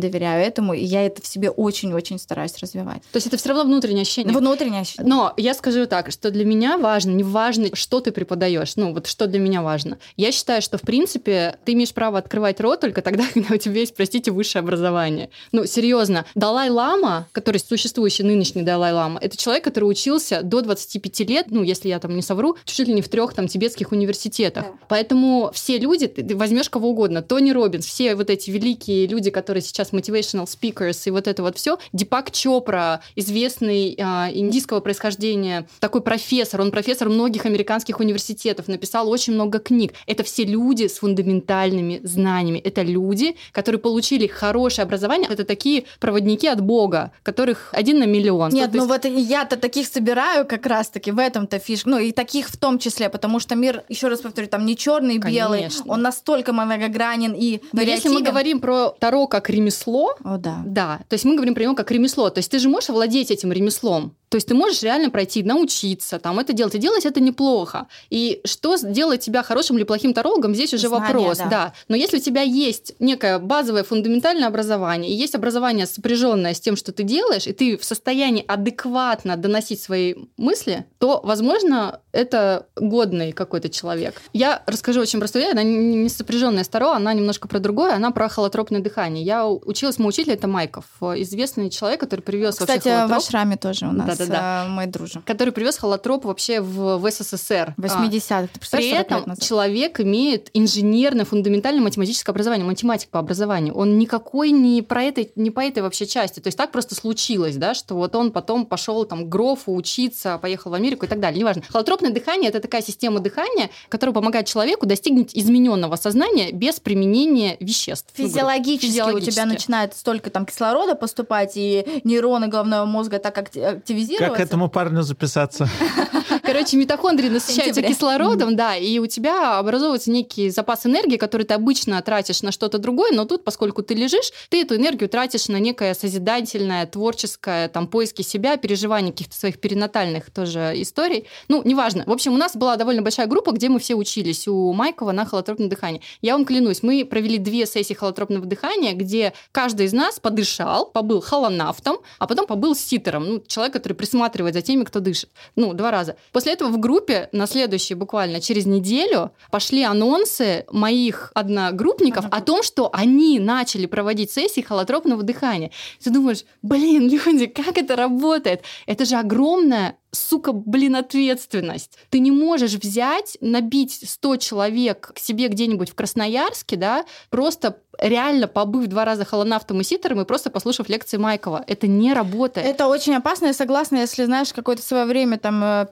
доверяю 0.00 0.44
этому, 0.44 0.74
и 0.74 0.84
я 0.84 1.06
это 1.06 1.22
в 1.22 1.26
себе 1.26 1.50
очень-очень 1.50 2.18
стараюсь 2.18 2.56
развивать. 2.58 3.02
То 3.12 3.16
есть 3.16 3.26
это 3.26 3.36
все 3.36 3.48
равно 3.48 3.64
внутреннее 3.64 4.02
ощущение. 4.02 4.36
Внутреннее 4.36 4.82
ощущение. 4.82 5.08
Но 5.08 5.32
я 5.36 5.54
скажу 5.54 5.86
так, 5.86 6.10
что 6.10 6.30
для 6.30 6.44
меня 6.44 6.78
важно, 6.78 7.10
не 7.10 7.24
важно, 7.24 7.74
что 7.74 8.00
ты 8.00 8.12
преподаешь, 8.12 8.76
ну 8.76 8.92
вот 8.92 9.06
что 9.06 9.26
для 9.26 9.40
меня 9.40 9.62
важно. 9.62 9.98
Я 10.16 10.32
считаю, 10.32 10.62
что 10.62 10.78
в 10.78 10.82
принципе 10.82 11.58
ты 11.64 11.72
имеешь 11.72 11.92
право 11.92 12.18
открывать 12.18 12.60
рот 12.60 12.80
только 12.80 13.02
тогда, 13.02 13.24
когда 13.34 13.54
у 13.54 13.58
тебя 13.58 13.80
есть, 13.80 13.96
простите, 13.96 14.30
высшее 14.30 14.60
образование. 14.60 15.30
Ну 15.52 15.64
серьезно, 15.64 16.26
Далай-лама, 16.34 17.28
который 17.32 17.58
существующий 17.58 18.22
нынешний 18.22 18.62
Далай-лама, 18.62 19.18
это 19.20 19.36
человек, 19.36 19.64
который 19.64 19.84
учился 19.84 20.42
до 20.42 20.60
25 20.60 21.20
лет, 21.20 21.46
ну 21.50 21.62
если 21.62 21.88
я 21.88 21.98
там 21.98 22.14
не 22.14 22.22
совру, 22.22 22.56
чуть 22.64 22.88
ли 22.88 22.94
не 22.94 23.02
в 23.02 23.08
трех 23.08 23.34
там 23.34 23.48
тибетских 23.48 23.92
университетах. 23.92 24.64
Да. 24.64 24.72
Поэтому 24.88 25.50
все 25.52 25.78
люди, 25.78 26.06
ты 26.06 26.26
ты 26.26 26.36
возьмешь 26.36 26.68
кого 26.68 26.90
угодно, 26.90 27.22
Тони 27.22 27.50
Робинс, 27.50 27.86
все 27.86 28.14
вот 28.14 28.30
эти 28.30 28.35
великие 28.46 29.06
люди, 29.06 29.30
которые 29.30 29.62
сейчас 29.62 29.92
motivational 29.92 30.44
speakers 30.46 31.02
и 31.06 31.10
вот 31.10 31.26
это 31.26 31.42
вот 31.42 31.56
все, 31.56 31.78
Дипак 31.92 32.30
Чопра, 32.30 33.00
известный 33.14 33.96
а, 33.98 34.28
индийского 34.32 34.80
происхождения, 34.80 35.66
такой 35.80 36.00
профессор, 36.02 36.60
он 36.60 36.70
профессор 36.70 37.08
многих 37.08 37.46
американских 37.46 38.00
университетов, 38.00 38.68
написал 38.68 39.08
очень 39.08 39.32
много 39.32 39.58
книг. 39.58 39.94
Это 40.06 40.22
все 40.24 40.44
люди 40.44 40.86
с 40.86 40.98
фундаментальными 40.98 42.00
знаниями. 42.02 42.58
Это 42.58 42.82
люди, 42.82 43.36
которые 43.52 43.80
получили 43.80 44.26
хорошее 44.26 44.84
образование. 44.84 45.28
Это 45.30 45.44
такие 45.44 45.84
проводники 46.00 46.46
от 46.46 46.60
Бога, 46.60 47.12
которых 47.22 47.70
один 47.72 47.98
на 47.98 48.04
миллион. 48.04 48.52
Нет, 48.52 48.70
ну 48.72 48.84
есть- 48.84 48.88
вот 48.88 49.04
я-то 49.04 49.56
таких 49.56 49.86
собираю 49.86 50.46
как 50.46 50.66
раз-таки 50.66 51.10
в 51.10 51.18
этом-то 51.18 51.58
фишка. 51.58 51.90
Ну 51.90 51.98
и 51.98 52.12
таких 52.12 52.48
в 52.48 52.56
том 52.56 52.78
числе, 52.78 53.08
потому 53.08 53.40
что 53.40 53.54
мир, 53.54 53.84
еще 53.88 54.08
раз 54.08 54.20
повторю, 54.20 54.48
там 54.48 54.66
не 54.66 54.76
черный, 54.76 55.18
белый, 55.18 55.68
он 55.86 56.02
настолько 56.02 56.52
многогранен 56.52 57.32
и 57.32 57.60
Но 57.72 57.82
если 57.82 58.08
мы. 58.08 58.25
Говорим 58.30 58.60
про 58.60 58.90
Таро 58.98 59.26
как 59.26 59.50
ремесло, 59.50 60.16
О, 60.24 60.38
да. 60.38 60.62
Да, 60.64 61.00
то 61.08 61.14
есть 61.14 61.24
мы 61.24 61.34
говорим 61.34 61.54
про 61.54 61.62
него 61.62 61.74
как 61.74 61.90
ремесло. 61.90 62.30
То 62.30 62.38
есть 62.38 62.50
ты 62.50 62.58
же 62.58 62.68
можешь 62.68 62.90
овладеть 62.90 63.30
этим 63.30 63.52
ремеслом. 63.52 64.14
То 64.28 64.36
есть 64.36 64.48
ты 64.48 64.54
можешь 64.54 64.82
реально 64.82 65.10
пройти, 65.10 65.42
научиться, 65.42 66.18
там 66.18 66.38
это 66.38 66.52
делать. 66.52 66.74
И 66.74 66.78
делать 66.78 67.06
это 67.06 67.20
неплохо. 67.20 67.86
И 68.10 68.40
что 68.44 68.76
делает 68.76 69.20
тебя 69.20 69.42
хорошим 69.42 69.76
или 69.76 69.84
плохим 69.84 70.12
тарологом, 70.12 70.54
здесь 70.54 70.74
уже 70.74 70.88
Знания, 70.88 71.14
вопрос. 71.14 71.38
да. 71.38 71.72
Но 71.88 71.96
если 71.96 72.18
у 72.18 72.20
тебя 72.20 72.42
есть 72.42 72.94
некое 72.98 73.38
базовое 73.38 73.84
фундаментальное 73.84 74.48
образование, 74.48 75.10
и 75.10 75.14
есть 75.14 75.34
образование 75.34 75.86
сопряженное 75.86 76.54
с 76.54 76.60
тем, 76.60 76.76
что 76.76 76.92
ты 76.92 77.02
делаешь, 77.02 77.46
и 77.46 77.52
ты 77.52 77.76
в 77.76 77.84
состоянии 77.84 78.44
адекватно 78.46 79.36
доносить 79.36 79.80
свои 79.80 80.14
мысли, 80.36 80.86
то, 80.98 81.20
возможно, 81.22 82.00
это 82.12 82.66
годный 82.76 83.32
какой-то 83.32 83.68
человек. 83.68 84.20
Я 84.32 84.62
расскажу 84.66 85.00
очень 85.00 85.18
простую 85.18 85.44
вещь, 85.44 85.52
она 85.52 85.62
не 85.62 86.08
сопряженная 86.08 86.64
с 86.64 86.68
Таро, 86.68 86.90
она 86.90 87.12
немножко 87.12 87.46
про 87.48 87.60
другое, 87.60 87.94
она 87.94 88.10
про 88.10 88.28
холотропное 88.28 88.80
дыхание. 88.80 89.24
Я 89.24 89.46
училась, 89.46 89.98
мой 89.98 90.08
учитель 90.08 90.32
это 90.32 90.48
Майков, 90.48 90.86
известный 91.00 91.70
человек, 91.70 92.00
который 92.00 92.20
привез 92.20 92.58
вообще 92.58 92.78
Кстати, 92.78 92.88
в 92.88 92.98
холотроп, 92.98 93.18
Ашраме 93.18 93.56
тоже 93.56 93.86
у 93.86 93.92
нас 93.92 94.15
Да-да-да. 94.18 94.64
э, 94.66 94.68
мы 94.68 94.86
дружим. 94.86 95.22
который 95.22 95.52
привез 95.52 95.76
холотроп 95.78 96.24
вообще 96.24 96.60
в, 96.60 96.98
в 96.98 97.10
СССР. 97.10 97.74
В 97.76 97.84
А, 97.84 97.88
80-х. 98.06 98.42
Ты 98.42 98.48
при 98.48 98.58
представляешь, 98.58 98.90
40 98.92 99.10
лет 99.10 99.20
этом 99.22 99.36
человек 99.36 100.00
имеет 100.00 100.50
инженерное, 100.54 101.24
фундаментальное 101.24 101.82
математическое 101.82 102.32
образование, 102.32 102.66
математик 102.66 103.08
по 103.10 103.18
образованию. 103.18 103.74
Он 103.74 103.98
никакой 103.98 104.50
не 104.50 104.82
про 104.82 105.02
это, 105.04 105.26
не 105.36 105.50
по 105.50 105.60
этой 105.60 105.82
вообще 105.82 106.06
части. 106.06 106.40
То 106.40 106.48
есть 106.48 106.58
так 106.58 106.72
просто 106.72 106.94
случилось, 106.94 107.56
да, 107.56 107.74
что 107.74 107.94
вот 107.94 108.14
он 108.14 108.32
потом 108.32 108.66
пошел 108.66 109.04
там 109.04 109.26
к 109.26 109.28
Грофу 109.28 109.74
учиться, 109.74 110.38
поехал 110.38 110.70
в 110.70 110.74
Америку 110.74 111.04
и 111.04 111.08
так 111.08 111.20
далее. 111.20 111.40
Неважно. 111.40 111.62
Холотропное 111.68 112.10
дыхание 112.10 112.48
это 112.50 112.60
такая 112.60 112.82
система 112.82 113.20
дыхания, 113.20 113.70
которая 113.88 114.14
помогает 114.14 114.46
человеку 114.46 114.86
достигнуть 114.86 115.30
измененного 115.34 115.96
сознания 115.96 116.52
без 116.52 116.80
применения 116.80 117.56
веществ. 117.60 118.12
Ну, 118.16 118.24
грубо- 118.24 118.28
Физиологически, 118.32 118.86
у 118.86 118.88
физиологически. 118.90 119.32
тебя 119.34 119.46
начинает 119.46 119.94
столько 119.94 120.30
там 120.30 120.46
кислорода 120.46 120.94
поступать, 120.94 121.52
и 121.56 122.00
нейроны 122.04 122.48
головного 122.48 122.84
мозга 122.86 123.18
так 123.18 123.36
акти- 123.38 123.80
активизироваться. 124.06 124.38
Как 124.38 124.46
этому 124.46 124.68
парню 124.68 125.02
записаться? 125.02 125.68
Короче, 126.46 126.76
митохондрии 126.76 127.28
насыщаются 127.28 127.82
кислородом, 127.82 128.54
да, 128.54 128.76
и 128.76 128.98
у 129.00 129.06
тебя 129.06 129.58
образовывается 129.58 130.10
некий 130.10 130.50
запас 130.50 130.86
энергии, 130.86 131.16
который 131.16 131.42
ты 131.42 131.54
обычно 131.54 132.00
тратишь 132.02 132.42
на 132.42 132.52
что-то 132.52 132.78
другое, 132.78 133.10
но 133.12 133.24
тут, 133.24 133.42
поскольку 133.42 133.82
ты 133.82 133.94
лежишь, 133.94 134.30
ты 134.48 134.62
эту 134.62 134.76
энергию 134.76 135.08
тратишь 135.08 135.48
на 135.48 135.56
некое 135.56 135.94
созидательное, 135.94 136.86
творческое, 136.86 137.68
там, 137.68 137.88
поиски 137.88 138.22
себя, 138.22 138.56
переживание 138.56 139.12
каких-то 139.12 139.34
своих 139.34 139.60
перинатальных 139.60 140.30
тоже 140.30 140.72
историй. 140.76 141.26
Ну, 141.48 141.62
неважно. 141.64 142.04
В 142.06 142.12
общем, 142.12 142.32
у 142.32 142.36
нас 142.36 142.54
была 142.54 142.76
довольно 142.76 143.02
большая 143.02 143.26
группа, 143.26 143.50
где 143.50 143.68
мы 143.68 143.80
все 143.80 143.94
учились 143.94 144.46
у 144.46 144.72
Майкова 144.72 145.12
на 145.12 145.26
холотропном 145.26 145.68
дыхании. 145.68 146.00
Я 146.22 146.34
вам 146.34 146.44
клянусь, 146.44 146.82
мы 146.82 147.04
провели 147.04 147.38
две 147.38 147.66
сессии 147.66 147.94
холотропного 147.94 148.46
дыхания, 148.46 148.92
где 148.92 149.32
каждый 149.50 149.86
из 149.86 149.92
нас 149.92 150.20
подышал, 150.20 150.86
побыл 150.86 151.20
холонавтом, 151.20 151.98
а 152.18 152.26
потом 152.26 152.46
побыл 152.46 152.76
ситером, 152.76 153.24
ну, 153.26 153.42
человек, 153.46 153.72
который 153.72 153.94
присматривает 153.94 154.54
за 154.54 154.62
теми, 154.62 154.84
кто 154.84 155.00
дышит. 155.00 155.30
Ну, 155.56 155.72
два 155.72 155.90
раза. 155.90 156.16
После 156.32 156.45
этого 156.50 156.70
в 156.70 156.78
группе 156.78 157.28
на 157.32 157.46
следующий 157.46 157.94
буквально 157.94 158.40
через 158.40 158.66
неделю 158.66 159.32
пошли 159.50 159.82
анонсы 159.82 160.64
моих 160.70 161.30
одногруппников 161.34 162.26
о 162.30 162.40
том, 162.40 162.62
что 162.62 162.90
они 162.92 163.38
начали 163.38 163.86
проводить 163.86 164.30
сессии 164.30 164.60
холотропного 164.60 165.22
дыхания. 165.22 165.70
Ты 166.02 166.10
думаешь, 166.10 166.44
блин, 166.62 167.08
люди, 167.08 167.46
как 167.46 167.78
это 167.78 167.96
работает? 167.96 168.62
Это 168.86 169.04
же 169.04 169.16
огромная 169.16 169.96
сука, 170.16 170.52
блин, 170.52 170.96
ответственность. 170.96 171.98
Ты 172.10 172.18
не 172.20 172.30
можешь 172.30 172.74
взять, 172.74 173.36
набить 173.40 174.00
100 174.08 174.36
человек 174.36 175.12
к 175.14 175.18
себе 175.18 175.48
где-нибудь 175.48 175.90
в 175.90 175.94
Красноярске, 175.94 176.76
да, 176.76 177.04
просто 177.30 177.82
реально 177.98 178.48
побыв 178.48 178.86
два 178.86 179.04
раза 179.04 179.24
холонавтом 179.24 179.80
и 179.80 179.84
ситером 179.84 180.20
и 180.20 180.24
просто 180.24 180.50
послушав 180.50 180.88
лекции 180.88 181.16
Майкова. 181.16 181.64
Это 181.66 181.86
не 181.86 182.12
работает. 182.12 182.66
Это 182.66 182.86
очень 182.86 183.14
опасно, 183.14 183.46
я 183.46 183.52
согласна, 183.52 183.96
если, 183.96 184.24
знаешь, 184.24 184.52
какое-то 184.52 184.82
свое 184.82 185.04
время, 185.04 185.38
там, 185.38 185.62
5-10 185.62 185.88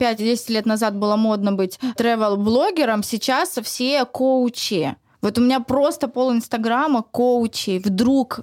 э, 0.49 0.53
лет 0.53 0.67
назад 0.67 0.97
было 0.97 1.17
модно 1.17 1.53
быть 1.53 1.79
travel-блогером, 1.97 3.03
сейчас 3.03 3.59
все 3.63 4.05
коучи. 4.05 4.97
Вот 5.25 5.39
у 5.39 5.41
меня 5.41 5.61
просто 5.61 6.07
пол 6.07 6.33
Инстаграма 6.33 7.03
коучей 7.03 7.79
вдруг. 7.79 8.41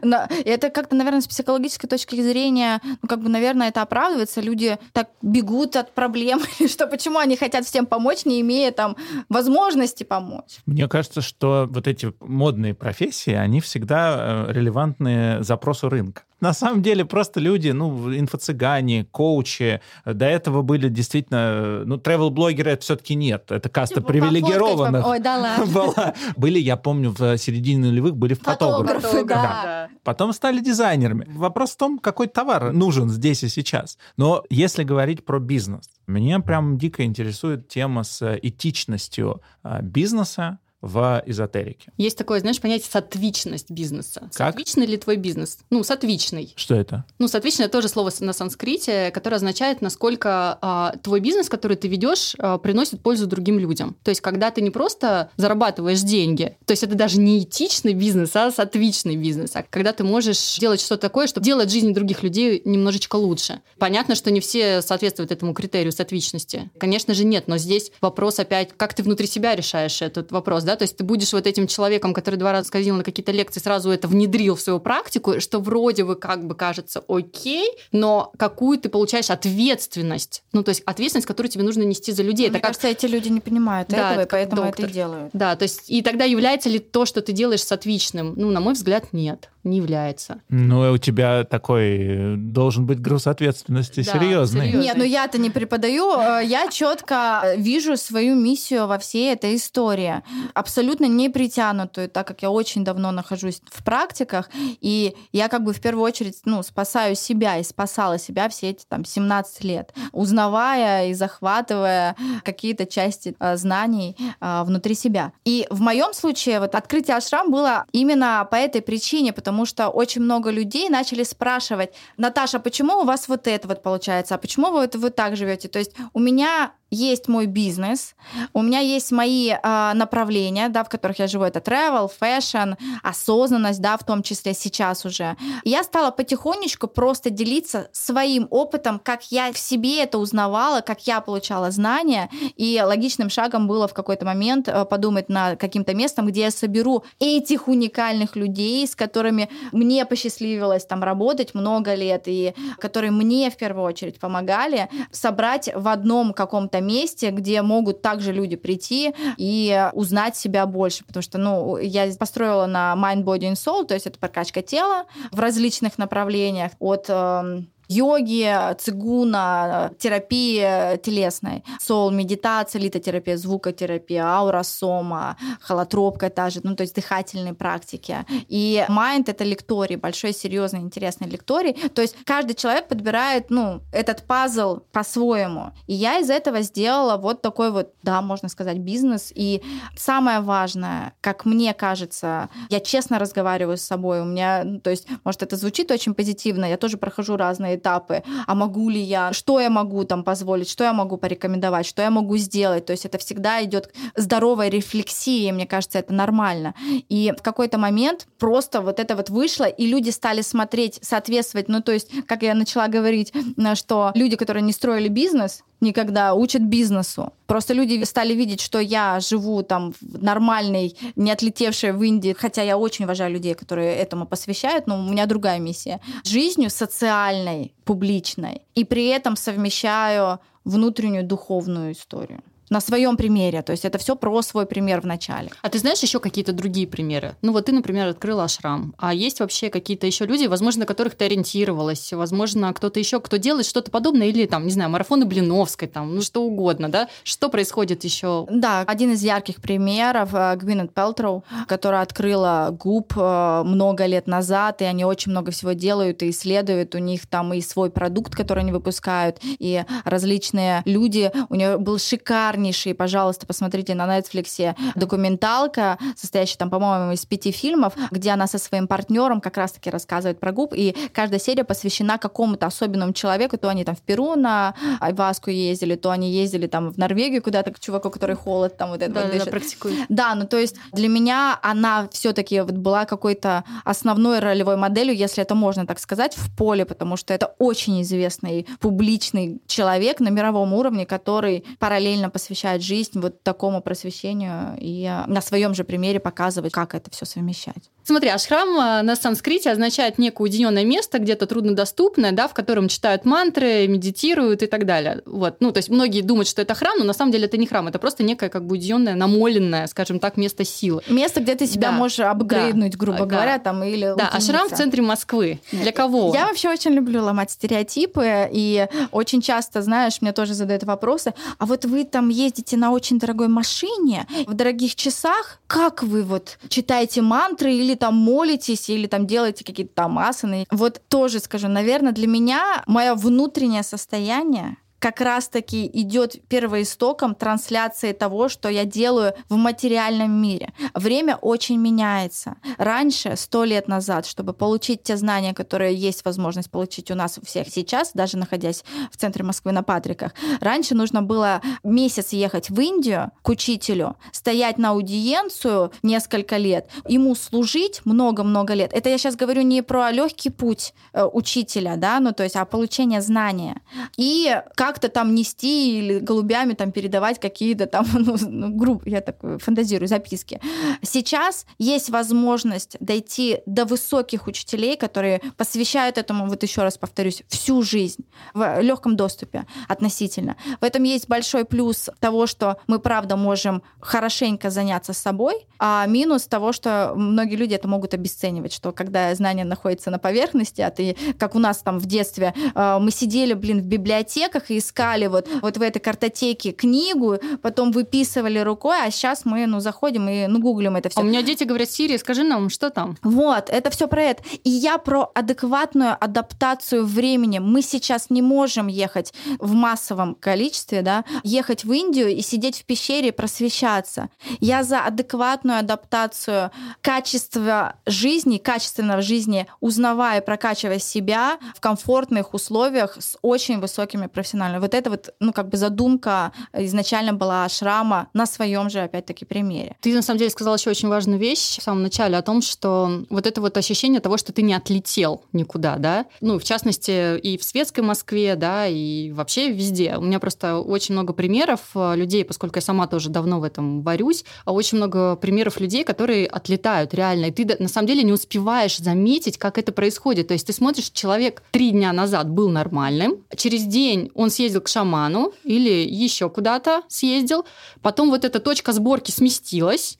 Это 0.00 0.70
как-то, 0.70 0.96
наверное, 0.96 1.20
с 1.20 1.28
психологической 1.28 1.90
точки 1.90 2.22
зрения, 2.22 2.80
ну, 3.02 3.06
как 3.06 3.20
бы, 3.20 3.28
наверное, 3.28 3.68
это 3.68 3.82
оправдывается. 3.82 4.40
Люди 4.40 4.78
так 4.94 5.10
бегут 5.20 5.76
от 5.76 5.92
проблем, 5.92 6.40
что 6.68 6.86
почему 6.86 7.18
они 7.18 7.36
хотят 7.36 7.66
всем 7.66 7.84
помочь, 7.84 8.24
не 8.24 8.40
имея 8.40 8.72
там 8.72 8.96
возможности 9.28 10.04
помочь. 10.04 10.60
Мне 10.64 10.88
кажется, 10.88 11.20
что 11.20 11.68
вот 11.70 11.86
эти 11.86 12.14
модные 12.20 12.72
профессии, 12.72 13.34
они 13.34 13.60
всегда 13.60 14.46
э, 14.48 14.52
релевантны 14.54 15.44
запросу 15.44 15.90
рынка. 15.90 16.22
На 16.40 16.52
самом 16.52 16.82
деле 16.82 17.04
просто 17.04 17.40
люди, 17.40 17.70
ну, 17.70 18.12
инфо-цыгане, 18.14 19.04
коучи, 19.10 19.80
до 20.04 20.26
этого 20.26 20.62
были 20.62 20.88
действительно, 20.88 21.84
ну, 21.84 21.96
travel-блогеры 21.96 22.72
это 22.72 22.82
все-таки 22.82 23.14
нет, 23.14 23.50
это 23.50 23.68
каста 23.68 23.96
типа 23.96 24.08
привилегированных. 24.08 25.06
Ой, 25.06 25.20
да 25.20 25.38
ладно. 25.38 26.14
Были, 26.36 26.58
я 26.58 26.76
помню, 26.76 27.14
в 27.16 27.38
середине 27.38 27.88
нулевых 27.88 28.16
были 28.16 28.34
фотографы. 28.34 29.00
Фотографы, 29.00 29.24
да. 29.26 29.62
да. 29.64 29.88
Потом 30.04 30.32
стали 30.32 30.60
дизайнерами. 30.60 31.26
Вопрос 31.28 31.72
в 31.72 31.76
том, 31.76 31.98
какой 31.98 32.26
товар 32.26 32.72
нужен 32.72 33.08
здесь 33.08 33.42
и 33.42 33.48
сейчас. 33.48 33.98
Но 34.16 34.44
если 34.50 34.84
говорить 34.84 35.24
про 35.24 35.38
бизнес, 35.38 35.88
меня 36.06 36.40
прям 36.40 36.78
дико 36.78 37.04
интересует 37.04 37.68
тема 37.68 38.04
с 38.04 38.38
этичностью 38.42 39.40
бизнеса, 39.82 40.58
в 40.86 41.22
эзотерике. 41.26 41.92
Есть 41.96 42.16
такое, 42.16 42.40
знаешь, 42.40 42.60
понятие 42.60 42.88
сатвичность 42.90 43.70
бизнеса. 43.70 44.30
Как? 44.32 44.56
Сатвичный 44.56 44.86
ли 44.86 44.96
твой 44.96 45.16
бизнес? 45.16 45.58
Ну, 45.70 45.82
сатвичный. 45.82 46.52
Что 46.56 46.74
это? 46.74 47.04
Ну, 47.18 47.28
сатвичный 47.28 47.68
тоже 47.68 47.88
слово 47.88 48.12
на 48.20 48.32
санскрите, 48.32 49.10
которое 49.10 49.36
означает, 49.36 49.82
насколько 49.82 50.58
а, 50.62 50.94
твой 51.02 51.20
бизнес, 51.20 51.48
который 51.48 51.76
ты 51.76 51.88
ведешь, 51.88 52.34
а, 52.38 52.58
приносит 52.58 53.02
пользу 53.02 53.26
другим 53.26 53.58
людям. 53.58 53.96
То 54.02 54.10
есть, 54.10 54.20
когда 54.20 54.50
ты 54.50 54.62
не 54.62 54.70
просто 54.70 55.30
зарабатываешь 55.36 56.00
деньги, 56.00 56.56
то 56.64 56.72
есть 56.72 56.82
это 56.82 56.94
даже 56.94 57.18
не 57.18 57.40
этичный 57.40 57.94
бизнес, 57.94 58.34
а 58.36 58.50
сатвичный 58.50 59.16
бизнес, 59.16 59.56
а 59.56 59.64
когда 59.68 59.92
ты 59.92 60.04
можешь 60.04 60.58
делать 60.58 60.80
что-то 60.80 61.02
такое, 61.02 61.26
что 61.26 61.40
делает 61.40 61.70
жизнь 61.70 61.92
других 61.92 62.22
людей 62.22 62.62
немножечко 62.64 63.16
лучше. 63.16 63.60
Понятно, 63.78 64.14
что 64.14 64.30
не 64.30 64.40
все 64.40 64.82
соответствуют 64.82 65.32
этому 65.32 65.52
критерию 65.54 65.92
сатвичности. 65.92 66.70
Конечно 66.78 67.14
же, 67.14 67.24
нет, 67.24 67.48
но 67.48 67.58
здесь 67.58 67.90
вопрос 68.00 68.38
опять, 68.38 68.70
как 68.76 68.94
ты 68.94 69.02
внутри 69.02 69.26
себя 69.26 69.54
решаешь 69.54 70.00
этот 70.02 70.32
вопрос, 70.32 70.64
да, 70.64 70.75
то 70.76 70.82
есть 70.82 70.96
ты 70.96 71.04
будешь 71.04 71.32
вот 71.32 71.46
этим 71.46 71.66
человеком, 71.66 72.14
который 72.14 72.36
два 72.36 72.52
раза 72.52 72.68
сходил 72.68 72.96
на 72.96 73.04
какие-то 73.04 73.32
лекции, 73.32 73.60
сразу 73.60 73.90
это 73.90 74.08
внедрил 74.08 74.54
в 74.54 74.60
свою 74.60 74.80
практику, 74.80 75.40
что 75.40 75.60
вроде 75.60 76.04
бы 76.04 76.16
как 76.16 76.46
бы 76.46 76.54
кажется 76.54 77.02
окей, 77.08 77.70
но 77.92 78.32
какую 78.38 78.78
ты 78.78 78.88
получаешь 78.88 79.30
ответственность, 79.30 80.42
ну 80.52 80.62
то 80.62 80.70
есть 80.70 80.82
ответственность, 80.86 81.26
которую 81.26 81.50
тебе 81.50 81.64
нужно 81.64 81.82
нести 81.82 82.12
за 82.12 82.22
людей. 82.22 82.48
Мне 82.48 82.58
это 82.58 82.66
кажется, 82.66 82.88
как... 82.88 82.96
эти 82.96 83.06
люди 83.06 83.28
не 83.28 83.40
понимают 83.40 83.88
да, 83.88 84.12
этого, 84.12 84.24
и 84.24 84.28
поэтому 84.28 84.62
доктор. 84.62 84.84
это 84.84 84.90
и 84.90 84.94
делают. 84.94 85.30
Да, 85.32 85.56
то 85.56 85.64
есть 85.64 85.90
и 85.90 86.02
тогда 86.02 86.24
является 86.24 86.68
ли 86.68 86.78
то, 86.78 87.06
что 87.06 87.20
ты 87.22 87.32
делаешь 87.32 87.62
сатвичным? 87.62 88.34
Ну, 88.36 88.50
на 88.50 88.60
мой 88.60 88.74
взгляд, 88.74 89.12
нет 89.12 89.50
не 89.66 89.78
является. 89.78 90.40
Ну, 90.48 90.92
у 90.92 90.98
тебя 90.98 91.44
такой 91.44 91.98
э, 91.98 92.34
должен 92.36 92.86
быть 92.86 93.00
груз 93.00 93.26
ответственности 93.26 94.02
да, 94.02 94.12
серьезный. 94.12 94.66
серьезный. 94.66 94.82
Нет, 94.82 94.96
ну 94.96 95.04
я-то 95.04 95.38
не 95.38 95.50
преподаю, 95.50 96.18
э, 96.18 96.42
я 96.44 96.68
четко 96.68 97.54
вижу 97.56 97.96
свою 97.96 98.36
миссию 98.36 98.86
во 98.86 98.98
всей 98.98 99.32
этой 99.32 99.56
истории, 99.56 100.22
абсолютно 100.54 101.06
не 101.06 101.28
притянутую, 101.28 102.08
так 102.08 102.26
как 102.26 102.42
я 102.42 102.50
очень 102.50 102.84
давно 102.84 103.10
нахожусь 103.10 103.60
в 103.70 103.84
практиках, 103.84 104.48
и 104.80 105.14
я 105.32 105.48
как 105.48 105.64
бы 105.64 105.72
в 105.72 105.80
первую 105.80 106.04
очередь, 106.04 106.38
ну, 106.44 106.62
спасаю 106.62 107.16
себя 107.16 107.58
и 107.58 107.62
спасала 107.62 108.18
себя 108.18 108.48
все 108.48 108.70
эти 108.70 108.84
там 108.88 109.04
17 109.04 109.64
лет, 109.64 109.92
узнавая 110.12 111.08
и 111.08 111.14
захватывая 111.14 112.16
какие-то 112.44 112.86
части 112.86 113.34
э, 113.38 113.56
знаний 113.56 114.16
внутри 114.40 114.94
себя. 114.94 115.32
И 115.44 115.66
в 115.70 115.80
моем 115.80 116.12
случае 116.12 116.60
вот 116.60 116.74
открытие 116.74 117.16
ашрам 117.16 117.50
было 117.50 117.84
именно 117.92 118.46
по 118.50 118.56
этой 118.56 118.82
причине, 118.82 119.32
потому 119.32 119.55
потому 119.56 119.66
что 119.66 119.88
очень 119.88 120.20
много 120.20 120.50
людей 120.50 120.90
начали 120.90 121.24
спрашивать, 121.24 121.94
Наташа, 122.18 122.58
почему 122.58 123.00
у 123.00 123.04
вас 123.04 123.26
вот 123.28 123.46
это 123.46 123.66
вот 123.68 123.82
получается, 123.82 124.34
а 124.34 124.38
почему 124.38 124.66
вы, 124.66 124.80
вот, 124.80 124.94
вы 124.96 125.08
так 125.08 125.34
живете? 125.36 125.68
То 125.68 125.78
есть 125.78 125.92
у 126.12 126.20
меня 126.20 126.72
есть 126.90 127.28
мой 127.28 127.46
бизнес, 127.46 128.14
у 128.52 128.62
меня 128.62 128.80
есть 128.80 129.10
мои 129.10 129.50
э, 129.50 129.92
направления, 129.94 130.68
да, 130.68 130.84
в 130.84 130.88
которых 130.88 131.18
я 131.18 131.26
живу, 131.26 131.44
это 131.44 131.58
travel, 131.58 132.10
fashion, 132.20 132.76
осознанность, 133.02 133.80
да, 133.80 133.96
в 133.96 134.04
том 134.04 134.22
числе 134.22 134.54
сейчас 134.54 135.04
уже. 135.04 135.36
Я 135.64 135.82
стала 135.82 136.10
потихонечку 136.10 136.86
просто 136.86 137.30
делиться 137.30 137.88
своим 137.92 138.46
опытом, 138.50 139.00
как 139.02 139.32
я 139.32 139.52
в 139.52 139.58
себе 139.58 140.02
это 140.02 140.18
узнавала, 140.18 140.80
как 140.80 141.06
я 141.06 141.20
получала 141.20 141.70
знания, 141.70 142.30
и 142.56 142.80
логичным 142.80 143.30
шагом 143.30 143.66
было 143.66 143.88
в 143.88 143.94
какой-то 143.94 144.24
момент 144.24 144.68
э, 144.68 144.84
подумать 144.84 145.28
над 145.28 145.58
каким-то 145.58 145.94
местом, 145.94 146.26
где 146.26 146.42
я 146.42 146.50
соберу 146.50 147.04
этих 147.18 147.66
уникальных 147.68 148.36
людей, 148.36 148.86
с 148.86 148.94
которыми 148.94 149.48
мне 149.72 150.04
посчастливилось 150.06 150.84
там 150.84 151.02
работать 151.02 151.54
много 151.54 151.94
лет, 151.94 152.24
и 152.26 152.54
которые 152.78 153.10
мне 153.10 153.50
в 153.50 153.56
первую 153.56 153.86
очередь 153.86 154.20
помогали, 154.20 154.88
собрать 155.10 155.68
в 155.74 155.88
одном 155.88 156.32
каком-то 156.32 156.75
каком-то 156.76 156.80
месте, 156.80 157.30
где 157.30 157.62
могут 157.62 158.02
также 158.02 158.32
люди 158.32 158.56
прийти 158.56 159.14
и 159.36 159.90
узнать 159.92 160.36
себя 160.36 160.66
больше, 160.66 161.04
потому 161.04 161.22
что, 161.22 161.38
ну, 161.38 161.76
я 161.78 162.08
построила 162.18 162.66
на 162.66 162.94
Mind, 162.96 163.24
Body 163.24 163.52
and 163.52 163.54
Soul, 163.54 163.84
то 163.84 163.94
есть 163.94 164.06
это 164.06 164.18
прокачка 164.18 164.62
тела 164.62 165.06
в 165.32 165.40
различных 165.40 165.98
направлениях, 165.98 166.72
от 166.78 167.06
эм, 167.08 167.68
йоги, 167.88 168.76
цигуна, 168.78 169.90
терапии 169.98 170.96
телесной, 170.98 171.64
сол, 171.80 172.10
медитация, 172.10 172.80
литотерапия, 172.80 173.36
звукотерапия, 173.36 174.24
ауросома, 174.24 175.36
холотропка 175.60 176.30
та 176.30 176.50
же, 176.50 176.60
ну, 176.62 176.74
то 176.74 176.82
есть 176.82 176.94
дыхательные 176.94 177.54
практики. 177.54 178.24
И 178.48 178.84
майнд— 178.88 179.28
это 179.30 179.44
лекторий, 179.44 179.96
большой, 179.96 180.32
серьезный, 180.32 180.80
интересный 180.80 181.28
лекторий. 181.28 181.72
То 181.94 182.02
есть 182.02 182.16
каждый 182.24 182.54
человек 182.54 182.88
подбирает, 182.88 183.50
ну, 183.50 183.82
этот 183.92 184.26
пазл 184.26 184.80
по-своему. 184.92 185.72
И 185.86 185.94
я 185.94 186.18
из 186.18 186.30
этого 186.30 186.62
сделала 186.62 187.16
вот 187.16 187.42
такой 187.42 187.70
вот, 187.70 187.92
да, 188.02 188.22
можно 188.22 188.48
сказать, 188.48 188.78
бизнес. 188.78 189.32
И 189.34 189.62
самое 189.96 190.40
важное, 190.40 191.14
как 191.20 191.44
мне 191.44 191.74
кажется, 191.74 192.48
я 192.70 192.80
честно 192.80 193.18
разговариваю 193.18 193.76
с 193.76 193.82
собой, 193.82 194.20
у 194.20 194.24
меня, 194.24 194.62
ну, 194.64 194.80
то 194.80 194.90
есть, 194.90 195.06
может, 195.24 195.42
это 195.42 195.56
звучит 195.56 195.90
очень 195.90 196.14
позитивно, 196.14 196.64
я 196.64 196.76
тоже 196.76 196.96
прохожу 196.96 197.36
разные 197.36 197.75
этапы, 197.76 198.22
а 198.46 198.54
могу 198.54 198.88
ли 198.88 199.00
я, 199.00 199.32
что 199.32 199.60
я 199.60 199.70
могу 199.70 200.04
там 200.04 200.24
позволить, 200.24 200.68
что 200.68 200.84
я 200.84 200.92
могу 200.92 201.16
порекомендовать, 201.16 201.86
что 201.86 202.02
я 202.02 202.10
могу 202.10 202.36
сделать. 202.36 202.86
То 202.86 202.92
есть 202.92 203.04
это 203.04 203.18
всегда 203.18 203.62
идет 203.64 203.92
здоровая 204.16 204.68
рефлексия, 204.68 205.52
мне 205.52 205.66
кажется, 205.66 205.98
это 205.98 206.12
нормально. 206.12 206.74
И 207.08 207.32
в 207.38 207.42
какой-то 207.42 207.78
момент 207.78 208.26
просто 208.38 208.80
вот 208.80 209.00
это 209.00 209.16
вот 209.16 209.30
вышло, 209.30 209.64
и 209.64 209.86
люди 209.86 210.10
стали 210.10 210.40
смотреть, 210.40 210.98
соответствовать, 211.02 211.68
ну 211.68 211.80
то 211.80 211.92
есть, 211.92 212.10
как 212.26 212.42
я 212.42 212.54
начала 212.54 212.88
говорить, 212.88 213.32
что 213.74 214.10
люди, 214.14 214.36
которые 214.36 214.62
не 214.62 214.72
строили 214.72 215.08
бизнес, 215.08 215.62
никогда 215.80 216.34
учат 216.34 216.62
бизнесу. 216.62 217.32
Просто 217.46 217.74
люди 217.74 218.04
стали 218.04 218.34
видеть, 218.34 218.60
что 218.60 218.78
я 218.80 219.20
живу 219.20 219.62
там 219.62 219.92
в 219.92 220.22
нормальной, 220.22 220.96
не 221.16 221.30
отлетевшей 221.30 221.92
в 221.92 222.02
Индии, 222.02 222.34
хотя 222.38 222.62
я 222.62 222.76
очень 222.76 223.04
уважаю 223.04 223.32
людей, 223.32 223.54
которые 223.54 223.94
этому 223.96 224.26
посвящают, 224.26 224.86
но 224.86 224.98
у 224.98 225.02
меня 225.02 225.26
другая 225.26 225.58
миссия. 225.58 226.00
Жизнью 226.24 226.70
социальной, 226.70 227.72
публичной. 227.84 228.62
И 228.74 228.84
при 228.84 229.06
этом 229.06 229.36
совмещаю 229.36 230.38
внутреннюю 230.64 231.24
духовную 231.24 231.92
историю 231.92 232.42
на 232.70 232.80
своем 232.80 233.16
примере. 233.16 233.62
То 233.62 233.72
есть 233.72 233.84
это 233.84 233.98
все 233.98 234.16
про 234.16 234.42
свой 234.42 234.66
пример 234.66 235.00
в 235.00 235.06
начале. 235.06 235.50
А 235.62 235.68
ты 235.68 235.78
знаешь 235.78 236.00
еще 236.00 236.20
какие-то 236.20 236.52
другие 236.52 236.86
примеры? 236.86 237.36
Ну 237.42 237.52
вот 237.52 237.66
ты, 237.66 237.72
например, 237.72 238.08
открыла 238.08 238.44
ашрам. 238.44 238.94
А 238.98 239.14
есть 239.14 239.40
вообще 239.40 239.70
какие-то 239.70 240.06
еще 240.06 240.26
люди, 240.26 240.46
возможно, 240.46 240.80
на 240.80 240.86
которых 240.86 241.14
ты 241.14 241.26
ориентировалась? 241.26 242.12
Возможно, 242.12 242.72
кто-то 242.72 242.98
еще, 242.98 243.20
кто 243.20 243.36
делает 243.36 243.66
что-то 243.66 243.90
подобное? 243.90 244.28
Или 244.28 244.46
там, 244.46 244.64
не 244.64 244.72
знаю, 244.72 244.90
марафоны 244.90 245.26
Блиновской, 245.26 245.88
там, 245.88 246.14
ну 246.14 246.22
что 246.22 246.42
угодно, 246.42 246.88
да? 246.88 247.08
Что 247.24 247.48
происходит 247.48 248.04
еще? 248.04 248.46
Да, 248.50 248.80
один 248.86 249.12
из 249.12 249.22
ярких 249.22 249.56
примеров 249.56 250.30
э, 250.34 250.56
Гвинет 250.56 250.92
Пелтроу, 250.92 251.44
которая 251.68 252.02
открыла 252.02 252.68
ГУП 252.72 253.14
э, 253.16 253.62
много 253.64 254.06
лет 254.06 254.26
назад, 254.26 254.82
и 254.82 254.84
они 254.84 255.04
очень 255.04 255.30
много 255.32 255.50
всего 255.50 255.72
делают 255.72 256.22
и 256.22 256.30
исследуют. 256.30 256.94
У 256.94 256.98
них 256.98 257.26
там 257.26 257.52
и 257.54 257.60
свой 257.60 257.90
продукт, 257.90 258.34
который 258.34 258.60
они 258.60 258.72
выпускают, 258.72 259.38
и 259.42 259.84
различные 260.04 260.82
люди. 260.84 261.30
У 261.48 261.54
нее 261.54 261.78
был 261.78 261.98
шикарный 261.98 262.55
шикарнейший, 262.56 262.94
пожалуйста, 262.94 263.46
посмотрите 263.46 263.94
на 263.94 264.06
Netflix 264.06 264.74
документалка, 264.94 265.98
состоящая 266.16 266.58
там, 266.58 266.70
по-моему, 266.70 267.12
из 267.12 267.24
пяти 267.26 267.52
фильмов, 267.52 267.94
где 268.10 268.30
она 268.30 268.46
со 268.46 268.58
своим 268.58 268.86
партнером 268.86 269.40
как 269.40 269.56
раз-таки 269.56 269.90
рассказывает 269.90 270.40
про 270.40 270.52
губ, 270.52 270.72
и 270.74 270.96
каждая 271.12 271.40
серия 271.40 271.64
посвящена 271.64 272.18
какому-то 272.18 272.66
особенному 272.66 273.12
человеку, 273.12 273.58
то 273.58 273.68
они 273.68 273.84
там 273.84 273.94
в 273.94 274.00
Перу 274.00 274.36
на 274.36 274.74
Айваску 275.00 275.50
ездили, 275.50 275.96
то 275.96 276.10
они 276.10 276.30
ездили 276.30 276.66
там 276.66 276.90
в 276.90 276.98
Норвегию 276.98 277.42
куда-то 277.42 277.72
к 277.72 277.80
чуваку, 277.80 278.10
который 278.10 278.36
холод 278.36 278.76
там 278.76 278.90
вот 278.90 279.02
это 279.02 279.12
да, 279.12 279.22
вот 279.22 279.32
да, 279.32 279.44
да, 279.44 279.50
практикует. 279.50 280.06
Да, 280.08 280.34
ну 280.34 280.46
то 280.46 280.56
есть 280.56 280.76
для 280.92 281.08
меня 281.08 281.58
она 281.62 282.08
все-таки 282.10 282.60
вот 282.60 282.72
была 282.72 283.04
какой-то 283.04 283.64
основной 283.84 284.38
ролевой 284.38 284.76
моделью, 284.76 285.14
если 285.14 285.42
это 285.42 285.54
можно 285.54 285.86
так 285.86 285.98
сказать, 285.98 286.36
в 286.36 286.54
поле, 286.56 286.84
потому 286.84 287.16
что 287.16 287.34
это 287.34 287.54
очень 287.58 288.02
известный 288.02 288.66
публичный 288.80 289.60
человек 289.66 290.20
на 290.20 290.28
мировом 290.28 290.72
уровне, 290.72 291.06
который 291.06 291.64
параллельно 291.78 292.30
посвящает 292.30 292.45
посвящает 292.46 292.80
жизнь 292.80 293.18
вот 293.20 293.42
такому 293.42 293.82
просвещению 293.82 294.76
и 294.78 295.04
э, 295.04 295.28
на 295.28 295.40
своем 295.40 295.74
же 295.74 295.82
примере 295.82 296.20
показывать, 296.20 296.72
как 296.72 296.94
это 296.94 297.10
все 297.10 297.26
совмещать. 297.26 297.90
Смотри, 298.04 298.28
ашрам 298.28 298.68
э, 298.68 299.02
на 299.02 299.16
санскрите 299.16 299.68
означает 299.68 300.18
некое 300.18 300.44
уединенное 300.44 300.84
место, 300.84 301.18
где-то 301.18 301.46
труднодоступное, 301.46 302.30
да, 302.30 302.46
в 302.46 302.54
котором 302.54 302.86
читают 302.86 303.24
мантры, 303.24 303.88
медитируют 303.88 304.62
и 304.62 304.66
так 304.66 304.86
далее. 304.86 305.22
Вот. 305.26 305.56
Ну, 305.58 305.72
то 305.72 305.78
есть 305.78 305.88
многие 305.88 306.22
думают, 306.22 306.46
что 306.46 306.62
это 306.62 306.74
храм, 306.74 306.96
но 306.98 307.04
на 307.04 307.14
самом 307.14 307.32
деле 307.32 307.46
это 307.46 307.56
не 307.56 307.66
храм, 307.66 307.88
это 307.88 307.98
просто 307.98 308.22
некое 308.22 308.48
как 308.48 308.64
бы 308.64 308.74
уединенное, 308.74 309.16
намоленное, 309.16 309.88
скажем 309.88 310.20
так, 310.20 310.36
место 310.36 310.64
силы. 310.64 311.02
Место, 311.08 311.40
где 311.40 311.56
ты 311.56 311.66
себя 311.66 311.90
да. 311.90 311.96
можешь 311.96 312.20
апгрейднуть, 312.20 312.92
да. 312.92 312.98
грубо 312.98 313.18
да. 313.18 313.24
говоря, 313.24 313.58
там 313.58 313.82
или 313.82 314.14
Да, 314.16 314.28
ашрам 314.28 314.68
в 314.68 314.72
центре 314.72 315.02
Москвы. 315.02 315.58
Для 315.72 315.90
кого? 315.90 316.32
Я 316.32 316.46
вообще 316.46 316.70
очень 316.70 316.92
люблю 316.92 317.24
ломать 317.24 317.50
стереотипы, 317.50 318.48
и 318.52 318.86
очень 319.10 319.42
часто, 319.42 319.82
знаешь, 319.82 320.20
мне 320.20 320.32
тоже 320.32 320.54
задают 320.54 320.84
вопросы, 320.84 321.34
а 321.58 321.66
вот 321.66 321.84
вы 321.84 322.04
там 322.04 322.28
ездите 322.36 322.76
на 322.76 322.90
очень 322.90 323.18
дорогой 323.18 323.48
машине, 323.48 324.26
в 324.46 324.54
дорогих 324.54 324.94
часах, 324.94 325.60
как 325.66 326.02
вы 326.02 326.22
вот 326.22 326.58
читаете 326.68 327.22
мантры 327.22 327.72
или 327.72 327.94
там 327.94 328.14
молитесь, 328.14 328.88
или 328.90 329.06
там 329.06 329.26
делаете 329.26 329.64
какие-то 329.64 329.94
там 329.94 330.18
асаны? 330.18 330.66
Вот 330.70 331.00
тоже 331.08 331.40
скажу, 331.40 331.68
наверное, 331.68 332.12
для 332.12 332.26
меня 332.26 332.84
мое 332.86 333.14
внутреннее 333.14 333.82
состояние 333.82 334.76
как 334.98 335.20
раз-таки 335.20 335.88
идет 335.92 336.46
первоистоком 336.48 337.34
трансляции 337.34 338.12
того, 338.12 338.48
что 338.48 338.68
я 338.68 338.84
делаю 338.84 339.34
в 339.48 339.56
материальном 339.56 340.30
мире. 340.30 340.72
Время 340.94 341.36
очень 341.36 341.78
меняется. 341.78 342.56
Раньше, 342.78 343.34
сто 343.36 343.64
лет 343.64 343.88
назад, 343.88 344.26
чтобы 344.26 344.52
получить 344.52 345.02
те 345.02 345.16
знания, 345.16 345.54
которые 345.54 345.94
есть 345.94 346.24
возможность 346.24 346.70
получить 346.70 347.10
у 347.10 347.14
нас 347.14 347.38
у 347.38 347.44
всех 347.44 347.68
сейчас, 347.68 348.12
даже 348.14 348.38
находясь 348.38 348.84
в 349.10 349.16
центре 349.16 349.44
Москвы 349.44 349.72
на 349.72 349.82
Патриках, 349.82 350.32
раньше 350.60 350.94
нужно 350.94 351.22
было 351.22 351.60
месяц 351.84 352.32
ехать 352.32 352.70
в 352.70 352.80
Индию 352.80 353.32
к 353.42 353.48
учителю, 353.48 354.16
стоять 354.32 354.78
на 354.78 354.90
аудиенцию 354.90 355.92
несколько 356.02 356.56
лет, 356.56 356.88
ему 357.06 357.34
служить 357.34 358.00
много-много 358.04 358.74
лет. 358.74 358.92
Это 358.92 359.08
я 359.08 359.18
сейчас 359.18 359.36
говорю 359.36 359.62
не 359.62 359.82
про 359.82 360.10
легкий 360.10 360.50
путь 360.50 360.94
э, 361.12 361.24
учителя, 361.24 361.96
да, 361.96 362.20
ну 362.20 362.32
то 362.32 362.42
есть, 362.42 362.56
а 362.56 362.64
получение 362.64 363.20
знания. 363.20 363.80
И 364.16 364.60
как 364.74 364.85
как-то 364.86 365.08
там 365.08 365.34
нести 365.34 365.98
или 365.98 366.20
голубями 366.20 366.74
там 366.74 366.92
передавать 366.92 367.40
какие-то 367.40 367.86
там, 367.86 368.06
ну, 368.14 368.36
ну 368.40 368.70
грубо, 368.70 369.02
я 369.06 369.20
так 369.20 369.36
фантазирую, 369.58 370.08
записки. 370.08 370.60
Сейчас 371.02 371.66
есть 371.78 372.10
возможность 372.10 372.96
дойти 373.00 373.58
до 373.66 373.84
высоких 373.84 374.46
учителей, 374.46 374.96
которые 374.96 375.40
посвящают 375.56 376.18
этому, 376.18 376.46
вот 376.46 376.62
еще 376.62 376.82
раз 376.82 376.98
повторюсь, 376.98 377.42
всю 377.48 377.82
жизнь 377.82 378.24
в 378.54 378.80
легком 378.80 379.16
доступе 379.16 379.66
относительно. 379.88 380.56
В 380.80 380.84
этом 380.84 381.02
есть 381.02 381.28
большой 381.28 381.64
плюс 381.64 382.08
того, 382.20 382.46
что 382.46 382.76
мы, 382.86 383.00
правда, 383.00 383.36
можем 383.36 383.82
хорошенько 384.00 384.70
заняться 384.70 385.12
собой, 385.12 385.66
а 385.78 386.06
минус 386.06 386.46
того, 386.46 386.72
что 386.72 387.12
многие 387.16 387.56
люди 387.56 387.74
это 387.74 387.88
могут 387.88 388.14
обесценивать, 388.14 388.72
что 388.72 388.92
когда 388.92 389.34
знание 389.34 389.64
находится 389.64 390.10
на 390.10 390.18
поверхности, 390.18 390.80
а 390.80 390.90
ты, 390.90 391.16
как 391.38 391.56
у 391.56 391.58
нас 391.58 391.78
там 391.78 391.98
в 391.98 392.06
детстве, 392.06 392.54
э, 392.74 392.98
мы 393.00 393.10
сидели, 393.10 393.54
блин, 393.54 393.80
в 393.80 393.86
библиотеках 393.86 394.70
и 394.70 394.75
искали 394.78 395.26
вот, 395.26 395.48
вот 395.62 395.76
в 395.76 395.82
этой 395.82 396.00
картотеке 396.00 396.72
книгу, 396.72 397.38
потом 397.62 397.92
выписывали 397.92 398.58
рукой, 398.58 398.96
а 399.02 399.10
сейчас 399.10 399.44
мы, 399.44 399.66
ну, 399.66 399.80
заходим 399.80 400.28
и, 400.28 400.46
ну, 400.46 400.60
гуглим 400.60 400.96
это 400.96 401.08
все. 401.08 401.20
А 401.20 401.22
у 401.22 401.26
меня 401.26 401.42
дети 401.42 401.64
говорят, 401.64 401.90
Сири, 401.90 402.16
скажи 402.16 402.42
нам, 402.42 402.70
что 402.70 402.90
там? 402.90 403.16
Вот, 403.22 403.70
это 403.70 403.90
все 403.90 404.08
про 404.08 404.22
это. 404.22 404.42
И 404.64 404.70
я 404.70 404.98
про 404.98 405.30
адекватную 405.34 406.16
адаптацию 406.22 407.04
времени. 407.06 407.58
Мы 407.58 407.82
сейчас 407.82 408.30
не 408.30 408.42
можем 408.42 408.86
ехать 408.88 409.32
в 409.58 409.72
массовом 409.74 410.34
количестве, 410.34 411.02
да, 411.02 411.24
ехать 411.42 411.84
в 411.84 411.92
Индию 411.92 412.28
и 412.28 412.40
сидеть 412.42 412.80
в 412.80 412.84
пещере 412.84 413.28
и 413.28 413.32
просвещаться. 413.32 414.28
Я 414.60 414.82
за 414.82 415.00
адекватную 415.00 415.78
адаптацию 415.78 416.70
качества 417.00 417.96
жизни, 418.06 418.58
качественного 418.58 419.22
жизни, 419.22 419.66
узнавая, 419.80 420.40
прокачивая 420.40 420.98
себя 420.98 421.58
в 421.74 421.80
комфортных 421.80 422.54
условиях 422.54 423.16
с 423.18 423.38
очень 423.42 423.80
высокими 423.80 424.26
профессиональными 424.26 424.65
вот 424.80 424.94
это 424.94 425.10
вот, 425.10 425.34
ну, 425.40 425.52
как 425.52 425.68
бы 425.68 425.76
задумка 425.76 426.52
изначально 426.72 427.32
была 427.32 427.68
шрама 427.68 428.28
на 428.34 428.46
своем 428.46 428.90
же, 428.90 429.00
опять-таки, 429.00 429.44
примере. 429.44 429.96
Ты, 430.00 430.14
на 430.14 430.22
самом 430.22 430.38
деле, 430.38 430.50
сказала 430.50 430.76
еще 430.76 430.90
очень 430.90 431.08
важную 431.08 431.38
вещь 431.38 431.78
в 431.78 431.82
самом 431.82 432.02
начале 432.02 432.36
о 432.36 432.42
том, 432.42 432.62
что 432.62 433.24
вот 433.30 433.46
это 433.46 433.60
вот 433.60 433.76
ощущение 433.76 434.20
того, 434.20 434.36
что 434.36 434.52
ты 434.52 434.62
не 434.62 434.74
отлетел 434.74 435.44
никуда, 435.52 435.96
да, 435.96 436.26
ну, 436.40 436.58
в 436.58 436.64
частности, 436.64 437.38
и 437.38 437.58
в 437.58 437.64
светской 437.64 438.00
Москве, 438.00 438.56
да, 438.56 438.86
и 438.86 439.30
вообще 439.32 439.70
везде. 439.70 440.16
У 440.16 440.22
меня 440.22 440.38
просто 440.40 440.78
очень 440.78 441.14
много 441.14 441.32
примеров 441.32 441.80
э, 441.94 442.16
людей, 442.16 442.44
поскольку 442.44 442.76
я 442.76 442.82
сама 442.82 443.06
тоже 443.06 443.30
давно 443.30 443.60
в 443.60 443.64
этом 443.64 444.02
варюсь, 444.02 444.44
а 444.64 444.72
очень 444.72 444.98
много 444.98 445.36
примеров 445.36 445.80
людей, 445.80 446.04
которые 446.04 446.46
отлетают 446.46 447.14
реально, 447.14 447.46
и 447.46 447.50
ты 447.50 447.76
на 447.82 447.88
самом 447.88 448.08
деле 448.08 448.22
не 448.22 448.32
успеваешь 448.32 448.98
заметить, 448.98 449.58
как 449.58 449.78
это 449.78 449.92
происходит. 449.92 450.48
То 450.48 450.54
есть 450.54 450.66
ты 450.66 450.72
смотришь, 450.72 451.10
человек 451.10 451.62
три 451.70 451.90
дня 451.90 452.12
назад 452.12 452.48
был 452.48 452.68
нормальным, 452.68 453.44
через 453.56 453.84
день 453.84 454.30
он 454.34 454.50
съездил 454.56 454.80
к 454.80 454.88
шаману 454.88 455.52
или 455.64 456.06
еще 456.08 456.50
куда-то 456.50 457.02
съездил, 457.08 457.64
потом 458.02 458.30
вот 458.30 458.44
эта 458.44 458.60
точка 458.60 458.92
сборки 458.92 459.30
сместилась, 459.30 460.18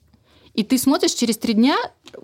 и 0.57 0.63
ты 0.63 0.79
смотришь 0.79 1.11
через 1.11 1.37
три 1.37 1.53
дня, 1.53 1.77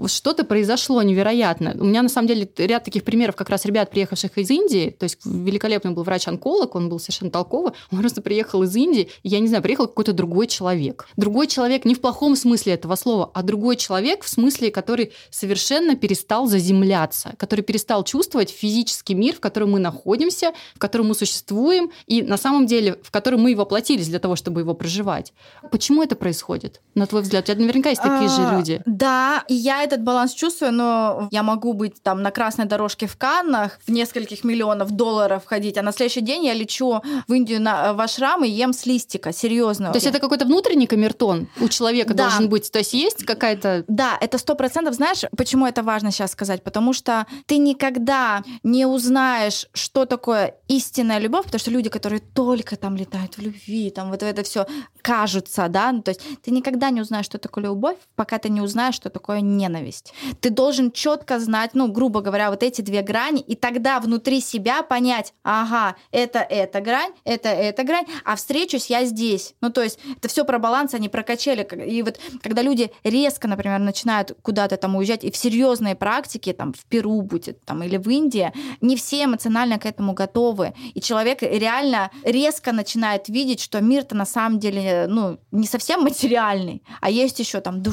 что-то 0.08 0.44
произошло 0.44 1.04
невероятно. 1.04 1.76
У 1.80 1.84
меня, 1.84 2.02
на 2.02 2.10
самом 2.10 2.28
деле, 2.28 2.50
ряд 2.58 2.84
таких 2.84 3.04
примеров 3.04 3.36
как 3.36 3.48
раз 3.50 3.64
ребят, 3.66 3.92
приехавших 3.92 4.40
из 4.40 4.50
Индии. 4.50 4.90
То 4.90 5.04
есть 5.04 5.20
великолепный 5.24 5.92
был 5.92 6.02
врач-онколог, 6.02 6.74
он 6.74 6.90
был 6.90 7.00
совершенно 7.00 7.30
толковый. 7.30 7.74
Он 7.92 8.00
просто 8.00 8.24
приехал 8.24 8.64
из 8.64 8.76
Индии, 8.76 9.10
и, 9.22 9.30
я 9.30 9.40
не 9.40 9.48
знаю, 9.48 9.62
приехал 9.62 9.86
какой-то 9.86 10.14
другой 10.14 10.48
человек. 10.48 11.08
Другой 11.16 11.46
человек 11.46 11.86
не 11.86 11.94
в 11.94 12.02
плохом 12.02 12.36
смысле 12.36 12.74
этого 12.74 12.96
слова, 12.96 13.30
а 13.36 13.44
другой 13.44 13.76
человек 13.76 14.24
в 14.24 14.30
смысле, 14.30 14.72
который 14.72 15.12
совершенно 15.30 15.96
перестал 15.96 16.48
заземляться, 16.48 17.36
который 17.38 17.62
перестал 17.62 18.04
чувствовать 18.04 18.50
физический 18.50 19.14
мир, 19.14 19.36
в 19.36 19.42
котором 19.42 19.74
мы 19.74 19.80
находимся, 19.80 20.54
в 20.74 20.80
котором 20.80 21.10
мы 21.10 21.14
существуем, 21.14 21.92
и 22.08 22.24
на 22.24 22.38
самом 22.38 22.66
деле, 22.66 22.98
в 23.04 23.12
котором 23.12 23.42
мы 23.42 23.52
и 23.52 23.56
воплотились 23.56 24.08
для 24.08 24.18
того, 24.18 24.36
чтобы 24.36 24.62
его 24.62 24.74
проживать. 24.74 25.34
Почему 25.70 26.02
это 26.02 26.16
происходит, 26.16 26.82
на 26.96 27.06
твой 27.06 27.22
взгляд? 27.22 27.44
У 27.44 27.48
тебя 27.52 27.62
наверняка 27.62 27.90
есть 27.90 28.02
такие 28.02 28.23
же 28.30 28.42
а, 28.42 28.58
люди. 28.58 28.82
Да, 28.86 29.44
и 29.48 29.54
я 29.54 29.84
этот 29.84 30.02
баланс 30.02 30.34
чувствую, 30.34 30.72
но 30.74 31.28
я 31.32 31.44
могу 31.44 31.74
быть 31.74 32.02
там 32.02 32.22
на 32.22 32.32
красной 32.32 32.66
дорожке 32.66 33.08
в 33.08 33.18
Каннах, 33.18 33.80
в 33.86 33.92
нескольких 33.92 34.44
миллионов 34.44 34.92
долларов 34.92 35.44
ходить, 35.46 35.78
а 35.78 35.82
на 35.82 35.92
следующий 35.92 36.22
день 36.22 36.46
я 36.46 36.54
лечу 36.54 37.02
в 37.28 37.34
Индию 37.34 37.62
на, 37.62 37.94
в 37.94 38.02
ашрам 38.02 38.44
и 38.44 38.50
ем 38.50 38.74
с 38.74 38.86
листика, 38.86 39.32
серьезно. 39.34 39.92
То 39.92 39.98
есть 39.98 40.08
это 40.08 40.20
какой-то 40.20 40.46
внутренний 40.46 40.88
камертон 40.88 41.48
у 41.60 41.68
человека 41.68 42.14
да. 42.14 42.24
должен 42.24 42.50
быть? 42.50 42.72
То 42.72 42.80
есть 42.80 42.94
есть 42.94 43.26
какая-то... 43.26 43.86
Да, 43.88 44.18
это 44.20 44.38
сто 44.38 44.56
процентов. 44.56 44.96
Знаешь, 44.96 45.22
почему 45.36 45.66
это 45.66 45.84
важно 45.84 46.12
сейчас 46.12 46.32
сказать? 46.32 46.64
Потому 46.64 46.94
что 46.94 47.26
ты 47.46 47.58
никогда 47.58 48.44
не 48.64 48.86
узнаешь, 48.86 49.68
что 49.74 50.06
такое 50.06 50.56
истинная 50.68 51.20
любовь, 51.20 51.46
потому 51.46 51.60
что 51.60 51.72
люди, 51.72 51.90
которые 51.90 52.20
только 52.20 52.76
там 52.76 52.96
летают 52.96 53.38
в 53.38 53.42
любви, 53.42 53.90
там 53.90 54.10
вот 54.10 54.24
это 54.24 54.44
все 54.44 54.66
кажутся, 55.02 55.68
да, 55.70 55.92
ну, 55.92 56.02
то 56.02 56.10
есть 56.10 56.22
ты 56.42 56.52
никогда 56.52 56.90
не 56.90 57.02
узнаешь, 57.02 57.26
что 57.26 57.38
такое 57.38 57.66
любовь, 57.66 57.98
пока 58.16 58.38
ты 58.38 58.50
не 58.50 58.62
узнаешь, 58.62 58.96
что 58.96 59.10
такое 59.10 59.42
ненависть. 59.42 60.14
Ты 60.40 60.50
должен 60.50 60.92
четко 60.92 61.40
знать, 61.40 61.72
ну, 61.74 61.92
грубо 61.92 62.22
говоря, 62.22 62.50
вот 62.50 62.64
эти 62.64 62.82
две 62.82 63.02
грани, 63.02 63.42
и 63.42 63.56
тогда 63.56 64.00
внутри 64.00 64.42
себя 64.42 64.84
понять, 64.84 65.34
ага, 65.44 65.96
это 66.12 66.40
эта 66.40 66.82
грань, 66.82 67.12
это 67.24 67.50
эта 67.50 67.84
грань, 67.84 68.06
а 68.24 68.36
встречусь 68.36 68.88
я 68.88 69.06
здесь. 69.06 69.56
Ну, 69.62 69.70
то 69.70 69.82
есть 69.82 70.00
это 70.18 70.28
все 70.28 70.46
про 70.46 70.60
баланс, 70.60 70.94
они 70.94 71.10
про 71.10 71.24
качели. 71.24 71.64
И 71.86 72.02
вот 72.04 72.20
когда 72.42 72.62
люди 72.62 72.92
резко, 73.04 73.48
например, 73.48 73.80
начинают 73.80 74.38
куда-то 74.42 74.78
там 74.78 74.96
уезжать, 74.96 75.24
и 75.24 75.32
в 75.32 75.38
серьезные 75.38 75.96
практики, 75.96 76.54
там, 76.54 76.74
в 76.74 76.86
Перу 76.86 77.22
будет, 77.22 77.64
там, 77.66 77.84
или 77.84 77.98
в 77.98 78.10
Индии, 78.10 78.52
не 78.82 78.96
все 78.96 79.24
эмоционально 79.24 79.80
к 79.80 79.86
этому 79.86 80.14
готовы. 80.14 80.74
И 80.94 81.02
человек 81.02 81.42
реально 81.42 82.12
резко 82.24 82.72
начинает 82.72 83.30
видеть, 83.30 83.62
что 83.62 83.82
мир-то 83.82 84.16
на 84.16 84.26
самом 84.26 84.60
деле, 84.60 85.06
ну, 85.08 85.40
не 85.52 85.68
совсем 85.68 86.02
материальный, 86.02 86.84
а 87.02 87.10
есть 87.10 87.40
еще 87.40 87.62
там 87.62 87.82
душа, 87.82 87.93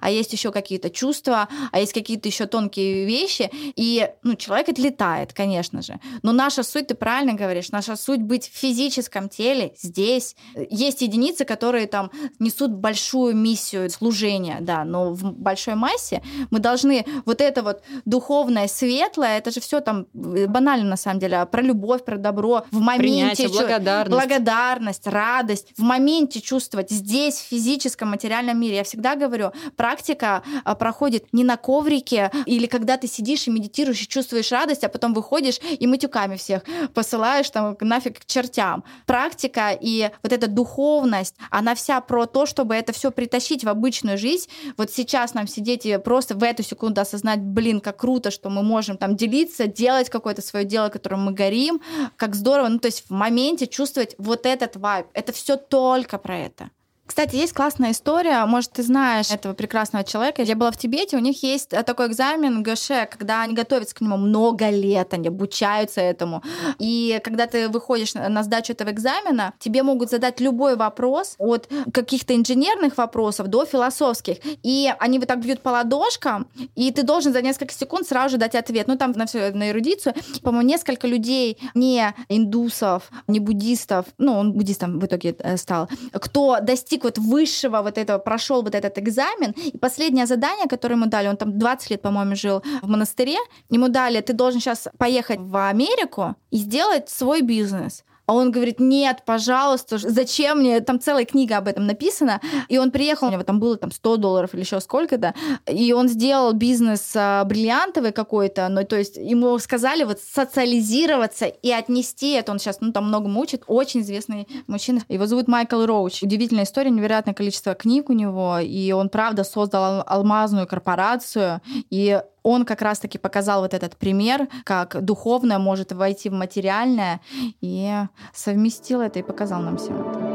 а 0.00 0.10
есть 0.10 0.32
еще 0.32 0.52
какие-то 0.52 0.90
чувства, 0.90 1.48
а 1.72 1.80
есть 1.80 1.92
какие-то 1.92 2.28
еще 2.28 2.46
тонкие 2.46 3.04
вещи. 3.06 3.50
И, 3.76 4.08
ну, 4.22 4.34
человек 4.34 4.68
отлетает, 4.68 5.32
конечно 5.32 5.82
же. 5.82 5.98
Но 6.22 6.32
наша 6.32 6.62
суть, 6.62 6.88
ты 6.88 6.94
правильно 6.94 7.34
говоришь, 7.34 7.70
наша 7.70 7.96
суть 7.96 8.22
быть 8.22 8.48
в 8.48 8.56
физическом 8.56 9.28
теле, 9.28 9.72
здесь. 9.76 10.36
Есть 10.70 11.02
единицы, 11.02 11.44
которые 11.44 11.86
там 11.86 12.10
несут 12.38 12.72
большую 12.72 13.34
миссию 13.34 13.90
служения, 13.90 14.58
да, 14.60 14.84
но 14.84 15.12
в 15.12 15.32
большой 15.32 15.74
массе 15.74 16.22
мы 16.50 16.58
должны 16.58 17.04
вот 17.24 17.40
это 17.40 17.62
вот 17.62 17.82
духовное, 18.04 18.68
светлое, 18.68 19.38
это 19.38 19.50
же 19.50 19.60
все 19.60 19.80
там 19.80 20.06
э, 20.14 20.46
банально 20.46 20.90
на 20.90 20.96
самом 20.96 21.20
деле, 21.20 21.46
про 21.46 21.62
любовь, 21.62 22.04
про 22.04 22.16
добро, 22.16 22.64
в 22.70 22.80
моменте 22.80 22.98
Принятие, 22.98 23.48
благодарность. 23.48 24.10
благодарность, 24.10 25.06
радость, 25.06 25.72
в 25.76 25.82
моменте 25.82 26.40
чувствовать 26.40 26.90
здесь, 26.90 27.36
в 27.36 27.48
физическом, 27.48 28.08
материальном 28.10 28.58
мире. 28.58 28.76
Я 28.76 28.84
всегда 28.84 29.14
говорю, 29.14 29.27
практика 29.76 30.42
а, 30.64 30.74
проходит 30.74 31.26
не 31.32 31.44
на 31.44 31.56
коврике 31.56 32.30
или 32.46 32.66
когда 32.66 32.96
ты 32.96 33.06
сидишь 33.06 33.46
и 33.46 33.50
медитируешь 33.50 34.02
и 34.02 34.08
чувствуешь 34.08 34.52
радость, 34.52 34.84
а 34.84 34.88
потом 34.88 35.14
выходишь 35.14 35.60
и 35.62 35.86
матюками 35.86 36.36
всех 36.36 36.62
посылаешь 36.94 37.50
там 37.50 37.76
нафиг 37.80 38.20
к 38.20 38.24
чертям. 38.24 38.84
Практика 39.06 39.76
и 39.78 40.10
вот 40.22 40.32
эта 40.32 40.46
духовность, 40.46 41.36
она 41.50 41.74
вся 41.74 42.00
про 42.00 42.26
то, 42.26 42.46
чтобы 42.46 42.74
это 42.74 42.92
все 42.92 43.10
притащить 43.10 43.64
в 43.64 43.68
обычную 43.68 44.18
жизнь. 44.18 44.48
Вот 44.76 44.90
сейчас 44.90 45.34
нам 45.34 45.46
сидеть 45.46 45.86
и 45.86 45.98
просто 45.98 46.34
в 46.34 46.42
эту 46.42 46.62
секунду 46.62 47.00
осознать, 47.00 47.40
блин, 47.40 47.80
как 47.80 47.98
круто, 47.98 48.30
что 48.30 48.50
мы 48.50 48.62
можем 48.62 48.96
там 48.96 49.16
делиться, 49.16 49.66
делать 49.66 50.10
какое-то 50.10 50.42
свое 50.42 50.64
дело, 50.64 50.88
которым 50.88 51.24
мы 51.24 51.32
горим, 51.32 51.80
как 52.16 52.34
здорово. 52.34 52.68
Ну, 52.68 52.78
то 52.78 52.86
есть 52.86 53.04
в 53.08 53.10
моменте 53.10 53.66
чувствовать 53.66 54.14
вот 54.18 54.46
этот 54.46 54.76
вайб. 54.76 55.06
Это 55.14 55.32
все 55.32 55.56
только 55.56 56.18
про 56.18 56.38
это. 56.38 56.70
Кстати, 57.08 57.36
есть 57.36 57.54
классная 57.54 57.92
история, 57.92 58.44
может, 58.44 58.72
ты 58.72 58.82
знаешь 58.82 59.30
этого 59.30 59.54
прекрасного 59.54 60.04
человека. 60.04 60.42
Я 60.42 60.54
была 60.54 60.70
в 60.70 60.76
Тибете, 60.76 61.16
у 61.16 61.20
них 61.20 61.42
есть 61.42 61.72
э, 61.72 61.82
такой 61.82 62.08
экзамен 62.08 62.62
ГШ, 62.62 63.08
когда 63.10 63.42
они 63.42 63.54
готовятся 63.54 63.94
к 63.94 64.02
нему 64.02 64.18
много 64.18 64.68
лет, 64.68 65.14
они 65.14 65.28
обучаются 65.28 66.02
этому. 66.02 66.42
И 66.78 67.18
когда 67.24 67.46
ты 67.46 67.70
выходишь 67.70 68.12
на 68.12 68.42
сдачу 68.42 68.74
этого 68.74 68.90
экзамена, 68.90 69.54
тебе 69.58 69.82
могут 69.82 70.10
задать 70.10 70.38
любой 70.40 70.76
вопрос, 70.76 71.34
от 71.38 71.70
каких-то 71.94 72.36
инженерных 72.36 72.98
вопросов 72.98 73.46
до 73.48 73.64
философских. 73.64 74.36
И 74.62 74.92
они 74.98 75.18
вот 75.18 75.28
так 75.28 75.40
бьют 75.40 75.62
по 75.62 75.70
ладошкам, 75.70 76.46
и 76.74 76.92
ты 76.92 77.04
должен 77.04 77.32
за 77.32 77.40
несколько 77.40 77.72
секунд 77.72 78.06
сразу 78.06 78.32
же 78.32 78.36
дать 78.36 78.54
ответ. 78.54 78.86
Ну, 78.86 78.98
там 78.98 79.12
на 79.12 79.24
все 79.24 79.50
на 79.52 79.70
эрудицию. 79.70 80.14
По-моему, 80.42 80.68
несколько 80.68 81.06
людей, 81.06 81.58
не 81.74 82.14
индусов, 82.28 83.10
не 83.26 83.40
буддистов, 83.40 84.04
ну, 84.18 84.34
он 84.34 84.52
буддистом 84.52 84.98
в 84.98 85.06
итоге 85.06 85.34
э, 85.38 85.56
стал, 85.56 85.88
кто 86.12 86.58
достиг 86.60 86.97
достиг 86.98 87.04
вот 87.04 87.18
высшего 87.18 87.82
вот 87.82 87.98
этого, 87.98 88.18
прошел 88.18 88.62
вот 88.62 88.74
этот 88.74 88.98
экзамен, 88.98 89.54
и 89.74 89.78
последнее 89.78 90.26
задание, 90.26 90.68
которое 90.68 90.94
ему 90.94 91.06
дали, 91.06 91.28
он 91.28 91.36
там 91.36 91.58
20 91.58 91.90
лет, 91.90 92.02
по-моему, 92.02 92.36
жил 92.36 92.62
в 92.82 92.88
монастыре, 92.88 93.38
ему 93.70 93.88
дали, 93.88 94.20
ты 94.20 94.32
должен 94.32 94.60
сейчас 94.60 94.88
поехать 94.98 95.40
в 95.40 95.56
Америку 95.56 96.34
и 96.50 96.58
сделать 96.58 97.08
свой 97.08 97.42
бизнес. 97.42 98.04
А 98.28 98.34
он 98.34 98.50
говорит, 98.50 98.78
нет, 98.78 99.22
пожалуйста, 99.24 99.96
зачем 99.96 100.58
мне? 100.58 100.80
Там 100.80 101.00
целая 101.00 101.24
книга 101.24 101.56
об 101.56 101.66
этом 101.66 101.86
написана. 101.86 102.42
И 102.68 102.76
он 102.76 102.90
приехал, 102.90 103.28
у 103.28 103.30
него 103.30 103.42
там 103.42 103.58
было 103.58 103.78
там 103.78 103.90
100 103.90 104.18
долларов 104.18 104.52
или 104.52 104.60
еще 104.60 104.80
сколько-то. 104.80 105.34
И 105.66 105.94
он 105.94 106.08
сделал 106.08 106.52
бизнес 106.52 107.10
а, 107.16 107.42
бриллиантовый 107.44 108.12
какой-то. 108.12 108.68
Ну, 108.68 108.84
то 108.84 108.96
есть 108.96 109.16
ему 109.16 109.58
сказали 109.58 110.04
вот 110.04 110.20
социализироваться 110.20 111.46
и 111.46 111.70
отнести 111.70 112.32
это. 112.32 112.52
Он 112.52 112.58
сейчас, 112.58 112.82
ну, 112.82 112.92
там 112.92 113.08
много 113.08 113.28
учит. 113.28 113.62
Очень 113.66 114.02
известный 114.02 114.46
мужчина. 114.66 115.00
Его 115.08 115.24
зовут 115.24 115.48
Майкл 115.48 115.82
Роуч. 115.86 116.22
Удивительная 116.22 116.64
история, 116.64 116.90
невероятное 116.90 117.32
количество 117.32 117.74
книг 117.74 118.10
у 118.10 118.12
него. 118.12 118.58
И 118.58 118.92
он, 118.92 119.08
правда, 119.08 119.42
создал 119.42 120.04
алмазную 120.06 120.66
корпорацию. 120.66 121.62
И 121.88 122.20
он 122.42 122.64
как 122.64 122.82
раз-таки 122.82 123.18
показал 123.18 123.62
вот 123.62 123.74
этот 123.74 123.96
пример, 123.96 124.48
как 124.64 125.02
духовное 125.02 125.58
может 125.58 125.92
войти 125.92 126.28
в 126.28 126.32
материальное, 126.32 127.20
и 127.60 127.92
совместил 128.34 129.00
это 129.00 129.18
и 129.18 129.22
показал 129.22 129.62
нам 129.62 129.76
всем 129.76 130.00
это. 130.00 130.27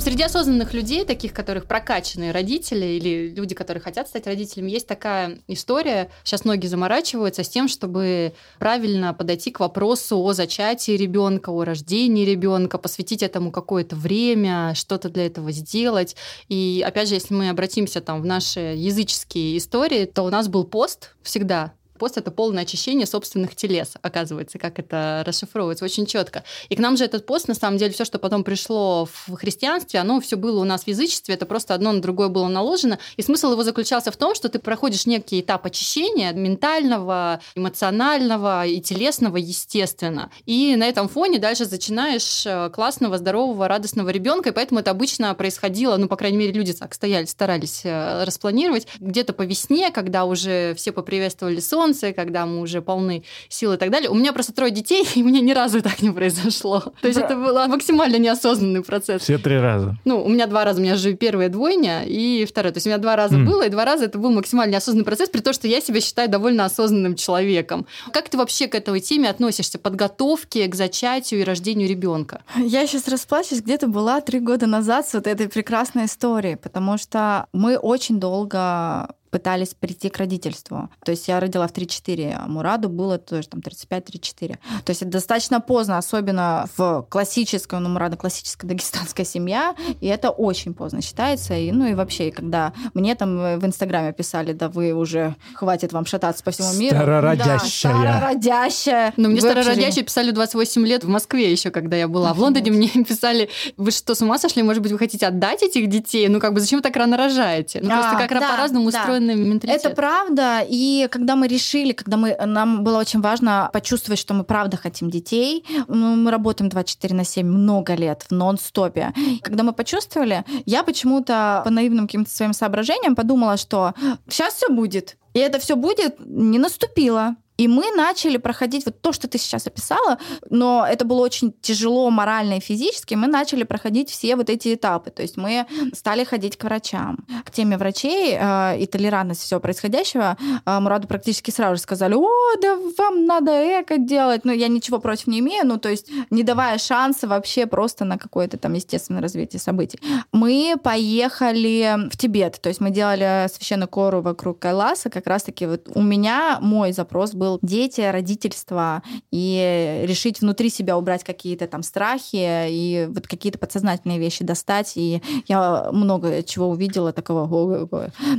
Среди 0.00 0.22
осознанных 0.22 0.72
людей, 0.72 1.04
таких, 1.04 1.34
которых 1.34 1.66
прокачанные 1.66 2.32
родители 2.32 2.86
или 2.86 3.34
люди, 3.36 3.54
которые 3.54 3.82
хотят 3.82 4.08
стать 4.08 4.26
родителями, 4.26 4.70
есть 4.70 4.86
такая 4.86 5.40
история. 5.46 6.10
Сейчас 6.24 6.46
многие 6.46 6.68
заморачиваются 6.68 7.44
с 7.44 7.50
тем, 7.50 7.68
чтобы 7.68 8.32
правильно 8.58 9.12
подойти 9.12 9.50
к 9.50 9.60
вопросу 9.60 10.18
о 10.18 10.32
зачатии 10.32 10.92
ребенка, 10.92 11.50
о 11.50 11.64
рождении 11.64 12.24
ребенка, 12.24 12.78
посвятить 12.78 13.22
этому 13.22 13.52
какое-то 13.52 13.94
время, 13.94 14.74
что-то 14.74 15.10
для 15.10 15.26
этого 15.26 15.52
сделать. 15.52 16.16
И 16.48 16.82
опять 16.84 17.08
же, 17.08 17.14
если 17.16 17.34
мы 17.34 17.50
обратимся 17.50 18.00
там 18.00 18.22
в 18.22 18.24
наши 18.24 18.60
языческие 18.60 19.58
истории, 19.58 20.06
то 20.06 20.22
у 20.22 20.30
нас 20.30 20.48
был 20.48 20.64
пост 20.64 21.14
всегда 21.22 21.74
пост— 22.00 22.16
это 22.16 22.30
полное 22.30 22.64
очищение 22.64 23.06
собственных 23.06 23.54
телес, 23.54 23.92
оказывается, 24.02 24.58
как 24.58 24.78
это 24.78 25.22
расшифровывается 25.26 25.84
очень 25.84 26.06
четко. 26.06 26.42
И 26.70 26.74
к 26.74 26.78
нам 26.80 26.96
же 26.96 27.04
этот 27.04 27.26
пост, 27.26 27.46
на 27.46 27.54
самом 27.54 27.76
деле, 27.76 27.92
все, 27.92 28.04
что 28.04 28.18
потом 28.18 28.42
пришло 28.42 29.04
в 29.04 29.36
христианстве, 29.36 30.00
оно 30.00 30.20
все 30.20 30.36
было 30.36 30.60
у 30.60 30.64
нас 30.64 30.84
в 30.84 30.88
язычестве, 30.88 31.34
это 31.34 31.46
просто 31.46 31.74
одно 31.74 31.92
на 31.92 32.00
другое 32.00 32.28
было 32.28 32.48
наложено. 32.48 32.98
И 33.18 33.22
смысл 33.22 33.52
его 33.52 33.62
заключался 33.62 34.10
в 34.10 34.16
том, 34.16 34.34
что 34.34 34.48
ты 34.48 34.58
проходишь 34.58 35.06
некий 35.06 35.40
этап 35.40 35.66
очищения 35.66 36.32
ментального, 36.32 37.40
эмоционального 37.54 38.66
и 38.66 38.80
телесного, 38.80 39.36
естественно. 39.36 40.30
И 40.46 40.76
на 40.76 40.88
этом 40.88 41.08
фоне 41.08 41.38
дальше 41.38 41.68
начинаешь 41.70 42.46
э, 42.46 42.70
классного, 42.70 43.18
здорового, 43.18 43.68
радостного 43.68 44.08
ребенка, 44.08 44.48
и 44.48 44.52
поэтому 44.52 44.80
это 44.80 44.90
обычно 44.90 45.34
происходило, 45.34 45.98
ну, 45.98 46.08
по 46.08 46.16
крайней 46.16 46.38
мере, 46.38 46.52
люди 46.52 46.72
так 46.72 46.94
стояли, 46.94 47.26
старались 47.26 47.82
э, 47.84 48.24
распланировать, 48.24 48.86
где-то 49.00 49.34
по 49.34 49.42
весне, 49.42 49.90
когда 49.90 50.24
уже 50.24 50.74
все 50.76 50.92
поприветствовали 50.92 51.60
сон, 51.60 51.89
солнце, 51.90 52.12
когда 52.12 52.46
мы 52.46 52.60
уже 52.60 52.82
полны 52.82 53.22
сил 53.48 53.72
и 53.72 53.76
так 53.76 53.90
далее. 53.90 54.10
У 54.10 54.14
меня 54.14 54.32
просто 54.32 54.52
трое 54.52 54.70
детей, 54.70 55.04
и 55.14 55.22
мне 55.22 55.40
ни 55.40 55.52
разу 55.52 55.82
так 55.82 56.02
не 56.02 56.10
произошло. 56.10 56.80
То 57.00 57.08
есть 57.08 57.18
это 57.18 57.34
был 57.34 57.54
максимально 57.68 58.16
неосознанный 58.16 58.82
процесс. 58.82 59.22
Все 59.22 59.38
три 59.38 59.58
раза. 59.58 59.96
Ну, 60.04 60.22
у 60.22 60.28
меня 60.28 60.46
два 60.46 60.64
раза, 60.64 60.80
у 60.80 60.82
меня 60.82 60.96
же 60.96 61.14
первая 61.14 61.48
двойня 61.48 62.04
и 62.04 62.44
вторая. 62.44 62.72
То 62.72 62.78
есть 62.78 62.86
у 62.86 62.90
меня 62.90 62.98
два 62.98 63.16
раза 63.16 63.36
mm. 63.36 63.44
было, 63.44 63.66
и 63.66 63.68
два 63.68 63.84
раза 63.84 64.04
это 64.04 64.18
был 64.18 64.30
максимально 64.30 64.72
неосознанный 64.72 65.04
процесс, 65.04 65.28
при 65.28 65.40
том, 65.40 65.52
что 65.52 65.68
я 65.68 65.80
себя 65.80 66.00
считаю 66.00 66.28
довольно 66.28 66.64
осознанным 66.64 67.14
человеком. 67.14 67.86
Как 68.12 68.28
ты 68.28 68.38
вообще 68.38 68.68
к 68.68 68.74
этой 68.74 69.00
теме 69.00 69.28
относишься? 69.28 69.78
Подготовке 69.78 70.66
к 70.66 70.74
зачатию 70.74 71.40
и 71.40 71.44
рождению 71.44 71.88
ребенка? 71.88 72.42
Я 72.56 72.86
сейчас 72.86 73.08
расплачусь, 73.08 73.60
где-то 73.60 73.86
была 73.88 74.20
три 74.20 74.40
года 74.40 74.66
назад 74.66 75.08
с 75.08 75.14
вот 75.14 75.26
этой 75.26 75.48
прекрасной 75.48 76.04
историей, 76.04 76.56
потому 76.56 76.98
что 76.98 77.46
мы 77.52 77.76
очень 77.76 78.20
долго 78.20 79.08
пытались 79.30 79.74
прийти 79.74 80.08
к 80.08 80.18
родительству. 80.18 80.90
То 81.04 81.12
есть 81.12 81.28
я 81.28 81.40
родила 81.40 81.66
в 81.66 81.72
3-4, 81.72 82.36
а 82.38 82.46
Мураду 82.48 82.88
было 82.88 83.18
тоже 83.18 83.48
там 83.48 83.60
35-34. 83.60 84.58
То 84.84 84.90
есть 84.90 85.02
это 85.02 85.10
достаточно 85.10 85.60
поздно, 85.60 85.98
особенно 85.98 86.66
в 86.76 87.06
классической, 87.08 87.78
ну, 87.80 87.88
Мурада 87.88 88.16
классическая 88.16 88.66
дагестанская 88.66 89.24
семья, 89.24 89.74
и 90.00 90.06
это 90.06 90.30
очень 90.30 90.74
поздно 90.74 91.00
считается. 91.02 91.54
И, 91.54 91.70
ну 91.72 91.86
и 91.86 91.94
вообще, 91.94 92.30
когда 92.30 92.72
мне 92.94 93.14
там 93.14 93.58
в 93.58 93.64
Инстаграме 93.64 94.12
писали, 94.12 94.52
да 94.52 94.68
вы 94.68 94.92
уже, 94.92 95.36
хватит 95.54 95.92
вам 95.92 96.06
шататься 96.06 96.42
по 96.42 96.50
всему 96.50 96.72
миру. 96.74 96.96
Старородящая. 96.96 97.92
Да, 97.92 98.16
старородящая. 98.18 99.14
Но 99.16 99.28
мне 99.28 99.40
старородящие 99.40 100.04
писали 100.04 100.30
28 100.30 100.86
лет 100.86 101.04
в 101.04 101.08
Москве 101.08 101.50
еще, 101.50 101.70
когда 101.70 101.96
я 101.96 102.08
была. 102.08 102.34
В 102.34 102.40
Лондоне 102.40 102.70
мне 102.70 102.88
писали, 103.08 103.48
вы 103.76 103.90
что, 103.90 104.14
с 104.14 104.22
ума 104.22 104.38
сошли? 104.38 104.62
Может 104.62 104.82
быть, 104.82 104.92
вы 104.92 104.98
хотите 104.98 105.26
отдать 105.26 105.62
этих 105.62 105.88
детей? 105.88 106.28
Ну, 106.28 106.40
как 106.40 106.52
бы, 106.52 106.60
зачем 106.60 106.78
вы 106.78 106.82
так 106.82 106.96
рано 106.96 107.16
рожаете? 107.16 107.80
Ну, 107.82 107.90
просто 107.90 108.16
как 108.16 108.30
да, 108.30 108.50
по-разному 108.50 108.86
устроено 108.86 109.19
определенный 109.20 109.48
менталитет. 109.48 109.84
Это 109.84 109.94
правда. 109.94 110.64
И 110.68 111.08
когда 111.10 111.36
мы 111.36 111.46
решили, 111.46 111.92
когда 111.92 112.16
мы, 112.16 112.36
нам 112.46 112.82
было 112.82 112.98
очень 112.98 113.20
важно 113.20 113.70
почувствовать, 113.72 114.18
что 114.18 114.34
мы 114.34 114.44
правда 114.44 114.76
хотим 114.76 115.10
детей, 115.10 115.64
ну, 115.88 116.16
мы 116.16 116.30
работаем 116.30 116.68
24 116.68 117.14
на 117.14 117.24
7 117.24 117.46
много 117.46 117.94
лет 117.94 118.24
в 118.28 118.32
нон-стопе. 118.32 119.12
Когда 119.42 119.62
мы 119.62 119.72
почувствовали, 119.72 120.44
я 120.66 120.82
почему-то 120.82 121.62
по 121.64 121.70
наивным 121.70 122.06
каким-то 122.06 122.30
своим 122.30 122.52
соображениям 122.52 123.14
подумала, 123.14 123.56
что 123.56 123.94
сейчас 124.28 124.54
все 124.54 124.68
будет. 124.68 125.16
И 125.34 125.38
это 125.38 125.58
все 125.58 125.76
будет, 125.76 126.16
не 126.18 126.58
наступило. 126.58 127.36
И 127.60 127.68
мы 127.68 127.90
начали 127.94 128.38
проходить 128.38 128.86
вот 128.86 129.02
то, 129.02 129.12
что 129.12 129.28
ты 129.28 129.36
сейчас 129.36 129.66
описала, 129.66 130.18
но 130.48 130.86
это 130.88 131.04
было 131.04 131.20
очень 131.20 131.52
тяжело 131.60 132.10
морально 132.10 132.54
и 132.54 132.60
физически, 132.60 133.14
мы 133.14 133.26
начали 133.26 133.64
проходить 133.64 134.08
все 134.08 134.34
вот 134.34 134.48
эти 134.48 134.74
этапы. 134.74 135.10
То 135.10 135.20
есть 135.20 135.36
мы 135.36 135.66
стали 135.92 136.24
ходить 136.24 136.56
к 136.56 136.64
врачам. 136.64 137.18
К 137.44 137.50
теме 137.50 137.76
врачей 137.76 138.34
э, 138.40 138.78
и 138.78 138.86
толерантности 138.86 139.44
всего 139.44 139.60
происходящего 139.60 140.38
э, 140.64 140.80
Мураду 140.80 141.06
практически 141.06 141.50
сразу 141.50 141.76
же 141.76 141.82
сказали, 141.82 142.14
о, 142.14 142.28
да 142.62 142.78
вам 142.96 143.26
надо 143.26 143.52
эко 143.82 143.98
делать. 143.98 144.46
Ну, 144.46 144.52
я 144.52 144.68
ничего 144.68 144.98
против 144.98 145.26
не 145.26 145.40
имею, 145.40 145.66
ну, 145.66 145.76
то 145.76 145.90
есть 145.90 146.10
не 146.30 146.42
давая 146.42 146.78
шанса 146.78 147.28
вообще 147.28 147.66
просто 147.66 148.06
на 148.06 148.16
какое-то 148.16 148.56
там 148.56 148.72
естественное 148.72 149.20
развитие 149.20 149.60
событий. 149.60 150.00
Мы 150.32 150.76
поехали 150.82 152.08
в 152.10 152.16
Тибет, 152.16 152.58
то 152.62 152.70
есть 152.70 152.80
мы 152.80 152.88
делали 152.88 153.48
священную 153.52 153.88
кору 153.88 154.22
вокруг 154.22 154.60
Кайласа, 154.60 155.10
как 155.10 155.26
раз-таки 155.26 155.66
вот 155.66 155.88
у 155.94 156.00
меня 156.00 156.58
мой 156.62 156.92
запрос 156.92 157.32
был 157.34 157.49
дети, 157.62 158.00
родительство 158.00 159.02
и 159.30 160.04
решить 160.04 160.40
внутри 160.40 160.70
себя 160.70 160.96
убрать 160.96 161.24
какие-то 161.24 161.66
там 161.66 161.82
страхи 161.82 162.68
и 162.68 163.08
вот 163.08 163.26
какие-то 163.26 163.58
подсознательные 163.58 164.18
вещи 164.18 164.44
достать. 164.44 164.92
И 164.96 165.22
я 165.46 165.90
много 165.92 166.42
чего 166.42 166.68
увидела 166.68 167.12
такого. 167.12 167.88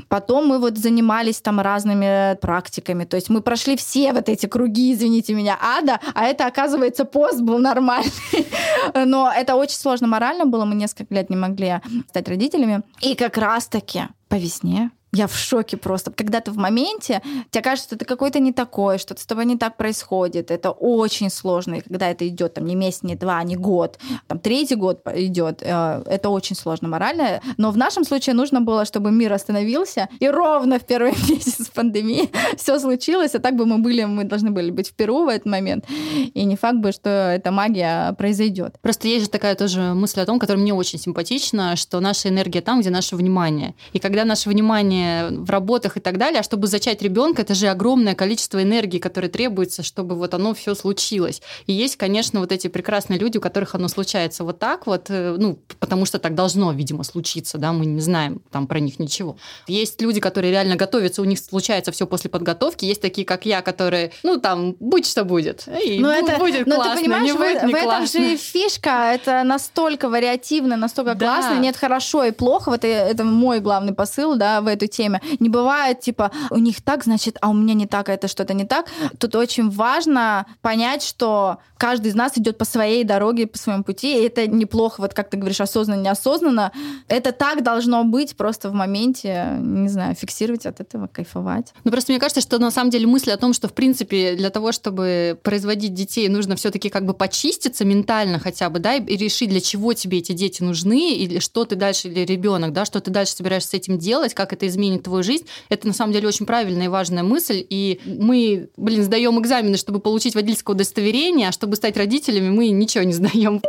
Потом 0.07 0.47
мы 0.47 0.59
вот 0.59 0.78
занимались 0.78 1.41
там 1.41 1.59
разными 1.59 2.36
практиками. 2.38 3.05
То 3.05 3.16
есть 3.16 3.30
мы 3.30 3.41
прошли 3.41 3.76
все 3.76 4.14
вот 4.14 4.30
эти 4.30 4.45
круги, 4.45 4.93
извините 4.93 5.34
меня, 5.34 5.57
ада, 5.62 5.99
а 6.14 6.26
это, 6.26 6.47
оказывается, 6.47 7.05
пост 7.05 7.41
был 7.41 7.57
нормальный. 7.57 8.12
Но 9.05 9.32
это 9.32 9.55
очень 9.55 9.78
сложно 9.78 10.07
морально 10.07 10.45
было. 10.45 10.66
Мы 10.66 10.76
несколько 10.76 11.14
лет 11.14 11.30
не 11.30 11.36
могли 11.36 11.82
стать 12.09 12.28
родителями. 12.28 12.82
И 13.01 13.16
как 13.16 13.38
раз-таки 13.38 14.03
по 14.30 14.36
весне 14.36 14.91
я 15.14 15.28
в 15.28 15.36
шоке 15.36 15.78
просто. 15.78 16.12
Когда 16.12 16.39
ты 16.39 16.51
в 16.51 16.57
моменте, 16.57 17.22
тебе 17.49 17.62
кажется, 17.62 17.89
что 17.89 17.97
ты 17.97 18.05
какой-то 18.05 18.39
не 18.39 18.53
такой, 18.53 18.97
что-то 18.97 19.22
с 19.22 19.26
тобой 19.26 19.45
не 19.45 19.57
так 19.57 19.76
происходит. 19.76 20.51
Это 20.51 20.72
очень 20.72 21.30
сложно. 21.30 21.76
И 21.76 21.82
когда 21.82 22.09
это 22.09 22.28
идет 22.28 22.53
там 22.53 22.66
не 22.66 22.76
месяц, 22.76 23.03
не 23.03 23.16
два, 23.16 23.43
не 23.43 23.55
год, 23.55 23.99
там 24.28 24.39
третий 24.39 24.76
год 24.76 25.01
идет, 25.14 25.62
э, 25.62 26.03
это 26.05 26.30
очень 26.30 26.55
сложно 26.55 26.88
морально. 26.88 27.41
Но 27.57 27.72
в 27.72 27.78
нашем 27.78 28.05
случае 28.05 28.36
нужно 28.36 28.62
было, 28.62 28.86
чтобы 28.86 29.12
мир 29.12 29.34
остановился. 29.34 30.07
И 30.20 30.30
ровно 30.30 30.80
в 30.80 30.86
первый 30.86 31.12
месяц 31.30 31.68
пандемии 31.68 32.30
все 32.57 32.80
случилось. 32.80 33.36
А 33.36 33.39
так 33.39 33.55
бы 33.55 33.66
мы 33.66 33.80
были, 33.80 34.05
мы 34.05 34.24
должны 34.24 34.51
были 34.51 34.72
быть 34.72 34.89
в 34.89 34.93
Перу 34.93 35.26
в 35.26 35.28
этот 35.28 35.45
момент. 35.45 35.86
И 36.34 36.45
не 36.45 36.55
факт 36.55 36.78
бы, 36.78 36.93
что 36.93 37.09
эта 37.09 37.51
магия 37.51 38.14
произойдет. 38.14 38.76
Просто 38.82 39.09
есть 39.09 39.26
же 39.26 39.30
такая 39.30 39.55
тоже 39.55 39.93
мысль 39.93 40.22
о 40.22 40.26
том, 40.26 40.39
которая 40.39 40.62
мне 40.62 40.74
очень 40.74 40.99
симпатична, 40.99 41.76
что 41.76 41.99
наша 41.99 42.30
энергия 42.30 42.62
там, 42.62 42.80
где 42.80 42.89
наше 42.89 43.18
внимание. 43.18 43.76
И 43.91 43.99
когда 43.99 44.24
наше 44.24 44.47
внимание 44.49 45.01
в 45.32 45.49
работах 45.49 45.97
и 45.97 45.99
так 45.99 46.18
далее, 46.18 46.39
а 46.39 46.43
чтобы 46.43 46.68
зачать 46.68 47.02
ребенка, 47.02 47.41
это 47.41 47.54
же 47.56 47.68
огромное 47.68 48.16
количество 48.16 48.62
энергии, 48.62 48.99
которое 48.99 49.30
требуется, 49.30 49.84
чтобы 49.84 50.16
вот 50.16 50.34
оно 50.34 50.54
все 50.54 50.76
случилось. 50.76 51.41
И 51.68 51.74
есть, 51.74 51.95
конечно, 51.97 52.39
вот 52.39 52.52
эти 52.52 52.68
прекрасные 52.68 53.20
люди, 53.20 53.38
у 53.38 53.41
которых 53.41 53.76
оно 53.76 53.88
случается 53.88 54.43
вот 54.43 54.60
так 54.60 54.88
вот, 54.88 55.08
э, 55.10 55.36
ну, 55.38 55.60
потому 55.80 56.06
что 56.06 56.20
так 56.20 56.36
должно, 56.36 56.72
видимо, 56.72 57.04
случиться, 57.04 57.58
да, 57.58 57.72
мы 57.74 57.86
не 57.86 58.02
знаем 58.02 58.41
там 58.52 58.68
про 58.68 58.80
них 58.80 58.99
ничего. 58.99 59.38
Есть 59.68 60.02
люди, 60.02 60.20
которые 60.20 60.52
реально 60.52 60.76
готовятся, 60.76 61.22
у 61.22 61.26
них 61.26 61.39
случается 61.39 61.91
все 61.91 62.06
после 62.08 62.30
подготовки, 62.30 62.86
есть 62.86 63.02
такие, 63.02 63.26
как 63.26 63.45
я, 63.45 63.62
которые, 63.62 64.12
ну, 64.24 64.39
там, 64.39 64.76
будь 64.80 65.06
что 65.08 65.24
будет, 65.24 65.68
и 65.84 65.99
но 65.99 66.12
это, 66.12 66.38
будет 66.38 66.68
но 66.68 66.76
классно, 66.76 66.95
ты 66.95 67.02
понимаешь, 67.02 67.26
не 67.26 67.34
будет 67.34 67.62
в, 67.62 67.66
не 67.66 67.74
в 67.74 67.76
этом 67.76 67.89
классно. 67.89 68.20
же 68.20 68.34
и 68.34 68.38
фишка, 68.38 69.12
это 69.14 69.43
настолько 69.43 70.10
вариативно, 70.10 70.78
настолько 70.78 71.16
Да. 71.16 71.26
классно, 71.26 71.60
нет 71.60 71.76
хорошо 71.78 72.24
и 72.26 72.32
плохо, 72.32 72.70
вот 72.70 72.84
это, 72.84 72.88
это 72.88 73.24
мой 73.24 73.60
главный 73.60 73.93
посыл, 73.93 74.36
да, 74.36 74.62
в 74.62 74.68
этой 74.68 74.88
теме. 74.92 75.22
Не 75.39 75.50
бывает, 75.50 76.02
типа, 76.02 76.32
у 76.50 76.58
них 76.58 76.82
так, 76.82 77.04
значит, 77.04 77.38
а 77.42 77.50
у 77.50 77.54
меня 77.54 77.74
не 77.74 77.88
так, 77.88 78.10
а 78.10 78.14
это 78.14 78.28
что-то 78.28 78.54
не 78.54 78.66
так. 78.66 78.88
Тут 79.18 79.36
очень 79.36 79.70
важно 79.70 80.46
понять, 80.62 81.04
что 81.04 81.58
каждый 81.78 82.10
из 82.10 82.16
нас 82.16 82.38
идет 82.38 82.58
по 82.58 82.66
своей 82.66 83.04
дороге, 83.04 83.48
по 83.48 83.58
своему 83.58 83.84
пути, 83.84 84.20
и 84.20 84.26
это 84.26 84.46
неплохо, 84.48 85.02
вот 85.02 85.14
как 85.14 85.30
ты 85.30 85.38
говоришь, 85.38 85.62
осознанно, 85.62 86.02
неосознанно. 86.02 86.72
Это 87.08 87.32
так 87.32 87.64
должно 87.64 88.04
быть 88.04 88.36
просто 88.36 88.70
в 88.70 88.74
моменте, 88.74 89.56
не 89.60 89.89
знаю, 89.89 90.16
фиксировать 90.16 90.66
от 90.66 90.80
этого, 90.80 91.08
кайфовать. 91.08 91.74
Ну, 91.84 91.92
просто 91.92 92.12
мне 92.12 92.20
кажется, 92.20 92.42
что 92.42 92.60
на 92.60 92.72
самом 92.72 92.92
деле 92.92 93.08
мысль 93.08 93.32
о 93.32 93.38
том, 93.38 93.54
что, 93.54 93.68
в 93.68 93.74
принципе, 93.74 94.36
для 94.36 94.50
того, 94.50 94.72
чтобы 94.72 95.39
производить 95.42 95.94
детей, 95.94 96.28
нужно 96.30 96.56
все 96.56 96.70
таки 96.70 96.89
как 96.89 97.06
бы 97.06 97.14
почиститься 97.14 97.86
ментально 97.86 98.39
хотя 98.39 98.70
бы, 98.70 98.80
да, 98.80 98.96
и 98.96 99.18
решить, 99.18 99.50
для 99.50 99.62
чего 99.62 99.94
тебе 99.94 100.20
эти 100.20 100.34
дети 100.34 100.62
нужны, 100.62 101.16
или 101.16 101.39
что 101.39 101.66
ты 101.66 101.76
дальше, 101.76 102.10
или 102.10 102.20
ребенок, 102.26 102.74
да, 102.74 102.86
что 102.86 103.00
ты 103.00 103.10
дальше 103.12 103.34
собираешься 103.34 103.70
с 103.70 103.74
этим 103.74 103.98
делать, 103.98 104.34
как 104.34 104.54
это 104.54 104.68
изменит 104.82 105.04
твою 105.04 105.24
жизнь. 105.24 105.46
Это, 105.70 105.88
на 105.88 105.94
самом 105.94 106.14
деле, 106.14 106.28
очень 106.28 106.46
правильная 106.46 106.86
и 106.86 106.90
важная 106.90 107.24
мысль. 107.24 107.66
И 107.70 108.00
мы, 108.06 108.70
блин, 108.78 109.04
сдаем 109.04 109.40
экзамены, 109.40 109.78
чтобы 109.78 110.00
получить 110.00 110.36
водительское 110.36 110.76
удостоверение, 110.76 111.50
а 111.50 111.52
чтобы 111.52 111.76
стать 111.76 111.98
родителями, 111.98 112.50
мы 112.50 112.70
ничего 112.70 113.04
не 113.04 113.14
сдаем. 113.14 113.62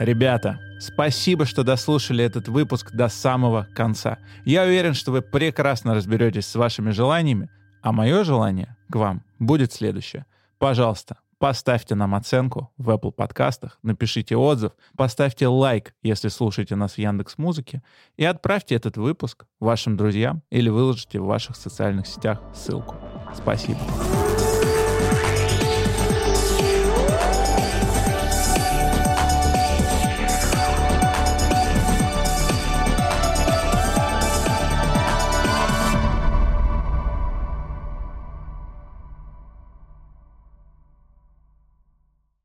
Ребята, 0.00 0.58
спасибо, 0.80 1.44
что 1.44 1.62
дослушали 1.62 2.24
этот 2.24 2.48
выпуск 2.48 2.92
до 2.92 3.08
самого 3.08 3.68
конца. 3.74 4.18
Я 4.44 4.64
уверен, 4.64 4.94
что 4.94 5.12
вы 5.12 5.22
прекрасно 5.22 5.94
разберетесь 5.94 6.46
с 6.46 6.54
вашими 6.54 6.90
желаниями, 6.90 7.48
а 7.82 7.92
мое 7.92 8.24
желание 8.24 8.76
к 8.90 8.96
вам 8.96 9.22
будет 9.38 9.72
следующее. 9.72 10.26
Пожалуйста, 10.58 11.18
поставьте 11.44 11.94
нам 11.94 12.14
оценку 12.14 12.72
в 12.78 12.88
Apple 12.88 13.12
подкастах, 13.12 13.78
напишите 13.82 14.34
отзыв, 14.34 14.72
поставьте 14.96 15.46
лайк, 15.46 15.94
если 16.02 16.28
слушаете 16.28 16.74
нас 16.74 16.94
в 16.94 16.98
Яндекс 16.98 17.36
Музыке, 17.36 17.82
и 18.16 18.24
отправьте 18.24 18.74
этот 18.76 18.96
выпуск 18.96 19.44
вашим 19.60 19.98
друзьям 19.98 20.40
или 20.48 20.70
выложите 20.70 21.20
в 21.20 21.26
ваших 21.26 21.56
социальных 21.56 22.06
сетях 22.06 22.40
ссылку. 22.54 22.96
Спасибо. 23.36 23.78